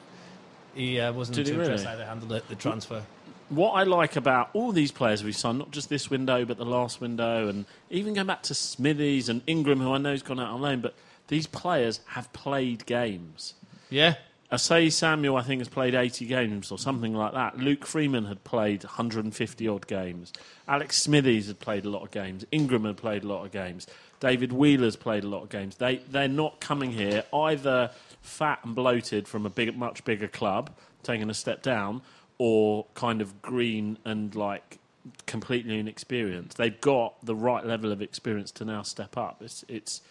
he 0.75 0.99
uh, 0.99 1.11
wasn't 1.11 1.35
Did 1.37 1.47
he 1.47 1.53
too 1.53 1.61
impressed 1.61 1.85
how 1.85 1.95
they 1.95 2.05
handled 2.05 2.31
it, 2.31 2.47
the 2.47 2.55
transfer. 2.55 3.03
what 3.49 3.71
I 3.71 3.83
like 3.83 4.15
about 4.15 4.49
all 4.53 4.71
these 4.71 4.91
players 4.91 5.23
we've 5.23 5.35
signed, 5.35 5.59
not 5.59 5.71
just 5.71 5.89
this 5.89 6.09
window, 6.09 6.45
but 6.45 6.57
the 6.57 6.65
last 6.65 7.01
window, 7.01 7.47
and 7.49 7.65
even 7.89 8.13
going 8.13 8.27
back 8.27 8.43
to 8.43 8.53
Smithies 8.53 9.27
and 9.29 9.41
Ingram, 9.45 9.79
who 9.81 9.91
I 9.93 9.97
know 9.97 10.11
has 10.11 10.23
gone 10.23 10.39
out 10.39 10.49
on 10.51 10.61
loan, 10.61 10.79
but 10.81 10.95
these 11.27 11.47
players 11.47 12.01
have 12.07 12.31
played 12.33 12.85
games. 12.85 13.53
Yeah, 13.89 14.15
Osayi-Samuel, 14.53 15.35
I 15.35 15.41
think, 15.41 15.61
has 15.61 15.67
played 15.67 15.95
80 15.95 16.25
games 16.27 16.71
or 16.71 16.77
something 16.77 17.15
like 17.15 17.33
that. 17.33 17.57
Luke 17.57 17.87
Freeman 17.87 18.25
had 18.25 18.43
played 18.43 18.83
150 18.83 19.67
odd 19.67 19.87
games. 19.87 20.31
Alex 20.67 21.01
Smithies 21.01 21.47
had 21.47 21.59
played 21.59 21.85
a 21.85 21.89
lot 21.89 22.03
of 22.03 22.11
games. 22.11 22.45
Ingram 22.51 22.85
had 22.85 22.97
played 22.97 23.23
a 23.23 23.27
lot 23.27 23.43
of 23.43 23.51
games. 23.51 23.87
David 24.19 24.53
Wheeler's 24.53 24.95
played 24.95 25.23
a 25.23 25.27
lot 25.27 25.41
of 25.41 25.49
games. 25.49 25.77
They, 25.77 25.97
they're 26.07 26.27
not 26.27 26.59
coming 26.59 26.91
here 26.91 27.23
either 27.33 27.89
fat 28.21 28.59
and 28.63 28.75
bloated 28.75 29.27
from 29.27 29.47
a 29.47 29.49
big, 29.49 29.75
much 29.75 30.05
bigger 30.05 30.27
club, 30.27 30.69
taking 31.01 31.31
a 31.31 31.33
step 31.33 31.63
down, 31.63 32.03
or 32.37 32.85
kind 32.93 33.21
of 33.21 33.41
green 33.41 33.97
and 34.05 34.35
like 34.35 34.77
completely 35.25 35.79
inexperienced. 35.79 36.57
They've 36.57 36.79
got 36.79 37.25
the 37.25 37.35
right 37.35 37.65
level 37.65 37.91
of 37.91 38.03
experience 38.03 38.51
to 38.51 38.65
now 38.65 38.83
step 38.83 39.17
up. 39.17 39.41
It's, 39.41 39.65
it's 39.67 40.01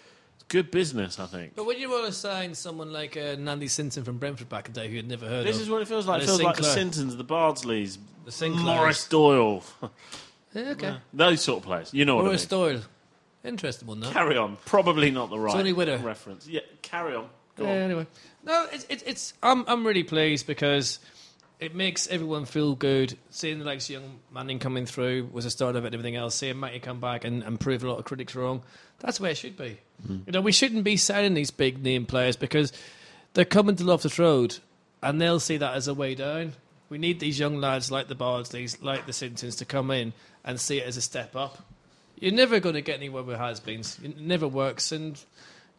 good 0.48 0.70
business, 0.70 1.18
I 1.20 1.26
think. 1.26 1.55
but 1.57 1.64
when 1.66 1.78
you 1.78 1.90
want 1.90 2.07
to 2.07 2.12
sign 2.12 2.55
someone 2.55 2.92
like 2.92 3.16
uh, 3.16 3.37
Nandy 3.38 3.68
Sinton 3.68 4.05
from 4.05 4.18
Brentford 4.18 4.48
back 4.48 4.66
in 4.68 4.72
the 4.74 4.81
day, 4.81 4.88
who 4.88 4.96
had 4.96 5.09
never 5.09 5.26
heard 5.26 5.46
This 5.46 5.57
of, 5.57 5.62
is 5.62 5.70
what 5.70 5.83
it 5.83 5.88
feels 5.88 6.07
like. 6.07 6.22
It 6.22 6.26
feels 6.26 6.42
like 6.42 6.57
the 6.57 6.62
Sinclair. 6.64 6.85
Sintons, 6.92 7.16
the 7.16 7.24
Bardsleys, 7.24 7.98
The 8.24 8.33
Sinclairs. 8.33 8.64
Maurice 8.64 9.09
Doyle, 9.09 9.62
Yeah, 10.55 10.62
okay, 10.72 10.96
those 11.12 11.42
sort 11.42 11.59
of 11.61 11.64
players. 11.64 11.94
You 11.94 12.05
know 12.05 12.16
what 12.16 12.24
Maurice 12.26 12.46
I 12.52 12.57
mean. 12.57 12.64
Doyle, 12.74 12.83
interesting 13.44 13.88
one. 13.88 14.00
That. 14.00 14.12
Carry 14.12 14.37
on. 14.37 14.57
Probably 14.66 15.11
not 15.11 15.31
the 15.31 15.38
right 15.38 15.55
Tony 15.55 15.72
Witter. 15.72 15.96
reference. 15.98 16.46
Yeah, 16.46 16.61
carry 16.83 17.14
on. 17.14 17.26
Go 17.57 17.64
Yeah, 17.64 17.70
on. 17.70 17.76
anyway, 17.78 18.07
no, 18.44 18.66
it's, 18.72 18.87
it's 18.88 19.02
it's 19.05 19.35
I'm 19.42 19.64
I'm 19.66 19.87
really 19.87 20.02
pleased 20.05 20.46
because 20.46 20.98
it 21.62 21.77
makes 21.77 22.09
everyone 22.09 22.44
feel 22.44 22.75
good. 22.75 23.16
Seeing 23.31 23.61
the 23.61 23.64
likes 23.64 23.85
of 23.87 23.90
young 23.90 24.18
Manning 24.35 24.59
coming 24.59 24.85
through 24.85 25.29
was 25.31 25.44
a 25.44 25.51
start 25.51 25.77
of 25.77 25.85
it 25.85 25.88
and 25.88 25.94
everything 25.94 26.16
else. 26.16 26.35
Seeing 26.35 26.59
Matty 26.59 26.81
come 26.81 26.98
back 26.98 27.25
and, 27.25 27.44
and 27.44 27.61
prove 27.61 27.85
a 27.85 27.88
lot 27.88 28.01
of 28.01 28.05
critics 28.05 28.35
wrong. 28.35 28.62
That's 28.98 29.20
where 29.20 29.31
it 29.31 29.37
should 29.37 29.57
be. 29.57 29.79
Hmm. 30.05 30.18
You 30.27 30.33
know, 30.33 30.40
we 30.40 30.51
shouldn't 30.51 30.83
be 30.83 30.96
signing 30.96 31.35
these 31.35 31.53
big 31.53 31.81
name 31.81 32.05
players 32.05 32.35
because 32.35 32.72
they're 33.35 33.44
coming 33.44 33.77
to 33.77 33.85
Loftus 33.85 34.18
Road 34.18 34.59
and 35.05 35.20
they'll 35.20 35.38
see 35.38 35.57
that 35.57 35.75
as 35.75 35.87
a 35.87 35.94
way 35.94 36.16
down. 36.16 36.55
We 36.88 36.98
need 36.98 37.20
these 37.20 37.38
young 37.38 37.59
lads 37.59 37.92
like 37.92 38.09
the 38.09 38.16
Bardsleys, 38.16 38.83
like 38.83 39.07
the 39.07 39.12
Sintons 39.12 39.57
to 39.57 39.64
come 39.64 39.92
in 39.92 40.14
and 40.44 40.61
see 40.61 40.79
it 40.79 40.87
as 40.87 40.96
a 40.96 41.01
step 41.01 41.37
up. 41.37 41.64
You're 42.18 42.33
never 42.33 42.59
going 42.59 42.75
to 42.75 42.83
get 42.83 42.98
anywhere 42.98 43.22
with 43.22 43.38
has-beens. 43.38 44.01
It 44.03 44.18
never 44.18 44.48
works, 44.48 44.90
and 44.90 45.18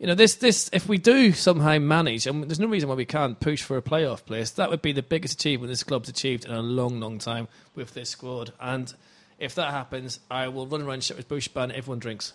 you 0.03 0.07
know 0.07 0.15
this. 0.15 0.35
This 0.35 0.69
if 0.73 0.89
we 0.89 0.97
do 0.97 1.31
somehow 1.31 1.79
manage, 1.79 2.27
and 2.27 2.43
there's 2.43 2.59
no 2.59 2.67
reason 2.67 2.89
why 2.89 2.95
we 2.95 3.05
can't 3.05 3.39
push 3.39 3.63
for 3.63 3.77
a 3.77 3.81
playoff 3.81 4.25
place. 4.25 4.51
That 4.51 4.69
would 4.69 4.81
be 4.81 4.91
the 4.91 5.01
biggest 5.01 5.35
achievement 5.35 5.69
this 5.69 5.83
club's 5.83 6.09
achieved 6.09 6.43
in 6.43 6.51
a 6.51 6.61
long, 6.61 6.99
long 6.99 7.19
time 7.19 7.47
with 7.73 7.93
this 7.93 8.09
squad. 8.09 8.51
And 8.59 8.93
if 9.39 9.55
that 9.55 9.71
happens, 9.71 10.19
I 10.29 10.49
will 10.49 10.67
run 10.67 10.81
around 10.81 11.05
Shepherd's 11.05 11.29
Bush 11.29 11.47
Band. 11.47 11.71
Everyone 11.71 11.99
drinks. 11.99 12.33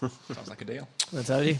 Sounds 0.00 0.50
like 0.50 0.60
a 0.60 0.66
deal. 0.66 0.88
I 1.16 1.22
tell 1.22 1.42
you. 1.42 1.56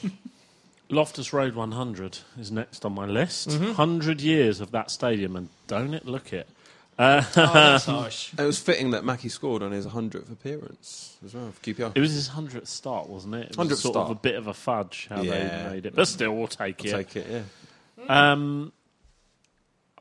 Loftus 0.90 1.32
Road 1.32 1.54
100 1.54 2.18
is 2.38 2.52
next 2.52 2.84
on 2.84 2.92
my 2.92 3.06
list. 3.06 3.48
Mm-hmm. 3.48 3.64
100 3.64 4.20
years 4.20 4.60
of 4.60 4.72
that 4.72 4.90
stadium, 4.90 5.36
and 5.36 5.48
don't 5.66 5.94
it 5.94 6.04
look 6.04 6.34
it? 6.34 6.50
Uh, 7.00 7.22
oh, 7.36 7.52
that's 7.54 7.84
harsh. 7.86 8.30
It 8.38 8.42
was 8.42 8.58
fitting 8.58 8.90
that 8.90 9.04
Mackie 9.04 9.30
scored 9.30 9.62
on 9.62 9.72
his 9.72 9.86
100th 9.86 10.30
appearance 10.30 11.16
as 11.24 11.32
well 11.34 11.50
for 11.50 11.60
QPR. 11.62 11.92
It 11.96 12.00
was 12.00 12.12
his 12.12 12.28
100th 12.28 12.66
start, 12.66 13.08
wasn't 13.08 13.36
it? 13.36 13.50
It 13.50 13.56
was 13.56 13.68
100th 13.68 13.76
sort 13.76 13.96
of 13.96 14.10
a 14.10 14.14
bit 14.14 14.34
of 14.34 14.46
a 14.48 14.54
fudge 14.54 15.06
how 15.08 15.22
Yeah. 15.22 15.64
they 15.66 15.70
made 15.74 15.86
it. 15.86 15.94
But 15.94 16.08
still, 16.08 16.36
we'll 16.36 16.46
take 16.46 16.80
I'll 16.84 17.00
it. 17.00 17.08
take 17.10 17.16
it, 17.16 17.26
yeah. 18.06 18.32
Um, 18.32 18.72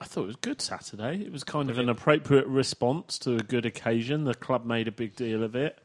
I 0.02 0.06
thought 0.06 0.24
it 0.24 0.28
was 0.28 0.36
good 0.38 0.62
Saturday. 0.62 1.22
It 1.22 1.32
was 1.32 1.44
kind 1.44 1.70
of 1.70 1.78
an 1.78 1.90
appropriate 1.90 2.48
response 2.48 3.18
to 3.20 3.36
a 3.36 3.40
good 3.40 3.66
occasion. 3.66 4.24
The 4.26 4.34
club 4.34 4.66
made 4.66 4.88
a 4.88 4.92
big 4.92 5.16
deal 5.16 5.44
of 5.44 5.56
it, 5.56 5.78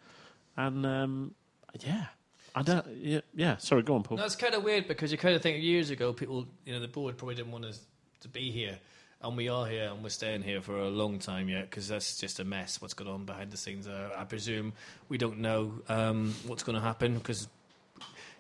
and 0.56 0.84
um, 0.86 1.34
yeah, 1.80 2.06
I 2.54 2.62
don't. 2.62 2.86
Yeah, 2.96 3.20
yeah, 3.34 3.56
sorry, 3.56 3.82
go 3.82 3.96
on, 3.96 4.04
Paul. 4.04 4.18
No, 4.18 4.28
kind 4.28 4.54
of 4.54 4.62
weird 4.62 4.86
because 4.86 5.10
you 5.10 5.18
kind 5.18 5.34
of 5.34 5.42
think 5.42 5.62
years 5.62 5.90
ago, 5.90 6.12
people, 6.12 6.46
you 6.64 6.72
know, 6.72 6.80
the 6.80 6.86
board 6.88 7.16
probably 7.16 7.34
didn't 7.34 7.50
want 7.52 7.64
us 7.64 7.80
to 8.20 8.28
be 8.28 8.52
here, 8.52 8.78
and 9.22 9.36
we 9.36 9.48
are 9.48 9.66
here, 9.66 9.90
and 9.90 10.02
we're 10.02 10.10
staying 10.10 10.42
here 10.42 10.60
for 10.60 10.78
a 10.78 10.88
long 10.88 11.18
time 11.18 11.48
yet 11.48 11.70
because 11.70 11.88
that's 11.88 12.18
just 12.18 12.40
a 12.40 12.44
mess. 12.44 12.80
What's 12.80 12.94
going 12.94 13.10
on 13.10 13.24
behind 13.24 13.50
the 13.50 13.56
scenes? 13.56 13.86
Uh, 13.86 14.10
I 14.16 14.24
presume 14.24 14.72
we 15.08 15.18
don't 15.18 15.38
know 15.38 15.72
um, 15.88 16.34
what's 16.46 16.62
going 16.62 16.76
to 16.76 16.82
happen 16.82 17.14
because 17.14 17.48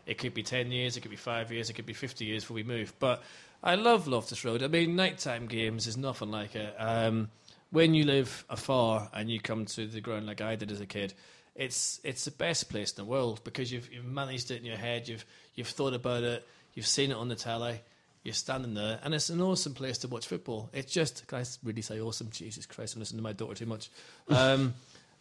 it 0.06 0.18
could 0.18 0.34
be 0.34 0.42
ten 0.42 0.70
years, 0.70 0.96
it 0.96 1.00
could 1.00 1.10
be 1.10 1.16
five 1.16 1.50
years, 1.52 1.70
it 1.70 1.74
could 1.74 1.86
be 1.86 1.94
fifty 1.94 2.26
years 2.26 2.44
before 2.44 2.56
we 2.56 2.62
move. 2.62 2.92
But 2.98 3.22
I 3.62 3.76
love 3.76 4.06
Loftus 4.06 4.44
Road. 4.44 4.62
I 4.62 4.68
mean, 4.68 4.94
nighttime 4.94 5.46
games 5.46 5.86
is 5.86 5.96
nothing 5.96 6.30
like 6.30 6.54
it. 6.54 6.74
Um, 6.78 7.30
when 7.70 7.94
you 7.94 8.04
live 8.04 8.44
afar 8.48 9.08
and 9.12 9.30
you 9.30 9.40
come 9.40 9.64
to 9.64 9.86
the 9.86 10.00
ground 10.00 10.26
like 10.26 10.40
I 10.40 10.54
did 10.54 10.70
as 10.70 10.80
a 10.80 10.86
kid, 10.86 11.14
it's 11.54 12.00
it's 12.04 12.24
the 12.24 12.30
best 12.30 12.68
place 12.68 12.92
in 12.92 12.96
the 12.96 13.10
world 13.10 13.42
because 13.44 13.72
you've 13.72 13.92
you've 13.92 14.04
managed 14.04 14.50
it 14.50 14.58
in 14.60 14.64
your 14.64 14.76
head. 14.76 15.08
You've 15.08 15.24
you've 15.54 15.68
thought 15.68 15.94
about 15.94 16.22
it. 16.22 16.46
You've 16.74 16.86
seen 16.86 17.10
it 17.10 17.16
on 17.16 17.28
the 17.28 17.36
telly. 17.36 17.80
You're 18.24 18.32
standing 18.32 18.72
there, 18.72 18.98
and 19.04 19.14
it's 19.14 19.28
an 19.28 19.42
awesome 19.42 19.74
place 19.74 19.98
to 19.98 20.08
watch 20.08 20.26
football. 20.26 20.70
It's 20.72 20.90
just, 20.90 21.26
can 21.26 21.40
I 21.40 21.44
really 21.62 21.82
say 21.82 22.00
awesome? 22.00 22.30
Jesus 22.30 22.64
Christ, 22.64 22.94
I'm 22.94 23.00
listening 23.00 23.18
to 23.18 23.22
my 23.22 23.34
daughter 23.34 23.54
too 23.54 23.66
much. 23.66 23.90
Um, 24.28 24.74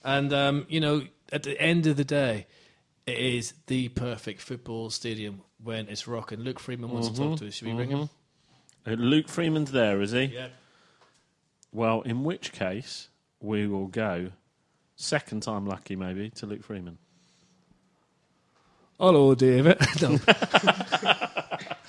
and 0.05 0.33
um, 0.33 0.65
you 0.69 0.79
know, 0.79 1.03
at 1.31 1.43
the 1.43 1.59
end 1.61 1.87
of 1.87 1.97
the 1.97 2.03
day, 2.03 2.45
it 3.05 3.17
is 3.17 3.53
the 3.67 3.89
perfect 3.89 4.41
football 4.41 4.89
stadium 4.89 5.41
when 5.63 5.87
it's 5.87 6.07
rocking. 6.07 6.39
Luke 6.39 6.59
Freeman 6.59 6.91
wants 6.91 7.09
to 7.09 7.15
talk 7.15 7.39
to 7.39 7.47
us. 7.47 7.53
Should 7.53 7.67
we 7.67 7.73
ring 7.73 7.89
him? 7.89 8.09
Uh, 8.85 8.91
Luke 8.91 9.29
Freeman's 9.29 9.71
there, 9.71 10.01
is 10.01 10.11
he? 10.11 10.23
Yeah. 10.25 10.47
Well, 11.71 12.01
in 12.01 12.23
which 12.23 12.51
case 12.51 13.09
we 13.39 13.67
will 13.67 13.87
go 13.87 14.31
second 14.95 15.43
time 15.43 15.65
lucky, 15.65 15.95
maybe 15.95 16.29
to 16.31 16.45
Luke 16.45 16.63
Freeman. 16.63 16.97
Hello, 18.99 19.35
David. 19.35 19.77
no. 20.01 20.19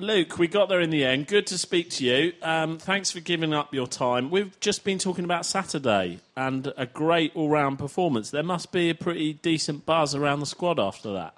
Luke, 0.00 0.38
we 0.38 0.46
got 0.46 0.68
there 0.68 0.80
in 0.80 0.90
the 0.90 1.04
end. 1.04 1.26
Good 1.26 1.48
to 1.48 1.58
speak 1.58 1.90
to 1.90 2.04
you. 2.04 2.32
Um, 2.40 2.78
thanks 2.78 3.10
for 3.10 3.18
giving 3.18 3.52
up 3.52 3.74
your 3.74 3.88
time. 3.88 4.30
We've 4.30 4.58
just 4.60 4.84
been 4.84 4.98
talking 4.98 5.24
about 5.24 5.44
Saturday 5.44 6.20
and 6.36 6.72
a 6.76 6.86
great 6.86 7.32
all 7.34 7.48
round 7.48 7.80
performance. 7.80 8.30
There 8.30 8.44
must 8.44 8.70
be 8.70 8.90
a 8.90 8.94
pretty 8.94 9.32
decent 9.32 9.86
buzz 9.86 10.14
around 10.14 10.38
the 10.38 10.46
squad 10.46 10.78
after 10.78 11.12
that. 11.14 11.34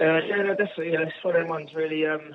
Uh, 0.00 0.20
yeah, 0.26 0.36
no, 0.36 0.54
definitely. 0.54 0.92
Yeah, 0.94 1.00
it's 1.02 1.12
one 1.22 1.36
of 1.36 1.42
them 1.42 1.50
ones. 1.50 1.74
Really, 1.74 2.06
um, 2.06 2.34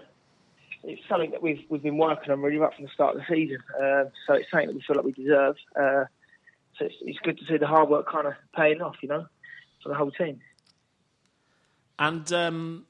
it's 0.84 1.02
something 1.10 1.32
that 1.32 1.42
we've 1.42 1.64
we've 1.68 1.82
been 1.82 1.98
working 1.98 2.32
on 2.32 2.44
really 2.44 2.58
right 2.58 2.72
from 2.76 2.86
the 2.86 2.92
start 2.92 3.16
of 3.16 3.22
the 3.22 3.36
season. 3.36 3.58
Uh, 3.76 4.04
so 4.28 4.36
it's 4.36 4.52
something 4.52 4.68
that 4.68 4.76
we 4.76 4.84
feel 4.86 4.98
like 4.98 5.06
we 5.06 5.14
deserve. 5.14 5.56
Uh, 5.76 6.06
so 6.78 6.86
it's, 6.86 6.96
it's 7.02 7.20
good 7.24 7.40
to 7.40 7.46
see 7.48 7.58
the 7.58 7.66
hard 7.66 7.90
work 7.90 8.08
kind 8.08 8.28
of 8.28 8.34
paying 8.56 8.84
off, 8.84 8.98
you 9.02 9.10
know, 9.10 9.26
for 9.82 9.90
the 9.90 9.96
whole 9.96 10.12
team. 10.12 10.42
And 11.98 12.32
um, 12.32 12.86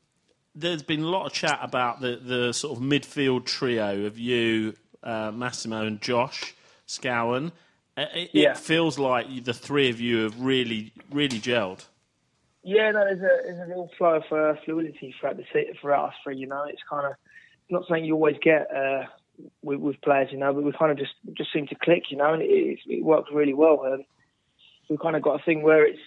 there's 0.56 0.84
been 0.84 1.02
a 1.02 1.08
lot 1.08 1.26
of 1.26 1.34
chat 1.34 1.60
about 1.62 2.00
the, 2.00 2.16
the 2.16 2.54
sort 2.54 2.78
of 2.78 2.84
midfield 2.84 3.46
trio 3.46 4.06
of 4.06 4.18
you, 4.18 4.74
uh, 5.04 5.32
Massimo, 5.32 5.86
and 5.86 6.02
Josh 6.02 6.56
Scowen. 6.88 7.52
Uh, 7.98 8.06
It, 8.14 8.30
Yeah. 8.34 8.52
it 8.52 8.58
feels 8.58 8.98
like 8.98 9.44
the 9.44 9.54
three 9.54 9.90
of 9.90 10.00
you 10.00 10.24
have 10.24 10.40
really, 10.40 10.94
really 11.12 11.40
gelled. 11.40 11.86
Yeah, 12.64 12.90
no, 12.92 13.06
there's 13.06 13.20
a 13.20 13.44
there's 13.44 13.60
a 13.60 13.66
real 13.68 13.90
flow 13.96 14.16
of 14.16 14.24
uh, 14.32 14.60
fluidity 14.66 15.14
throughout 15.20 15.38
the 15.38 15.44
throughout 15.80 16.10
us 16.10 16.16
three. 16.24 16.38
You 16.38 16.48
know, 16.48 16.64
it's 16.68 16.82
kind 16.90 17.06
of 17.06 17.14
not 17.70 17.86
something 17.88 18.04
you 18.04 18.16
always 18.16 18.38
get 18.42 18.68
uh, 18.76 19.04
with, 19.62 19.80
with 19.80 20.02
players. 20.02 20.30
You 20.32 20.40
know, 20.40 20.52
but 20.52 20.64
we 20.64 20.72
kind 20.72 20.92
of 20.92 20.98
just 20.98 21.14
just 21.38 21.54
seem 21.54 21.68
to 21.68 21.76
click. 21.76 22.06
You 22.10 22.18
know, 22.18 22.34
and 22.34 22.42
it, 22.42 22.48
it, 22.48 22.80
it 22.88 23.04
works 23.04 23.30
really 23.32 23.54
well. 23.54 23.86
Um, 23.86 24.04
we've 24.90 25.00
kind 25.00 25.16
of 25.16 25.22
got 25.22 25.40
a 25.40 25.44
thing 25.44 25.62
where 25.62 25.86
it's 25.86 26.00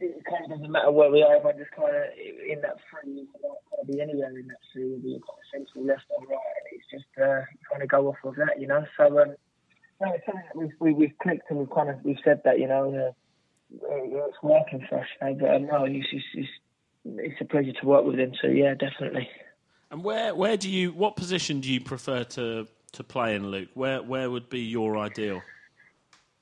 it 0.00 0.24
kind 0.24 0.44
of 0.44 0.50
doesn't 0.50 0.70
matter 0.70 0.90
where 0.90 1.10
we 1.10 1.22
are. 1.22 1.36
If 1.36 1.44
I 1.44 1.52
just 1.52 1.70
kind 1.72 1.94
of 1.94 2.04
in 2.16 2.60
that 2.62 2.76
three, 2.88 3.12
you 3.12 3.26
can 3.32 3.42
kind 3.42 3.80
of 3.82 3.86
be 3.86 4.00
anywhere 4.00 4.30
in 4.30 4.46
that 4.48 4.62
three. 4.72 4.90
Whether 4.94 5.20
kind 5.20 5.40
of 5.42 5.48
central, 5.52 5.84
left, 5.84 6.04
or 6.10 6.26
right, 6.26 6.64
it's 6.72 6.86
just 6.90 7.10
uh, 7.18 7.40
you 7.40 7.64
kind 7.70 7.82
of 7.82 7.88
go 7.88 8.08
off 8.08 8.16
of 8.24 8.36
that. 8.36 8.60
You 8.60 8.68
know, 8.68 8.84
so 8.96 9.04
um, 9.20 9.34
no, 10.00 10.12
it's 10.12 10.26
something 10.26 10.44
that 10.46 10.56
we've, 10.56 10.76
we, 10.80 10.92
we've 10.92 11.18
clicked 11.22 11.50
and 11.50 11.58
we've 11.58 11.70
kind 11.70 11.90
of 11.90 11.96
we've 12.04 12.20
said 12.24 12.42
that. 12.44 12.58
You 12.58 12.68
know. 12.68 12.94
Uh, 12.94 13.12
it's 13.68 14.42
working 14.44 14.86
for 14.88 15.00
us. 15.00 15.06
You 15.20 15.26
know, 15.26 15.34
but 15.40 15.54
um, 15.54 15.66
no, 15.66 15.84
it's, 15.84 16.06
it's, 16.12 16.24
it's, 16.34 16.48
it's 17.04 17.40
a 17.40 17.44
pleasure 17.44 17.72
to 17.72 17.86
work 17.86 18.04
with 18.04 18.16
him. 18.16 18.32
So 18.40 18.46
yeah, 18.46 18.74
definitely. 18.74 19.28
And 19.90 20.04
where, 20.04 20.34
where 20.34 20.56
do 20.56 20.70
you, 20.70 20.92
what 20.92 21.16
position 21.16 21.60
do 21.60 21.72
you 21.72 21.80
prefer 21.80 22.22
to, 22.22 22.68
to 22.92 23.04
play 23.04 23.34
in, 23.34 23.48
Luke? 23.48 23.70
Where, 23.74 24.02
where 24.02 24.30
would 24.30 24.48
be 24.48 24.60
your 24.60 24.96
ideal? 24.98 25.42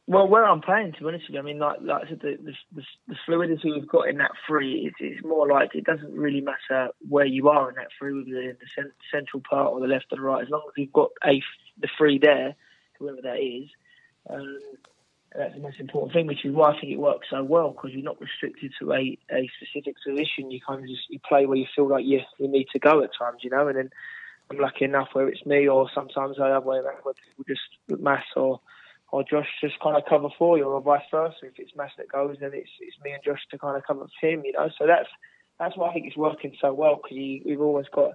Well, 0.06 0.28
where 0.28 0.44
I'm 0.44 0.60
playing, 0.60 0.92
to 0.92 1.00
be 1.00 1.06
honest 1.06 1.24
with 1.28 1.34
you, 1.34 1.40
I 1.40 1.42
mean, 1.42 1.58
like, 1.58 1.78
like 1.80 2.04
I 2.04 2.08
said, 2.10 2.20
the, 2.20 2.36
the, 2.74 2.82
the, 3.08 3.16
fluidity 3.24 3.72
we've 3.72 3.88
got 3.88 4.08
in 4.08 4.18
that 4.18 4.32
three, 4.46 4.86
it's, 4.86 4.96
it's 5.00 5.24
more 5.24 5.48
like 5.48 5.74
it 5.74 5.84
doesn't 5.84 6.12
really 6.12 6.42
matter 6.42 6.90
where 7.08 7.24
you 7.24 7.48
are 7.48 7.70
in 7.70 7.76
that 7.76 7.88
three, 7.98 8.12
whether 8.12 8.28
you're 8.28 8.50
in 8.50 8.56
the 8.60 8.66
cen- 8.74 8.92
central 9.10 9.42
part 9.48 9.72
or 9.72 9.80
the 9.80 9.86
left 9.86 10.06
or 10.12 10.16
the 10.16 10.22
right, 10.22 10.42
as 10.42 10.50
long 10.50 10.62
as 10.66 10.74
you've 10.76 10.92
got 10.92 11.10
a 11.24 11.40
the 11.80 11.88
three 11.96 12.18
there, 12.18 12.54
whoever 12.98 13.22
that 13.22 13.38
is. 13.38 13.70
Um, 14.28 14.58
that's 15.34 15.54
the 15.54 15.60
most 15.60 15.80
important 15.80 16.12
thing, 16.12 16.26
which 16.26 16.44
is 16.44 16.54
why 16.54 16.70
I 16.72 16.80
think 16.80 16.92
it 16.92 16.98
works 16.98 17.28
so 17.30 17.42
well 17.42 17.70
because 17.70 17.90
you're 17.92 18.04
not 18.04 18.20
restricted 18.20 18.72
to 18.80 18.92
a, 18.92 19.18
a 19.32 19.50
specific 19.56 19.96
position. 20.06 20.50
You 20.50 20.60
kind 20.64 20.82
of 20.82 20.86
just 20.86 21.02
you 21.08 21.18
play 21.26 21.46
where 21.46 21.56
you 21.56 21.66
feel 21.74 21.88
like 21.88 22.04
you 22.04 22.20
you 22.38 22.46
need 22.46 22.68
to 22.72 22.78
go 22.78 23.02
at 23.02 23.10
times, 23.18 23.38
you 23.42 23.50
know. 23.50 23.66
And 23.66 23.76
then 23.76 23.90
I'm 24.50 24.58
lucky 24.58 24.84
enough 24.84 25.08
where 25.12 25.28
it's 25.28 25.44
me, 25.44 25.66
or 25.66 25.90
sometimes 25.94 26.38
way 26.38 26.46
around 26.46 26.64
where 27.02 27.14
people 27.14 27.44
just 27.48 28.00
Mass 28.00 28.24
or 28.36 28.60
or 29.14 29.22
Josh 29.22 29.46
just 29.60 29.78
kind 29.78 29.96
of 29.96 30.02
cover 30.08 30.26
for 30.36 30.58
you, 30.58 30.64
or 30.64 30.80
vice 30.80 31.04
versa. 31.08 31.36
If 31.42 31.52
it's 31.58 31.76
Mass 31.76 31.92
that 31.98 32.10
goes, 32.10 32.36
then 32.40 32.50
it's 32.52 32.70
it's 32.80 32.96
me 33.04 33.12
and 33.12 33.22
Josh 33.22 33.38
to 33.52 33.58
kind 33.58 33.76
of 33.76 33.84
cover 33.86 34.08
for 34.20 34.26
him, 34.26 34.42
you 34.44 34.50
know. 34.50 34.68
So 34.76 34.88
that's 34.88 35.08
that's 35.56 35.76
why 35.76 35.88
I 35.88 35.92
think 35.92 36.06
it's 36.08 36.16
working 36.16 36.56
so 36.60 36.74
well 36.74 36.96
because 36.96 37.16
we've 37.16 37.60
always 37.60 37.86
got 37.94 38.14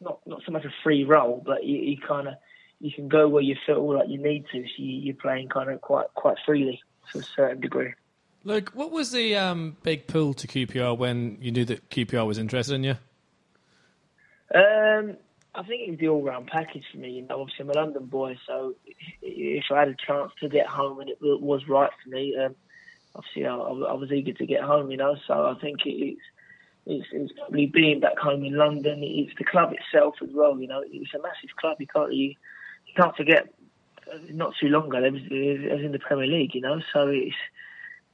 not 0.00 0.20
not 0.24 0.40
so 0.46 0.52
much 0.52 0.64
a 0.64 0.72
free 0.82 1.04
role, 1.04 1.42
but 1.44 1.64
you, 1.64 1.76
you 1.76 1.98
kind 1.98 2.28
of 2.28 2.34
you 2.80 2.90
can 2.90 3.06
go 3.06 3.28
where 3.28 3.42
you 3.42 3.54
feel 3.66 3.94
like 3.94 4.08
you 4.08 4.16
need 4.16 4.46
to. 4.52 4.62
So 4.62 4.72
you, 4.78 4.92
you're 4.92 5.14
playing 5.14 5.50
kind 5.50 5.68
of 5.68 5.82
quite 5.82 6.06
quite 6.14 6.38
freely 6.46 6.80
to 7.12 7.18
a 7.18 7.22
certain 7.22 7.60
degree. 7.60 7.92
Luke, 8.44 8.70
what 8.72 8.90
was 8.90 9.12
the 9.12 9.36
um, 9.36 9.76
big 9.82 10.06
pull 10.06 10.32
to 10.32 10.46
QPR 10.48 10.96
when 10.96 11.36
you 11.42 11.52
knew 11.52 11.66
that 11.66 11.90
QPR 11.90 12.26
was 12.26 12.38
interested 12.38 12.76
in 12.76 12.84
you? 12.84 12.96
Um, 14.54 15.18
I 15.54 15.62
think 15.62 15.88
it 15.88 15.98
the 16.00 16.08
all-round 16.08 16.48
package 16.48 16.84
for 16.92 16.98
me. 16.98 17.10
You 17.12 17.22
know, 17.22 17.40
obviously 17.42 17.64
I'm 17.64 17.70
a 17.70 17.74
London 17.74 18.06
boy, 18.06 18.36
so 18.46 18.74
if 19.22 19.64
I 19.70 19.80
had 19.80 19.88
a 19.88 19.96
chance 20.06 20.32
to 20.40 20.48
get 20.48 20.66
home 20.66 21.00
and 21.00 21.10
it 21.10 21.18
was 21.20 21.68
right 21.68 21.90
for 22.02 22.10
me, 22.10 22.36
um, 22.36 22.54
obviously 23.14 23.46
I, 23.46 23.54
I 23.56 23.94
was 23.94 24.10
eager 24.12 24.32
to 24.32 24.46
get 24.46 24.62
home. 24.62 24.90
You 24.90 24.96
know, 24.96 25.16
so 25.26 25.34
I 25.46 25.54
think 25.60 25.80
it's 25.86 26.20
it's, 26.86 27.06
it's 27.12 27.32
probably 27.38 27.66
being 27.66 28.00
back 28.00 28.18
home 28.18 28.44
in 28.44 28.56
London. 28.56 29.00
It's 29.02 29.36
the 29.38 29.44
club 29.44 29.72
itself 29.72 30.16
as 30.22 30.30
well. 30.32 30.58
You 30.58 30.68
know, 30.68 30.82
it's 30.86 31.14
a 31.14 31.22
massive 31.22 31.56
club. 31.60 31.76
You 31.80 31.86
can't 31.86 32.12
you, 32.12 32.28
you 32.86 32.94
can't 32.96 33.16
forget. 33.16 33.48
uh, 34.12 34.18
Not 34.32 34.54
too 34.60 34.68
long 34.68 34.88
ago, 34.88 35.00
there 35.00 35.12
was, 35.12 35.22
it 35.30 35.72
was 35.72 35.84
in 35.84 35.92
the 35.92 35.98
Premier 36.00 36.26
League. 36.26 36.54
You 36.54 36.62
know, 36.62 36.80
so 36.92 37.08
it's 37.08 37.36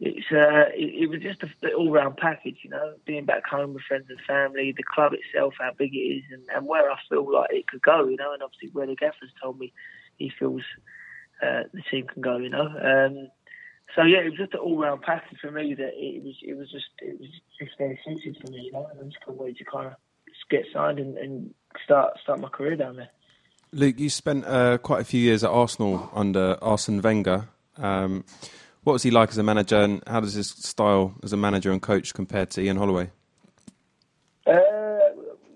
it's 0.01 0.27
uh, 0.33 0.73
it, 0.75 1.03
it 1.03 1.11
was 1.11 1.21
just 1.21 1.43
an 1.43 1.71
all-round 1.77 2.17
package, 2.17 2.57
you 2.63 2.71
know, 2.71 2.95
being 3.05 3.27
back 3.27 3.47
home 3.47 3.75
with 3.75 3.83
friends 3.83 4.07
and 4.09 4.19
family, 4.27 4.73
the 4.75 4.83
club 4.83 5.13
itself, 5.13 5.55
how 5.59 5.73
big 5.77 5.95
it 5.95 5.99
is, 5.99 6.25
and, 6.33 6.43
and 6.55 6.67
where 6.67 6.91
I 6.91 6.97
feel 7.09 7.31
like 7.31 7.51
it 7.53 7.67
could 7.67 7.83
go, 7.83 8.09
you 8.09 8.17
know, 8.17 8.33
and 8.33 8.43
obviously 8.43 8.71
where 8.73 8.87
the 8.87 8.97
gaffer's 8.97 9.31
told 9.43 9.59
me 9.59 9.73
he 10.17 10.33
feels 10.39 10.63
uh, 11.43 11.65
the 11.75 11.83
team 11.91 12.07
can 12.07 12.23
go, 12.23 12.39
you 12.39 12.49
know. 12.49 12.67
Um, 12.67 13.29
so 13.95 14.03
yeah, 14.03 14.21
it 14.21 14.31
was 14.31 14.39
just 14.39 14.55
an 14.55 14.61
all-round 14.61 15.03
package 15.03 15.39
for 15.39 15.51
me 15.51 15.75
that 15.75 15.93
it 15.95 16.23
was 16.23 16.35
it 16.43 16.57
was 16.57 16.71
just 16.71 16.87
it 17.01 17.21
was 17.21 17.29
just 17.59 17.77
very 17.77 18.01
suited 18.05 18.39
for 18.41 18.51
me, 18.51 18.63
you 18.63 18.73
know, 18.73 18.89
and 18.91 19.01
I 19.01 19.05
just 19.05 19.21
couldn't 19.21 19.41
wait 19.41 19.59
to 19.59 19.65
kind 19.65 19.89
of 19.89 19.95
get 20.49 20.65
signed 20.73 20.99
and, 20.99 21.19
and 21.19 21.55
start 21.85 22.19
start 22.23 22.41
my 22.41 22.49
career 22.49 22.77
down 22.77 22.97
there. 22.97 23.11
Luke, 23.73 23.99
you 23.99 24.09
spent 24.09 24.47
uh, 24.47 24.79
quite 24.79 25.03
a 25.03 25.05
few 25.05 25.21
years 25.21 25.45
at 25.45 25.51
Arsenal 25.51 26.11
under 26.15 26.57
Arsene 26.63 27.03
Wenger. 27.03 27.49
Um, 27.77 28.25
what 28.85 28.95
was 28.95 29.03
he 29.03 29.11
like 29.11 29.31
as 29.31 29.39
a 29.39 29.43
manager, 29.43 29.79
and 29.79 30.03
how 30.07 30.21
does 30.21 30.35
his 30.35 30.49
style 30.49 31.15
as 31.23 31.33
a 31.33 31.37
manager 31.37 31.71
and 31.71 31.83
coach 31.83 32.15
compare 32.15 32.47
to 32.47 32.61
Ian 32.63 32.77
Holloway? 32.77 33.11
Uh, 34.47 34.99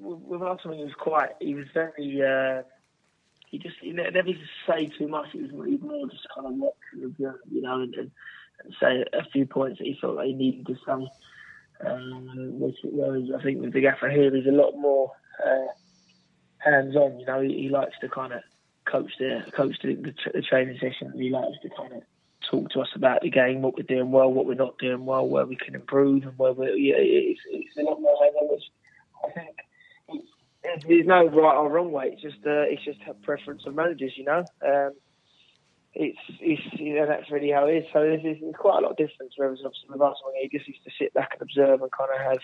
with 0.01 0.43
Arsenal, 0.43 0.77
he 0.77 0.85
was 0.85 0.95
quite. 0.99 1.31
He 1.41 1.55
was 1.55 1.67
very. 1.73 2.23
Uh, 2.23 2.63
he 3.51 3.59
just 3.59 3.77
he 3.81 3.93
never 3.93 4.29
used 4.29 4.41
to 4.41 4.73
say 4.73 4.87
too 4.99 5.09
much. 5.09 5.29
He 5.33 5.41
was, 5.41 5.53
more 5.53 6.07
just 6.09 6.27
kind 6.35 6.63
of 6.63 7.05
observe, 7.05 7.37
you 7.51 7.63
know, 7.63 7.81
and, 7.81 7.95
and, 7.95 8.11
say 8.81 9.05
a 9.13 9.25
few 9.33 9.47
points 9.47 9.79
that 9.79 9.85
he 9.85 9.97
felt 10.01 10.17
like 10.17 10.27
he 10.27 10.33
needed 10.33 10.67
to 10.67 10.75
say. 10.87 11.09
Um, 11.85 12.61
which, 12.61 12.77
whereas 12.85 13.25
I 13.37 13.43
think 13.43 13.61
with 13.61 13.73
the 13.73 13.81
gaffer 13.81 14.09
here, 14.09 14.35
he's 14.35 14.47
a 14.47 14.51
lot 14.51 14.73
more 14.77 15.11
uh, 15.45 15.67
hands-on. 16.59 17.19
You 17.19 17.27
know, 17.27 17.41
he, 17.41 17.63
he 17.63 17.69
likes 17.69 17.95
to 18.01 18.09
kind 18.09 18.33
of 18.33 18.43
coach 18.87 19.11
the 19.19 19.43
coach 19.55 19.77
the, 19.83 19.95
the, 19.95 20.15
the 20.33 20.43
training 20.43 20.79
session. 20.81 21.13
He 21.17 21.31
likes 21.31 21.59
to 21.63 21.69
kind 21.77 21.93
of 21.95 22.03
talk 22.51 22.71
to 22.71 22.81
us 22.81 22.89
about 22.95 23.23
the 23.23 23.31
game, 23.31 23.63
what 23.63 23.77
we're 23.77 23.83
doing 23.83 24.11
well, 24.11 24.33
what 24.33 24.47
we're 24.47 24.55
not 24.55 24.79
doing 24.79 25.05
well, 25.05 25.27
where 25.27 25.47
we 25.47 25.57
can 25.57 25.75
improve, 25.75 26.25
and 26.25 26.39
where 26.39 26.53
we're. 26.53 26.75
Yeah, 26.75 26.95
it's, 26.97 27.41
it's 27.51 27.77
a 27.77 27.83
lot 27.83 28.01
more 28.01 28.17
which 28.51 28.63
I 29.25 29.31
think 29.31 29.57
it's, 30.09 30.85
there's 30.87 31.07
no 31.07 31.27
right 31.29 31.57
or 31.57 31.71
wrong 31.71 31.93
way. 31.93 32.11
It's 32.13 32.23
just 32.23 32.39
uh, 32.47 32.63
it's 32.63 32.85
just 32.85 33.01
a 33.09 33.15
preference 33.15 33.63
of 33.67 33.75
managers, 33.75 34.13
you 34.17 34.25
know. 34.25 34.45
Um, 34.65 34.93
it's 35.95 36.19
it's 36.41 36.63
you 36.73 36.97
know 36.97 37.07
that's 37.07 37.31
really 37.31 37.51
how 37.51 37.67
it 37.67 37.77
is. 37.77 37.85
So 37.93 38.01
there's, 38.01 38.23
there's 38.23 38.55
quite 38.59 38.79
a 38.79 38.83
lot 38.83 38.93
of 38.93 38.97
difference. 38.97 39.35
Whereas 39.37 39.61
obviously 39.65 39.89
with 39.91 40.01
Arsenal, 40.01 40.33
he 40.41 40.49
just 40.49 40.69
used 40.69 40.85
to 40.85 40.91
sit 40.99 41.15
back 41.15 41.31
and 41.33 41.43
observe 41.43 41.83
and 41.83 41.91
kind 41.93 42.11
of 42.15 42.21
have 42.21 42.39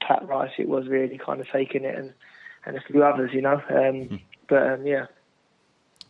Pat 0.00 0.28
Rice. 0.28 0.52
It 0.58 0.68
was 0.68 0.88
really 0.88 1.18
kind 1.18 1.40
of 1.40 1.46
taking 1.52 1.84
it 1.84 1.96
and 1.96 2.12
and 2.66 2.76
a 2.76 2.80
few 2.82 3.04
others, 3.04 3.30
you 3.32 3.42
know. 3.42 3.62
Um, 3.70 4.20
but 4.48 4.62
um, 4.66 4.86
yeah. 4.86 5.06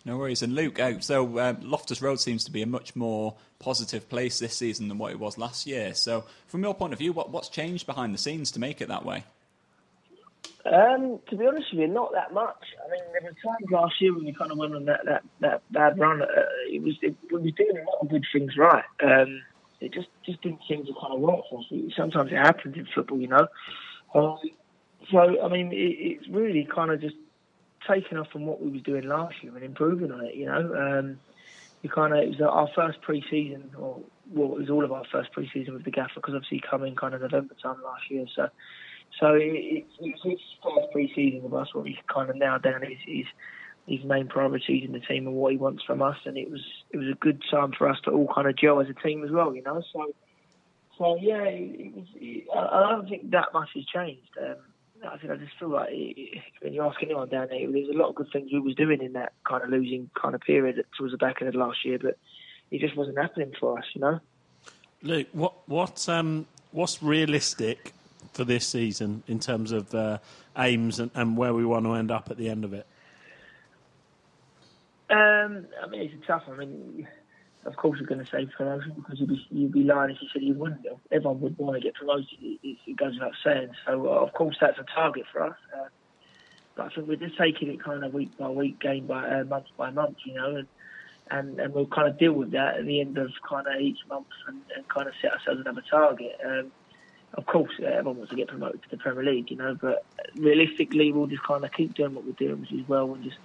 No 0.04 0.16
worries. 0.16 0.42
And 0.42 0.54
Luke, 0.54 0.78
uh, 0.80 1.00
so 1.00 1.38
uh, 1.38 1.54
Loftus 1.60 2.00
Road 2.00 2.20
seems 2.20 2.44
to 2.44 2.50
be 2.50 2.62
a 2.62 2.66
much 2.66 2.96
more 2.96 3.34
positive 3.58 4.08
place 4.08 4.38
this 4.38 4.56
season 4.56 4.88
than 4.88 4.98
what 4.98 5.12
it 5.12 5.18
was 5.18 5.36
last 5.36 5.66
year. 5.66 5.94
So, 5.94 6.24
from 6.46 6.62
your 6.62 6.74
point 6.74 6.92
of 6.92 6.98
view, 6.98 7.12
what, 7.12 7.30
what's 7.30 7.48
changed 7.48 7.86
behind 7.86 8.14
the 8.14 8.18
scenes 8.18 8.50
to 8.52 8.60
make 8.60 8.80
it 8.80 8.88
that 8.88 9.04
way? 9.04 9.24
Um, 10.64 11.18
to 11.30 11.36
be 11.36 11.46
honest 11.46 11.72
with 11.72 11.80
you, 11.80 11.88
not 11.88 12.12
that 12.12 12.32
much. 12.32 12.64
I 12.84 12.90
mean, 12.90 13.00
there 13.12 13.22
were 13.22 13.36
times 13.52 13.70
last 13.70 13.94
year 14.00 14.14
when 14.14 14.24
we 14.24 14.32
kind 14.32 14.52
of 14.52 14.58
went 14.58 14.74
on 14.74 14.84
that 14.86 15.04
that, 15.06 15.22
that 15.40 15.62
bad 15.72 15.98
run. 15.98 16.22
Uh, 16.22 16.26
it 16.70 16.82
was 16.82 16.94
it, 17.00 17.14
we 17.30 17.38
were 17.38 17.50
doing 17.50 17.78
a 17.78 17.90
lot 17.90 18.02
of 18.02 18.08
good 18.08 18.24
things 18.32 18.56
right. 18.56 18.84
Um, 19.02 19.42
it 19.80 19.92
just 19.92 20.08
just 20.26 20.42
didn't 20.42 20.60
seem 20.68 20.84
to 20.84 20.92
kind 21.00 21.14
of 21.14 21.20
work 21.20 21.40
for 21.48 21.60
us. 21.60 21.66
Sometimes 21.96 22.32
it 22.32 22.36
happens 22.36 22.76
in 22.76 22.86
football, 22.94 23.20
you 23.20 23.28
know. 23.28 23.46
Um, 24.14 24.38
so 25.10 25.42
I 25.42 25.48
mean, 25.48 25.72
it, 25.72 25.76
it's 25.76 26.28
really 26.28 26.68
kind 26.72 26.90
of 26.90 27.00
just 27.00 27.16
taking 27.86 28.18
off 28.18 28.30
from 28.30 28.46
what 28.46 28.60
we 28.60 28.70
was 28.70 28.82
doing 28.82 29.06
last 29.06 29.42
year 29.42 29.54
and 29.54 29.64
improving 29.64 30.10
on 30.10 30.24
it. 30.24 30.34
You 30.34 30.46
know, 30.46 30.74
um, 30.74 31.20
we 31.82 31.88
kind 31.88 32.12
of 32.12 32.20
it 32.20 32.28
was 32.28 32.40
our 32.40 32.68
first 32.74 33.00
pre-season, 33.02 33.70
or 33.78 34.00
well, 34.32 34.52
it 34.52 34.60
was 34.60 34.70
all 34.70 34.84
of 34.84 34.92
our 34.92 35.04
first 35.10 35.32
pre-season 35.32 35.74
with 35.74 35.84
the 35.84 35.90
gaffer 35.90 36.14
because 36.16 36.34
obviously 36.34 36.62
in 36.86 36.96
kind 36.96 37.14
of 37.14 37.20
November 37.20 37.54
time 37.62 37.82
last 37.84 38.10
year. 38.10 38.26
So, 38.34 38.48
so 39.20 39.34
it, 39.34 39.42
it, 39.42 39.86
it's 40.00 40.22
his 40.22 40.40
first 40.62 40.92
pre-season 40.92 41.42
with 41.42 41.54
us 41.54 41.74
where 41.74 41.84
we 41.84 41.98
kind 42.12 42.30
of 42.30 42.36
nailed 42.36 42.62
down 42.62 42.82
his, 42.82 42.98
his 43.06 43.26
his 43.86 44.04
main 44.04 44.28
priorities 44.28 44.84
in 44.84 44.92
the 44.92 45.00
team 45.00 45.26
and 45.26 45.34
what 45.34 45.52
he 45.52 45.58
wants 45.58 45.82
from 45.84 46.02
us, 46.02 46.16
and 46.24 46.36
it 46.36 46.50
was 46.50 46.60
it 46.90 46.98
was 46.98 47.08
a 47.08 47.14
good 47.14 47.42
time 47.50 47.72
for 47.76 47.88
us 47.88 47.98
to 48.04 48.10
all 48.10 48.32
kind 48.34 48.48
of 48.48 48.56
gel 48.56 48.80
as 48.80 48.88
a 48.88 48.94
team 48.94 49.24
as 49.24 49.30
well. 49.30 49.54
You 49.54 49.62
know, 49.62 49.82
so 49.92 50.12
so 50.98 51.16
yeah, 51.20 51.44
it, 51.44 52.04
it. 52.16 52.44
I 52.54 52.90
don't 52.90 53.08
think 53.08 53.30
that 53.30 53.52
much 53.54 53.70
has 53.74 53.84
changed. 53.86 54.30
Um, 54.40 54.56
I 55.06 55.16
think 55.18 55.32
I 55.32 55.36
just 55.36 55.58
feel 55.58 55.68
like 55.68 55.90
when 56.60 56.72
you 56.72 56.82
ask 56.82 57.02
anyone 57.02 57.28
down 57.28 57.48
there, 57.50 57.70
there's 57.70 57.88
a 57.88 57.96
lot 57.96 58.08
of 58.08 58.14
good 58.14 58.28
things 58.32 58.50
we 58.52 58.60
was 58.60 58.74
doing 58.74 59.02
in 59.02 59.12
that 59.12 59.32
kind 59.48 59.62
of 59.62 59.70
losing 59.70 60.10
kind 60.20 60.34
of 60.34 60.40
period 60.40 60.84
towards 60.96 61.12
the 61.12 61.18
back 61.18 61.36
end 61.40 61.48
of 61.48 61.54
last 61.54 61.84
year, 61.84 61.98
but 62.00 62.18
it 62.70 62.80
just 62.80 62.96
wasn't 62.96 63.18
happening 63.18 63.52
for 63.58 63.78
us, 63.78 63.84
you 63.94 64.00
know. 64.00 64.20
Luke, 65.02 65.28
what 65.32 65.54
what 65.68 66.08
um 66.08 66.46
what's 66.72 67.02
realistic 67.02 67.92
for 68.32 68.44
this 68.44 68.66
season 68.66 69.22
in 69.26 69.38
terms 69.38 69.72
of 69.72 69.94
uh, 69.94 70.18
aims 70.56 71.00
and, 71.00 71.10
and 71.14 71.36
where 71.36 71.54
we 71.54 71.64
want 71.64 71.84
to 71.84 71.94
end 71.94 72.10
up 72.10 72.30
at 72.30 72.36
the 72.36 72.48
end 72.48 72.64
of 72.64 72.72
it? 72.72 72.86
Um, 75.10 75.66
I 75.82 75.88
mean, 75.88 76.02
it's 76.02 76.26
tough. 76.26 76.42
I 76.50 76.56
mean, 76.56 77.08
of 77.64 77.76
course, 77.76 78.00
we're 78.00 78.06
going 78.06 78.24
to 78.24 78.30
say 78.30 78.46
promotion 78.46 78.92
because 78.96 79.20
you'd 79.20 79.28
be, 79.28 79.46
you'd 79.50 79.72
be 79.72 79.82
lying 79.82 80.10
if 80.10 80.22
you 80.22 80.28
said 80.32 80.42
you 80.42 80.54
wouldn't. 80.54 80.86
Everyone 81.10 81.40
would 81.40 81.58
want 81.58 81.76
to 81.76 81.80
get 81.80 81.94
promoted. 81.94 82.26
It, 82.40 82.58
it, 82.62 82.76
it 82.86 82.96
goes 82.96 83.14
without 83.14 83.34
saying. 83.44 83.70
So, 83.86 84.06
uh, 84.06 84.20
of 84.20 84.32
course, 84.32 84.56
that's 84.60 84.78
a 84.78 84.84
target 84.94 85.24
for 85.32 85.42
us. 85.42 85.56
Uh, 85.76 85.88
but 86.76 86.86
I 86.86 86.88
think 86.94 87.08
we're 87.08 87.16
just 87.16 87.36
taking 87.36 87.68
it 87.68 87.82
kind 87.82 88.04
of 88.04 88.14
week 88.14 88.36
by 88.38 88.48
week, 88.48 88.78
game 88.78 89.06
by 89.06 89.28
uh, 89.28 89.44
month 89.44 89.66
by 89.76 89.90
month, 89.90 90.18
you 90.24 90.34
know, 90.34 90.56
and, 90.56 90.68
and 91.30 91.60
and 91.60 91.74
we'll 91.74 91.86
kind 91.86 92.08
of 92.08 92.18
deal 92.18 92.32
with 92.32 92.52
that 92.52 92.76
at 92.76 92.86
the 92.86 93.00
end 93.00 93.18
of 93.18 93.30
kind 93.46 93.66
of 93.66 93.80
each 93.80 93.98
month 94.08 94.28
and, 94.46 94.60
and 94.76 94.88
kind 94.88 95.08
of 95.08 95.14
set 95.20 95.32
ourselves 95.32 95.60
another 95.60 95.82
target. 95.90 96.38
Um, 96.46 96.70
of 97.34 97.44
course, 97.46 97.72
uh, 97.82 97.86
everyone 97.86 98.18
wants 98.18 98.30
to 98.30 98.36
get 98.36 98.48
promoted 98.48 98.82
to 98.82 98.88
the 98.90 98.96
Premier 98.96 99.24
League, 99.24 99.50
you 99.50 99.56
know, 99.56 99.76
but 99.78 100.04
realistically, 100.36 101.12
we'll 101.12 101.26
just 101.26 101.42
kind 101.42 101.64
of 101.64 101.72
keep 101.72 101.94
doing 101.94 102.14
what 102.14 102.24
we're 102.24 102.32
doing, 102.32 102.60
which 102.60 102.72
is 102.72 102.88
well, 102.88 103.12
and 103.12 103.24
just 103.24 103.36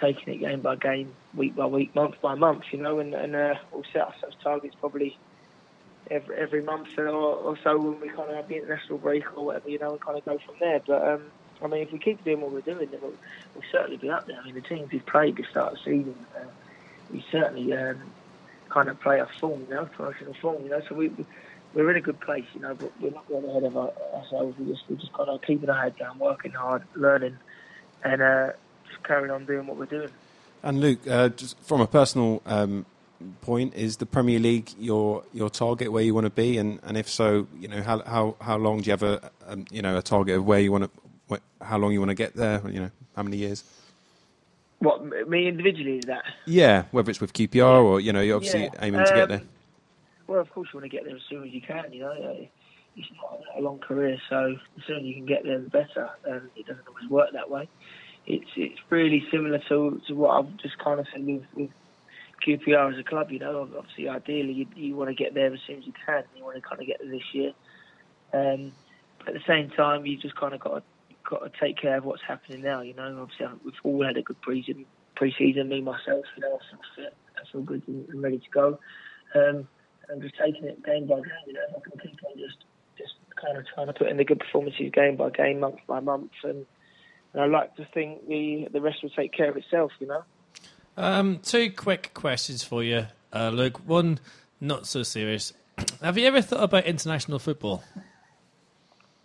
taking 0.00 0.34
it 0.34 0.38
game 0.38 0.60
by 0.60 0.76
game, 0.76 1.14
week 1.34 1.54
by 1.56 1.66
week, 1.66 1.94
month 1.94 2.16
by 2.20 2.34
month, 2.34 2.64
you 2.72 2.78
know, 2.78 2.98
and, 2.98 3.14
and 3.14 3.34
uh, 3.34 3.54
we'll 3.72 3.84
set 3.92 4.02
ourselves 4.02 4.36
targets 4.42 4.74
probably 4.80 5.16
every 6.10 6.36
every 6.36 6.62
month 6.62 6.88
or, 6.98 7.08
or 7.08 7.58
so 7.64 7.78
when 7.78 8.00
we 8.00 8.08
kind 8.08 8.30
of 8.30 8.36
have 8.36 8.48
the 8.48 8.56
international 8.56 8.98
break 8.98 9.24
or 9.36 9.46
whatever, 9.46 9.68
you 9.68 9.78
know, 9.78 9.92
and 9.92 10.00
kind 10.00 10.18
of 10.18 10.24
go 10.24 10.38
from 10.38 10.54
there. 10.60 10.80
But 10.86 11.08
um, 11.08 11.24
I 11.62 11.66
mean, 11.66 11.82
if 11.82 11.92
we 11.92 11.98
keep 11.98 12.22
doing 12.24 12.40
what 12.40 12.52
we're 12.52 12.60
doing, 12.60 12.88
then 12.90 13.00
we'll, 13.00 13.14
we'll 13.54 13.64
certainly 13.70 13.96
be 13.96 14.10
up 14.10 14.26
there. 14.26 14.38
I 14.40 14.44
mean, 14.44 14.54
the 14.54 14.60
teams 14.60 14.90
we've 14.90 15.06
played 15.06 15.36
to 15.36 15.44
start 15.44 15.74
the 15.74 15.78
season, 15.78 16.16
uh, 16.36 16.46
we 17.12 17.24
certainly 17.30 17.72
um, 17.72 18.02
kind 18.68 18.88
of 18.88 19.00
play 19.00 19.20
our 19.20 19.28
form, 19.40 19.66
you 19.68 19.74
know, 19.74 19.86
promotional 19.86 20.34
form, 20.34 20.62
you 20.64 20.70
know, 20.70 20.82
so 20.88 20.94
we. 20.94 21.10
We're 21.76 21.90
in 21.90 21.96
a 21.96 22.00
good 22.00 22.20
place, 22.20 22.44
you 22.54 22.60
know, 22.60 22.72
but 22.72 22.92
we're 23.00 23.10
not 23.10 23.26
going 23.26 23.44
ahead 23.50 23.64
of 23.64 23.76
our, 23.76 23.90
ourselves. 24.14 24.56
We 24.60 24.66
just, 24.66 24.84
we're 24.88 24.94
just 24.94 25.12
kind 25.12 25.28
of 25.28 25.42
keeping 25.42 25.68
our 25.68 25.82
head 25.82 25.96
down, 25.96 26.20
working 26.20 26.52
hard, 26.52 26.84
learning, 26.94 27.36
and 28.04 28.22
uh, 28.22 28.52
carrying 29.04 29.30
on 29.30 29.44
doing 29.46 29.66
what 29.66 29.76
we're 29.76 29.86
doing. 29.86 30.10
And 30.62 30.80
Luke, 30.80 31.06
uh, 31.08 31.28
just 31.28 31.58
from 31.60 31.80
a 31.80 31.86
personal 31.86 32.42
um, 32.46 32.86
point, 33.42 33.74
is 33.74 33.98
the 33.98 34.06
Premier 34.06 34.38
League 34.38 34.70
your 34.78 35.22
your 35.32 35.50
target 35.50 35.92
where 35.92 36.02
you 36.02 36.14
want 36.14 36.24
to 36.24 36.30
be? 36.30 36.58
And, 36.58 36.80
and 36.82 36.96
if 36.96 37.08
so, 37.08 37.46
you 37.58 37.68
know 37.68 37.82
how 37.82 38.00
how 38.02 38.36
how 38.40 38.56
long 38.56 38.80
do 38.80 38.86
you 38.86 38.92
have 38.92 39.02
a 39.02 39.30
um, 39.46 39.66
you 39.70 39.82
know 39.82 39.96
a 39.98 40.02
target 40.02 40.36
of 40.38 40.44
where 40.46 40.60
you 40.60 40.72
want 40.72 40.84
to 40.84 40.90
how 41.62 41.78
long 41.78 41.92
you 41.92 42.00
want 42.00 42.10
to 42.10 42.14
get 42.14 42.34
there? 42.34 42.60
You 42.68 42.80
know 42.80 42.90
how 43.16 43.22
many 43.22 43.36
years? 43.38 43.64
What 44.80 45.04
me 45.28 45.48
individually 45.48 45.98
is 45.98 46.06
that? 46.06 46.24
Yeah, 46.46 46.84
whether 46.90 47.10
it's 47.10 47.20
with 47.20 47.32
QPR 47.32 47.82
or 47.82 48.00
you 48.00 48.12
know 48.12 48.20
you're 48.20 48.36
obviously 48.36 48.64
Yeah. 48.64 48.70
aiming 48.82 49.04
to 49.04 49.14
get 49.14 49.22
Um, 49.24 49.28
there. 49.28 49.42
Well, 50.26 50.40
of 50.40 50.50
course 50.50 50.68
you 50.72 50.80
want 50.80 50.90
to 50.90 50.94
get 50.96 51.04
there 51.04 51.16
as 51.16 51.22
soon 51.28 51.44
as 51.44 51.52
you 51.52 51.60
can. 51.60 51.92
You 51.92 52.00
know, 52.00 52.12
it's 52.96 53.08
not 53.22 53.40
a 53.56 53.60
long 53.60 53.78
career, 53.78 54.18
so 54.28 54.54
the 54.76 54.82
sooner 54.86 55.00
you 55.00 55.14
can 55.14 55.26
get 55.26 55.44
there, 55.44 55.58
the 55.58 55.68
better. 55.70 56.10
And 56.24 56.50
it 56.56 56.66
doesn't 56.66 56.86
always 56.88 57.08
work 57.10 57.30
that 57.32 57.48
way. 57.50 57.68
It's 58.26 58.50
it's 58.56 58.80
really 58.90 59.24
similar 59.30 59.58
to 59.68 60.00
to 60.06 60.14
what 60.14 60.30
I've 60.30 60.56
just 60.58 60.78
kind 60.78 61.00
of 61.00 61.06
said 61.12 61.26
with, 61.26 61.42
with 61.54 61.70
QPR 62.46 62.92
as 62.92 62.98
a 62.98 63.04
club. 63.04 63.30
You 63.30 63.38
know, 63.38 63.68
obviously, 63.76 64.08
ideally 64.08 64.52
you, 64.52 64.66
you 64.74 64.96
want 64.96 65.10
to 65.10 65.14
get 65.14 65.34
there 65.34 65.52
as 65.52 65.60
soon 65.66 65.78
as 65.78 65.86
you 65.86 65.92
can. 66.06 66.24
You 66.36 66.44
want 66.44 66.56
to 66.56 66.62
kind 66.62 66.80
of 66.80 66.86
get 66.86 67.00
there 67.00 67.10
this 67.10 67.34
year. 67.34 67.52
Um, 68.32 68.72
but 69.18 69.28
at 69.28 69.34
the 69.34 69.46
same 69.46 69.70
time, 69.70 70.06
you 70.06 70.16
just 70.18 70.36
kind 70.36 70.54
of 70.54 70.60
got 70.60 70.78
to 70.78 70.82
got 71.28 71.40
to 71.40 71.60
take 71.60 71.80
care 71.80 71.96
of 71.96 72.04
what's 72.04 72.22
happening 72.26 72.62
now. 72.62 72.80
You 72.80 72.94
know, 72.94 73.18
obviously 73.22 73.46
we've 73.64 73.74
all 73.82 74.04
had 74.04 74.16
a 74.16 74.22
good 74.22 74.40
pre-season. 74.42 74.84
Pre-season, 75.16 75.68
me 75.68 75.80
myself, 75.80 76.24
you 76.36 76.42
know, 76.42 76.58
I 76.58 77.44
feel 77.52 77.60
fit, 77.62 77.66
good 77.66 77.82
and, 77.86 78.22
ready 78.22 78.38
to 78.38 78.50
go. 78.50 78.78
Um, 79.34 79.68
and 80.08 80.20
just 80.20 80.34
taking 80.36 80.64
it 80.64 80.84
game 80.84 81.06
by 81.06 81.16
game. 81.16 81.46
You 81.46 81.54
know, 81.54 81.60
I 81.70 81.80
can 81.80 81.98
keep 82.00 82.18
on 82.24 82.36
just 82.36 82.64
just 82.98 83.14
kind 83.40 83.56
of 83.56 83.64
trying 83.74 83.86
to 83.86 83.92
put 83.92 84.08
in 84.08 84.16
the 84.16 84.24
good 84.24 84.40
performances 84.40 84.90
game 84.92 85.16
by 85.16 85.30
game, 85.30 85.60
month 85.60 85.78
by 85.86 86.00
month, 86.00 86.32
and, 86.42 86.66
and 87.34 87.42
I 87.42 87.46
like 87.46 87.76
to 87.76 87.86
think 87.92 88.26
the 88.28 88.68
the 88.72 88.80
rest 88.80 89.02
will 89.02 89.10
take 89.10 89.32
care 89.32 89.50
of 89.50 89.56
itself. 89.56 89.92
You 90.00 90.06
know. 90.06 90.24
Um, 90.96 91.40
two 91.42 91.70
quick 91.70 92.12
questions 92.14 92.62
for 92.62 92.82
you, 92.82 93.06
uh, 93.32 93.50
Luke. 93.50 93.80
One, 93.86 94.20
not 94.60 94.86
so 94.86 95.02
serious. 95.02 95.52
Have 96.02 96.16
you 96.16 96.26
ever 96.26 96.40
thought 96.40 96.62
about 96.62 96.84
international 96.86 97.38
football? 97.38 97.82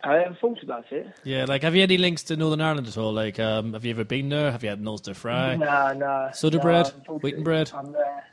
I 0.03 0.15
haven't 0.15 0.39
thought 0.39 0.63
about 0.63 0.85
it. 0.91 1.07
Yeah, 1.25 1.43
like 1.43 1.61
have 1.63 1.75
you 1.75 1.83
any 1.83 1.97
links 1.97 2.23
to 2.23 2.37
Northern 2.37 2.61
Ireland 2.61 2.87
at 2.87 2.97
all? 2.97 3.11
Like, 3.11 3.37
um, 3.37 3.73
have 3.73 3.83
you 3.83 3.91
ever 3.91 4.05
been 4.05 4.29
there? 4.29 4.49
Have 4.49 4.63
you 4.63 4.69
had 4.69 4.81
Ulster 4.87 5.13
Fry? 5.13 5.57
No, 5.57 5.91
no. 5.91 6.29
Soda 6.33 6.55
no, 6.55 6.63
bread? 6.63 6.85
unfortunately, 6.85 7.19
Wheaten 7.19 7.43
bread? 7.43 7.71
I'm 7.73 7.91
there. 7.91 8.23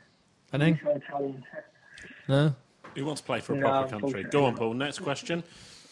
Anything? 0.53 1.43
No. 2.29 2.55
Who 2.95 3.05
wants 3.05 3.19
to 3.19 3.27
play 3.27 3.41
for 3.41 3.53
a 3.53 3.57
No, 3.57 3.67
proper 3.67 3.99
country? 3.99 4.23
Go 4.23 4.45
on. 4.45 4.55
Paul. 4.55 4.75
Next 4.75 4.99
question. 4.99 5.43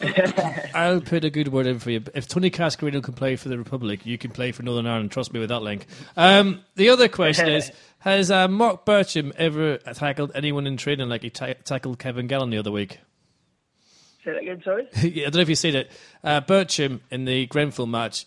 I'll 0.76 1.02
put 1.02 1.24
a 1.24 1.30
good 1.30 1.50
word 1.50 1.68
in 1.68 1.80
for 1.80 1.92
you. 1.92 2.04
If 2.14 2.28
Tony 2.28 2.52
Cascarino 2.52 3.02
can 3.02 3.14
play 3.14 3.36
for 3.36 3.50
the 3.50 3.58
Republic, 3.58 4.06
you 4.06 4.18
can 4.18 4.32
play 4.32 4.52
for 4.52 4.64
Northern 4.64 4.88
Ireland. 4.88 5.12
Trust 5.12 5.34
me 5.34 5.40
with 5.40 5.50
that 5.50 5.62
link. 5.62 5.86
Um, 6.18 6.62
the 6.76 6.90
other 6.90 7.08
question 7.08 7.50
is: 7.50 7.72
Has 8.00 8.30
uh, 8.30 8.48
Mark 8.48 8.86
Bircham 8.86 9.34
ever 9.38 9.78
tackled 9.78 10.32
anyone 10.36 10.68
in 10.68 10.78
training 10.78 11.08
like 11.10 11.24
he 11.24 11.30
ta- 11.30 11.54
tackled 11.64 12.00
Kevin 12.00 12.28
Gallen 12.28 12.50
the 12.50 12.58
other 12.58 12.72
week? 12.72 13.00
Say 14.24 14.32
that 14.34 14.42
again, 14.42 14.62
sorry. 14.64 14.88
I 14.96 15.10
don't 15.30 15.36
know 15.36 15.42
if 15.42 15.50
you've 15.50 15.58
seen 15.58 15.76
it. 15.76 15.92
Uh, 16.24 16.42
Bircham 16.42 17.00
in 17.10 17.26
the 17.26 17.46
Grenfell 17.46 17.86
match 17.86 18.26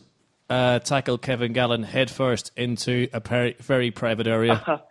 uh, 0.49 0.79
tackled 0.79 1.23
Kevin 1.23 1.53
Gallen 1.53 1.83
head 1.83 2.11
first 2.11 2.51
into 2.57 3.09
a 3.12 3.21
very, 3.21 3.57
very 3.61 3.91
private 3.91 4.27
area. 4.27 4.83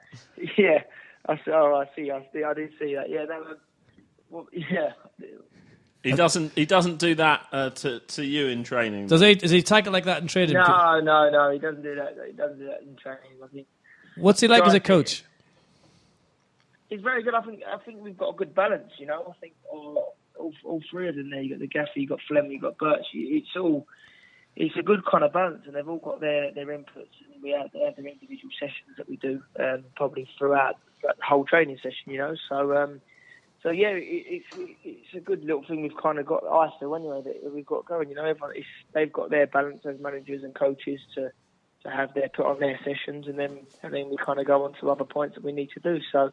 yeah, 0.57 0.84
I 1.28 1.36
see. 1.38 1.51
Oh, 1.51 1.75
I 1.75 1.89
see. 1.95 2.11
I 2.11 2.28
see. 2.32 2.43
I 2.43 2.53
did 2.53 2.71
see 2.78 2.93
that. 2.95 3.09
Yeah, 3.09 3.25
that 3.25 3.39
was. 3.39 3.57
Well, 4.30 4.47
yeah. 4.51 4.91
He 6.08 6.16
doesn't. 6.16 6.53
He 6.55 6.66
doesn't 6.66 6.97
do 6.97 7.16
that 7.16 7.47
uh, 7.51 7.70
to 7.72 7.99
to 7.99 8.26
you 8.26 8.47
in 8.47 8.64
training. 8.64 9.08
Does 9.08 9.22
he? 9.22 9.36
Does 9.36 9.51
he 9.51 9.62
tackle 9.62 9.93
like 9.93 10.05
that 10.05 10.22
in 10.22 10.28
training? 10.28 10.55
No, 10.55 10.99
no, 11.01 11.30
no. 11.30 11.51
He 11.51 11.60
doesn't 11.60 11.84
do 11.84 11.95
that. 11.95 12.18
He 12.26 12.34
doesn't 12.34 12.60
do 12.60 12.66
that 12.66 12.82
in 12.82 12.95
training. 12.95 13.38
I 13.43 13.47
think 13.47 13.68
What's 14.16 14.41
he 14.41 14.47
like 14.47 14.64
as 14.64 14.74
a 14.74 14.80
coach? 14.80 15.24
he's 16.89 17.01
very 17.01 17.24
good. 17.24 17.34
I 17.34 17.41
think. 17.41 17.62
I 17.72 17.78
think 17.78 18.01
we've 18.01 18.18
got 18.18 18.34
a 18.34 18.38
good 18.38 18.55
balance. 18.55 18.91
You 18.97 19.08
know. 19.08 19.34
I 19.36 19.39
think 19.39 19.53
all, 19.70 20.16
all, 20.38 20.53
all 20.64 20.82
three 20.89 21.10
of 21.10 21.16
them 21.16 21.30
there. 21.30 21.41
You 21.41 21.58
got 21.58 21.60
the 21.60 21.68
Gaffy, 21.68 22.01
you 22.01 22.08
got 22.08 22.20
Fleming, 22.28 22.51
you 22.51 22.62
got 22.62 22.78
Birch. 22.78 23.05
It's 23.14 23.55
all. 23.55 23.88
It's 24.60 24.76
a 24.76 24.82
good 24.82 25.05
kind 25.05 25.24
of 25.24 25.32
balance, 25.34 25.62
and 25.68 25.76
they've 25.76 25.88
all 25.88 25.99
got 25.99 26.20
their, 26.20 26.51
their 26.51 26.66
inputs. 26.66 27.14
And 27.32 27.43
we 27.43 27.51
have, 27.51 27.72
they 27.74 27.80
have 27.82 27.95
their 27.95 28.08
individual 28.08 28.49
sessions 28.60 28.97
that 28.97 29.08
we 29.08 29.18
do, 29.18 29.39
um, 29.60 29.84
probably 29.95 30.28
throughout, 30.36 30.78
throughout 30.99 31.18
the 31.18 31.24
whole 31.24 31.45
training 31.45 31.78
session. 31.78 32.08
You 32.12 32.18
know, 32.18 32.36
so 32.49 32.76
um, 32.76 32.99
so 33.64 33.72
yeah, 33.72 33.89
it, 33.89 34.03
it's 34.53 34.78
it's 34.84 35.14
a 35.16 35.20
good 35.20 35.43
little 35.43 35.64
thing 35.68 35.82
we've 35.82 35.97
kind 36.01 36.20
of 36.20 36.26
got 36.26 36.43
ISO 36.43 36.95
anyway 36.97 37.22
that 37.24 37.53
we've 37.53 37.66
got 37.66 37.86
going. 37.86 38.10
You 38.10 38.16
know, 38.16 38.26
everyone 38.26 38.53
they've 38.93 39.12
got 39.12 39.30
their 39.30 39.47
balance 39.47 39.82
as 39.86 39.99
managers 39.99 40.43
and 40.43 40.53
coaches 40.53 40.99
to 41.16 41.32
to 41.84 41.89
have 41.89 42.14
their 42.14 42.30
put 42.30 42.45
on 42.45 42.60
their 42.60 42.80
sessions, 42.84 43.28
and 43.28 43.38
then 43.39 43.60
and 43.84 43.93
then 43.93 44.10
we 44.10 44.18
kind 44.18 44.39
of 44.39 44.45
go 44.45 44.64
on 44.66 44.74
to 44.80 44.91
other 44.91 45.05
points 45.05 45.36
that 45.36 45.43
we 45.43 45.51
need 45.51 45.70
to 45.72 45.80
do. 45.80 45.99
So 46.12 46.32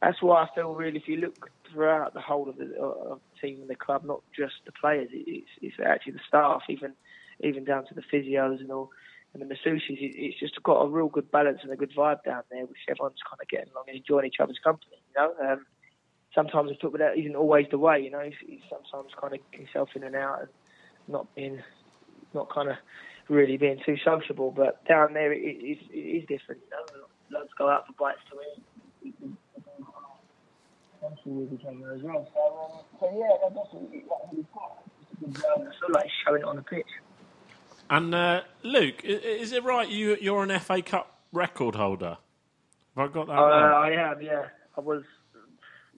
that's 0.00 0.22
why 0.22 0.42
I 0.42 0.48
feel 0.54 0.74
really, 0.74 0.98
if 0.98 1.08
you 1.08 1.16
look 1.16 1.50
throughout 1.70 2.14
the 2.14 2.20
whole 2.20 2.48
of 2.48 2.56
the, 2.56 2.76
of 2.80 3.20
the 3.20 3.46
team 3.46 3.60
and 3.60 3.70
the 3.70 3.76
club, 3.76 4.04
not 4.04 4.20
just 4.36 4.54
the 4.66 4.72
players, 4.72 5.08
it, 5.12 5.24
it's, 5.26 5.50
it's 5.60 5.76
actually 5.84 6.12
the 6.12 6.20
staff, 6.26 6.62
even 6.68 6.94
even 7.40 7.64
down 7.64 7.84
to 7.86 7.94
the 7.94 8.02
physios 8.02 8.60
and 8.60 8.70
all, 8.70 8.90
and 9.34 9.42
the 9.42 9.46
masseuses. 9.46 10.00
It, 10.00 10.14
it's 10.16 10.38
just 10.38 10.62
got 10.62 10.82
a 10.82 10.88
real 10.88 11.08
good 11.08 11.30
balance 11.30 11.58
and 11.62 11.72
a 11.72 11.76
good 11.76 11.92
vibe 11.96 12.22
down 12.24 12.42
there, 12.50 12.66
which 12.66 12.78
everyone's 12.88 13.20
kind 13.28 13.40
of 13.40 13.48
getting 13.48 13.72
along 13.72 13.84
and 13.88 13.96
enjoying 13.96 14.26
each 14.26 14.40
other's 14.40 14.60
company. 14.62 14.96
You 15.14 15.22
know, 15.22 15.52
um, 15.52 15.66
sometimes 16.34 16.70
talk 16.80 16.94
about 16.94 17.14
that 17.14 17.18
isn't 17.20 17.36
always 17.36 17.66
the 17.70 17.78
way. 17.78 18.00
You 18.00 18.10
know, 18.10 18.20
he's, 18.20 18.34
it's 18.48 18.62
sometimes 18.70 19.12
kind 19.20 19.34
of 19.34 19.40
yourself 19.60 19.90
in 19.94 20.04
and 20.04 20.14
out 20.16 20.40
and 20.40 20.48
not 21.08 21.32
being, 21.34 21.60
not 22.34 22.50
kind 22.50 22.68
of 22.70 22.76
really 23.28 23.56
being 23.56 23.80
too 23.84 23.96
sociable. 24.04 24.50
But 24.50 24.84
down 24.86 25.12
there, 25.14 25.32
it, 25.32 25.40
it, 25.42 25.64
is, 25.64 25.78
it 25.90 25.98
is 25.98 26.22
different. 26.28 26.60
You 26.70 26.98
know, 27.00 27.38
lots 27.38 27.50
go 27.58 27.68
out 27.68 27.86
for 27.86 27.92
bites 27.98 28.20
to 28.30 29.06
eat 29.08 29.14
social 31.00 31.32
with 31.32 31.52
each 31.52 31.66
other 31.66 31.92
as 31.94 32.02
well. 32.02 32.28
So, 32.32 32.40
um, 32.40 32.84
so 33.00 33.18
yeah, 33.18 33.48
that's 33.54 33.72
what 33.72 33.90
we- 33.90 33.98
that's 33.98 34.08
what 34.08 34.34
we've 34.36 34.52
got. 34.54 34.82
It's 35.22 35.38
a 35.38 35.40
good 35.40 35.44
um, 35.62 35.68
I 35.68 35.86
feel 35.86 35.94
like 35.94 36.06
showing 36.26 36.42
it 36.42 36.44
on 36.44 36.56
the 36.56 36.62
pitch. 36.62 36.86
And 37.90 38.14
uh, 38.14 38.42
Luke, 38.62 39.02
i- 39.04 39.08
is 39.08 39.52
it 39.52 39.64
right 39.64 39.88
you 39.88 40.16
you're 40.20 40.42
an 40.42 40.58
FA 40.60 40.80
Cup 40.82 41.18
record 41.32 41.74
holder? 41.74 42.18
Have 42.96 43.10
I 43.10 43.12
got 43.12 43.26
that 43.26 43.38
Uh, 43.38 43.42
right? 43.42 43.98
I 43.98 44.12
am, 44.12 44.22
yeah. 44.22 44.44
I 44.76 44.80
was, 44.80 45.02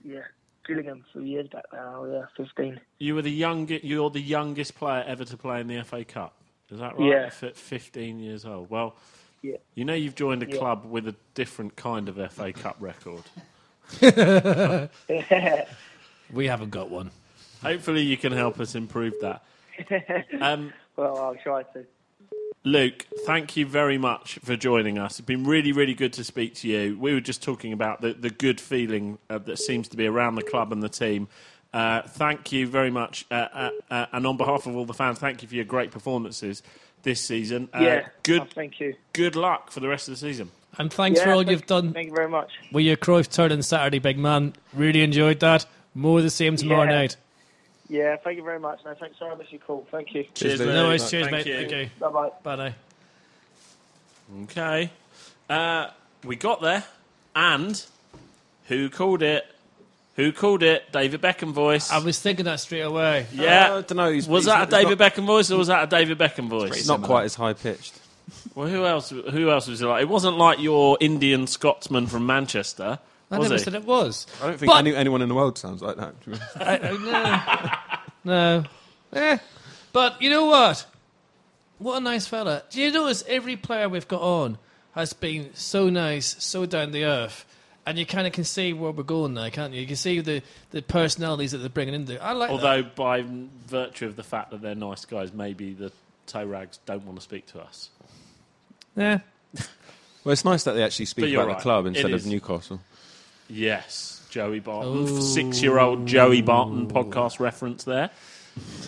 yeah, 0.05 0.21
Gillingham 0.67 1.03
a 1.09 1.11
few 1.13 1.21
years 1.23 1.47
back 1.49 1.65
now, 1.73 2.05
yeah, 2.05 2.25
15. 2.37 2.79
You 2.99 3.15
were 3.15 3.21
the 3.21 3.31
youngest. 3.31 3.83
You're 3.83 4.09
the 4.09 4.21
youngest 4.21 4.75
player 4.75 5.03
ever 5.07 5.25
to 5.25 5.37
play 5.37 5.59
in 5.61 5.67
the 5.67 5.83
FA 5.83 6.05
Cup. 6.05 6.33
Is 6.69 6.79
that 6.79 6.97
right? 6.97 7.09
Yeah. 7.09 7.29
At 7.47 7.55
15 7.57 8.19
years 8.19 8.45
old. 8.45 8.69
Well, 8.69 8.95
Yeah. 9.41 9.57
you 9.75 9.85
know 9.85 9.93
you've 9.93 10.15
joined 10.15 10.41
a 10.43 10.49
Yeah. 10.49 10.57
club 10.57 10.85
with 10.85 11.07
a 11.07 11.15
different 11.33 11.75
kind 11.75 12.09
of 12.09 12.17
FA 12.31 12.51
Cup 12.53 12.77
record. 12.79 13.23
We 16.33 16.47
haven't 16.47 16.71
got 16.71 16.89
one. 16.89 17.11
Hopefully, 17.61 18.01
you 18.01 18.17
can 18.17 18.31
help 18.31 18.59
us 18.59 18.73
improve 18.75 19.13
that. 19.21 19.43
Um, 20.41 20.73
well, 20.95 21.17
I'll 21.17 21.35
try 21.35 21.63
to. 21.63 21.85
Luke, 22.65 23.05
thank 23.27 23.55
you 23.55 23.65
very 23.67 23.99
much 23.99 24.39
for 24.43 24.55
joining 24.55 24.97
us. 24.97 25.19
It's 25.19 25.25
been 25.25 25.43
really, 25.45 25.71
really 25.71 25.93
good 25.93 26.13
to 26.13 26.23
speak 26.23 26.55
to 26.55 26.67
you. 26.67 26.97
We 26.99 27.13
were 27.13 27.21
just 27.21 27.43
talking 27.43 27.71
about 27.73 28.01
the, 28.01 28.13
the 28.13 28.31
good 28.31 28.59
feeling 28.59 29.19
uh, 29.29 29.37
that 29.37 29.59
seems 29.59 29.87
to 29.89 29.97
be 29.97 30.07
around 30.07 30.33
the 30.33 30.41
club 30.41 30.71
and 30.71 30.81
the 30.81 30.89
team. 30.89 31.27
Uh, 31.71 32.01
thank 32.01 32.51
you 32.51 32.65
very 32.65 32.89
much. 32.89 33.23
Uh, 33.29 33.35
uh, 33.53 33.69
uh, 33.91 34.05
and 34.13 34.25
on 34.25 34.35
behalf 34.37 34.65
of 34.65 34.75
all 34.75 34.85
the 34.85 34.95
fans, 34.95 35.19
thank 35.19 35.43
you 35.43 35.47
for 35.47 35.53
your 35.53 35.63
great 35.65 35.91
performances 35.91 36.63
this 37.03 37.21
season. 37.21 37.69
Uh, 37.71 37.79
Yeah, 37.81 38.07
Good, 38.23 38.41
oh, 38.41 38.47
thank 38.55 38.79
you. 38.79 38.95
good 39.13 39.35
luck 39.35 39.69
for 39.69 39.79
the 39.79 39.87
rest 39.87 40.07
of 40.07 40.15
the 40.15 40.19
season. 40.19 40.49
And 40.79 40.91
thanks 40.91 41.21
for 41.21 41.29
all 41.31 41.37
thank- 41.39 41.51
you've 41.51 41.67
done 41.67 41.93
Thank 41.93 42.07
you 42.09 42.15
very 42.15 42.27
much. 42.29 42.49
with 42.71 42.83
your 42.83 42.97
Cruyff 42.97 43.31
turn 43.31 43.51
on 43.51 43.61
Saturday, 43.61 43.99
big 43.99 44.17
man. 44.17 44.53
Really 44.73 45.03
enjoyed 45.03 45.39
that. 45.41 45.67
More 45.93 46.17
of 46.17 46.23
the 46.23 46.29
same 46.31 46.55
tomorrow 46.55 46.83
Yeah. 46.89 46.97
night. 46.97 47.15
Yeah, 47.87 48.15
thank 48.17 48.37
you 48.37 48.43
very 48.43 48.59
much. 48.59 48.79
No, 48.83 48.93
thanks. 48.95 49.17
Sorry 49.19 49.31
I 49.31 49.35
missed 49.35 49.51
your 49.51 49.61
call. 49.61 49.85
Thank 49.91 50.13
you. 50.13 50.25
Cheers, 50.33 50.59
mate. 50.59 50.67
mate. 50.67 50.73
No 50.73 50.87
worries. 50.87 51.09
Cheers, 51.09 51.27
Thank 51.27 51.35
mate. 51.37 51.45
you. 51.45 51.55
Thank 51.57 51.71
you. 51.71 51.89
Bye 51.99 52.09
bye. 52.09 52.31
Bye 52.43 52.55
now. 52.55 54.43
Okay. 54.43 54.89
Uh, 55.49 55.87
we 56.23 56.35
got 56.35 56.61
there. 56.61 56.83
And 57.35 57.83
who 58.67 58.89
called 58.89 59.21
it? 59.21 59.45
Who 60.15 60.31
called 60.31 60.63
it? 60.63 60.91
David 60.91 61.21
Beckham 61.21 61.51
voice. 61.51 61.91
I 61.91 61.99
was 61.99 62.19
thinking 62.19 62.45
that 62.45 62.59
straight 62.61 62.81
away. 62.81 63.27
yeah. 63.33 63.65
I 63.65 63.81
don't 63.81 63.95
know. 63.95 64.11
He's, 64.11 64.27
was 64.27 64.45
he's 64.45 64.53
that 64.53 64.67
a 64.67 64.71
David 64.71 64.97
not, 64.97 65.13
Beckham 65.13 65.25
voice 65.25 65.51
or 65.51 65.57
was 65.57 65.67
that 65.67 65.83
a 65.83 65.87
David 65.87 66.17
Beckham 66.17 66.47
voice? 66.47 66.77
It's 66.77 66.87
not 66.87 67.03
quite 67.03 67.25
as 67.25 67.35
high 67.35 67.53
pitched. 67.53 67.99
Well, 68.55 68.67
who 68.67 68.85
else? 68.85 69.09
Who 69.09 69.51
else 69.51 69.67
was 69.67 69.81
it 69.81 69.85
like? 69.85 70.01
It 70.01 70.09
wasn't 70.09 70.37
like 70.37 70.59
your 70.59 70.97
Indian 70.99 71.45
Scotsman 71.45 72.07
from 72.07 72.25
Manchester, 72.25 72.97
I 73.35 73.39
was 73.39 73.49
never 73.49 73.59
he? 73.59 73.63
said 73.63 73.75
it 73.75 73.85
was. 73.85 74.27
I 74.41 74.47
don't 74.47 74.59
think 74.59 74.71
But- 74.71 74.77
any, 74.79 74.95
anyone 74.95 75.21
in 75.21 75.29
the 75.29 75.35
world 75.35 75.57
sounds 75.57 75.81
like 75.81 75.97
that. 75.97 76.19
to 76.21 76.29
be 76.29 76.35
honest. 76.35 76.57
I, 76.57 76.77
I, 76.77 77.61
no. 78.23 78.63
no. 78.63 78.63
Eh. 79.19 79.37
But 79.93 80.21
you 80.21 80.29
know 80.29 80.45
what? 80.45 80.85
What 81.77 81.97
a 81.97 81.99
nice 81.99 82.27
fella. 82.27 82.63
Do 82.69 82.81
you 82.81 82.91
notice 82.91 83.23
every 83.27 83.55
player 83.57 83.89
we've 83.89 84.07
got 84.07 84.21
on 84.21 84.57
has 84.93 85.13
been 85.13 85.53
so 85.53 85.89
nice, 85.89 86.41
so 86.43 86.65
down 86.65 86.91
the 86.91 87.05
earth, 87.05 87.45
and 87.85 87.97
you 87.99 88.05
kind 88.05 88.25
of 88.25 88.33
can 88.33 88.45
see 88.45 88.73
where 88.73 88.91
we're 88.91 89.03
going 89.03 89.33
now, 89.33 89.49
can't 89.49 89.73
you? 89.73 89.81
You 89.81 89.87
can 89.87 89.95
see 89.97 90.21
the, 90.21 90.41
the 90.71 90.81
personalities 90.81 91.51
that 91.51 91.59
they're 91.59 91.69
bringing 91.69 91.93
in 91.93 92.05
there. 92.05 92.23
I 92.23 92.31
like 92.31 92.49
that. 92.49 92.53
Although, 92.53 92.83
by 92.83 93.25
virtue 93.67 94.05
of 94.05 94.15
the 94.15 94.23
fact 94.23 94.51
that 94.51 94.61
they're 94.61 94.73
nice 94.73 95.05
guys, 95.05 95.33
maybe 95.33 95.73
the 95.73 95.91
toe 96.27 96.45
rags 96.45 96.79
don't 96.85 97.05
want 97.05 97.17
to 97.19 97.23
speak 97.23 97.45
to 97.47 97.61
us. 97.61 97.89
Yeah. 98.95 99.19
Well, 100.23 100.31
it's 100.31 100.45
nice 100.45 100.63
that 100.63 100.73
they 100.73 100.83
actually 100.83 101.05
speak 101.05 101.33
about 101.33 101.47
right. 101.47 101.57
the 101.57 101.61
club 101.61 101.85
instead 101.85 102.11
of 102.11 102.25
Newcastle. 102.25 102.81
Yes, 103.47 104.21
Joey 104.29 104.59
Barton, 104.59 105.21
six-year-old 105.21 106.05
Joey 106.05 106.41
Barton 106.41 106.87
podcast 106.87 107.39
reference 107.39 107.83
there. 107.83 108.09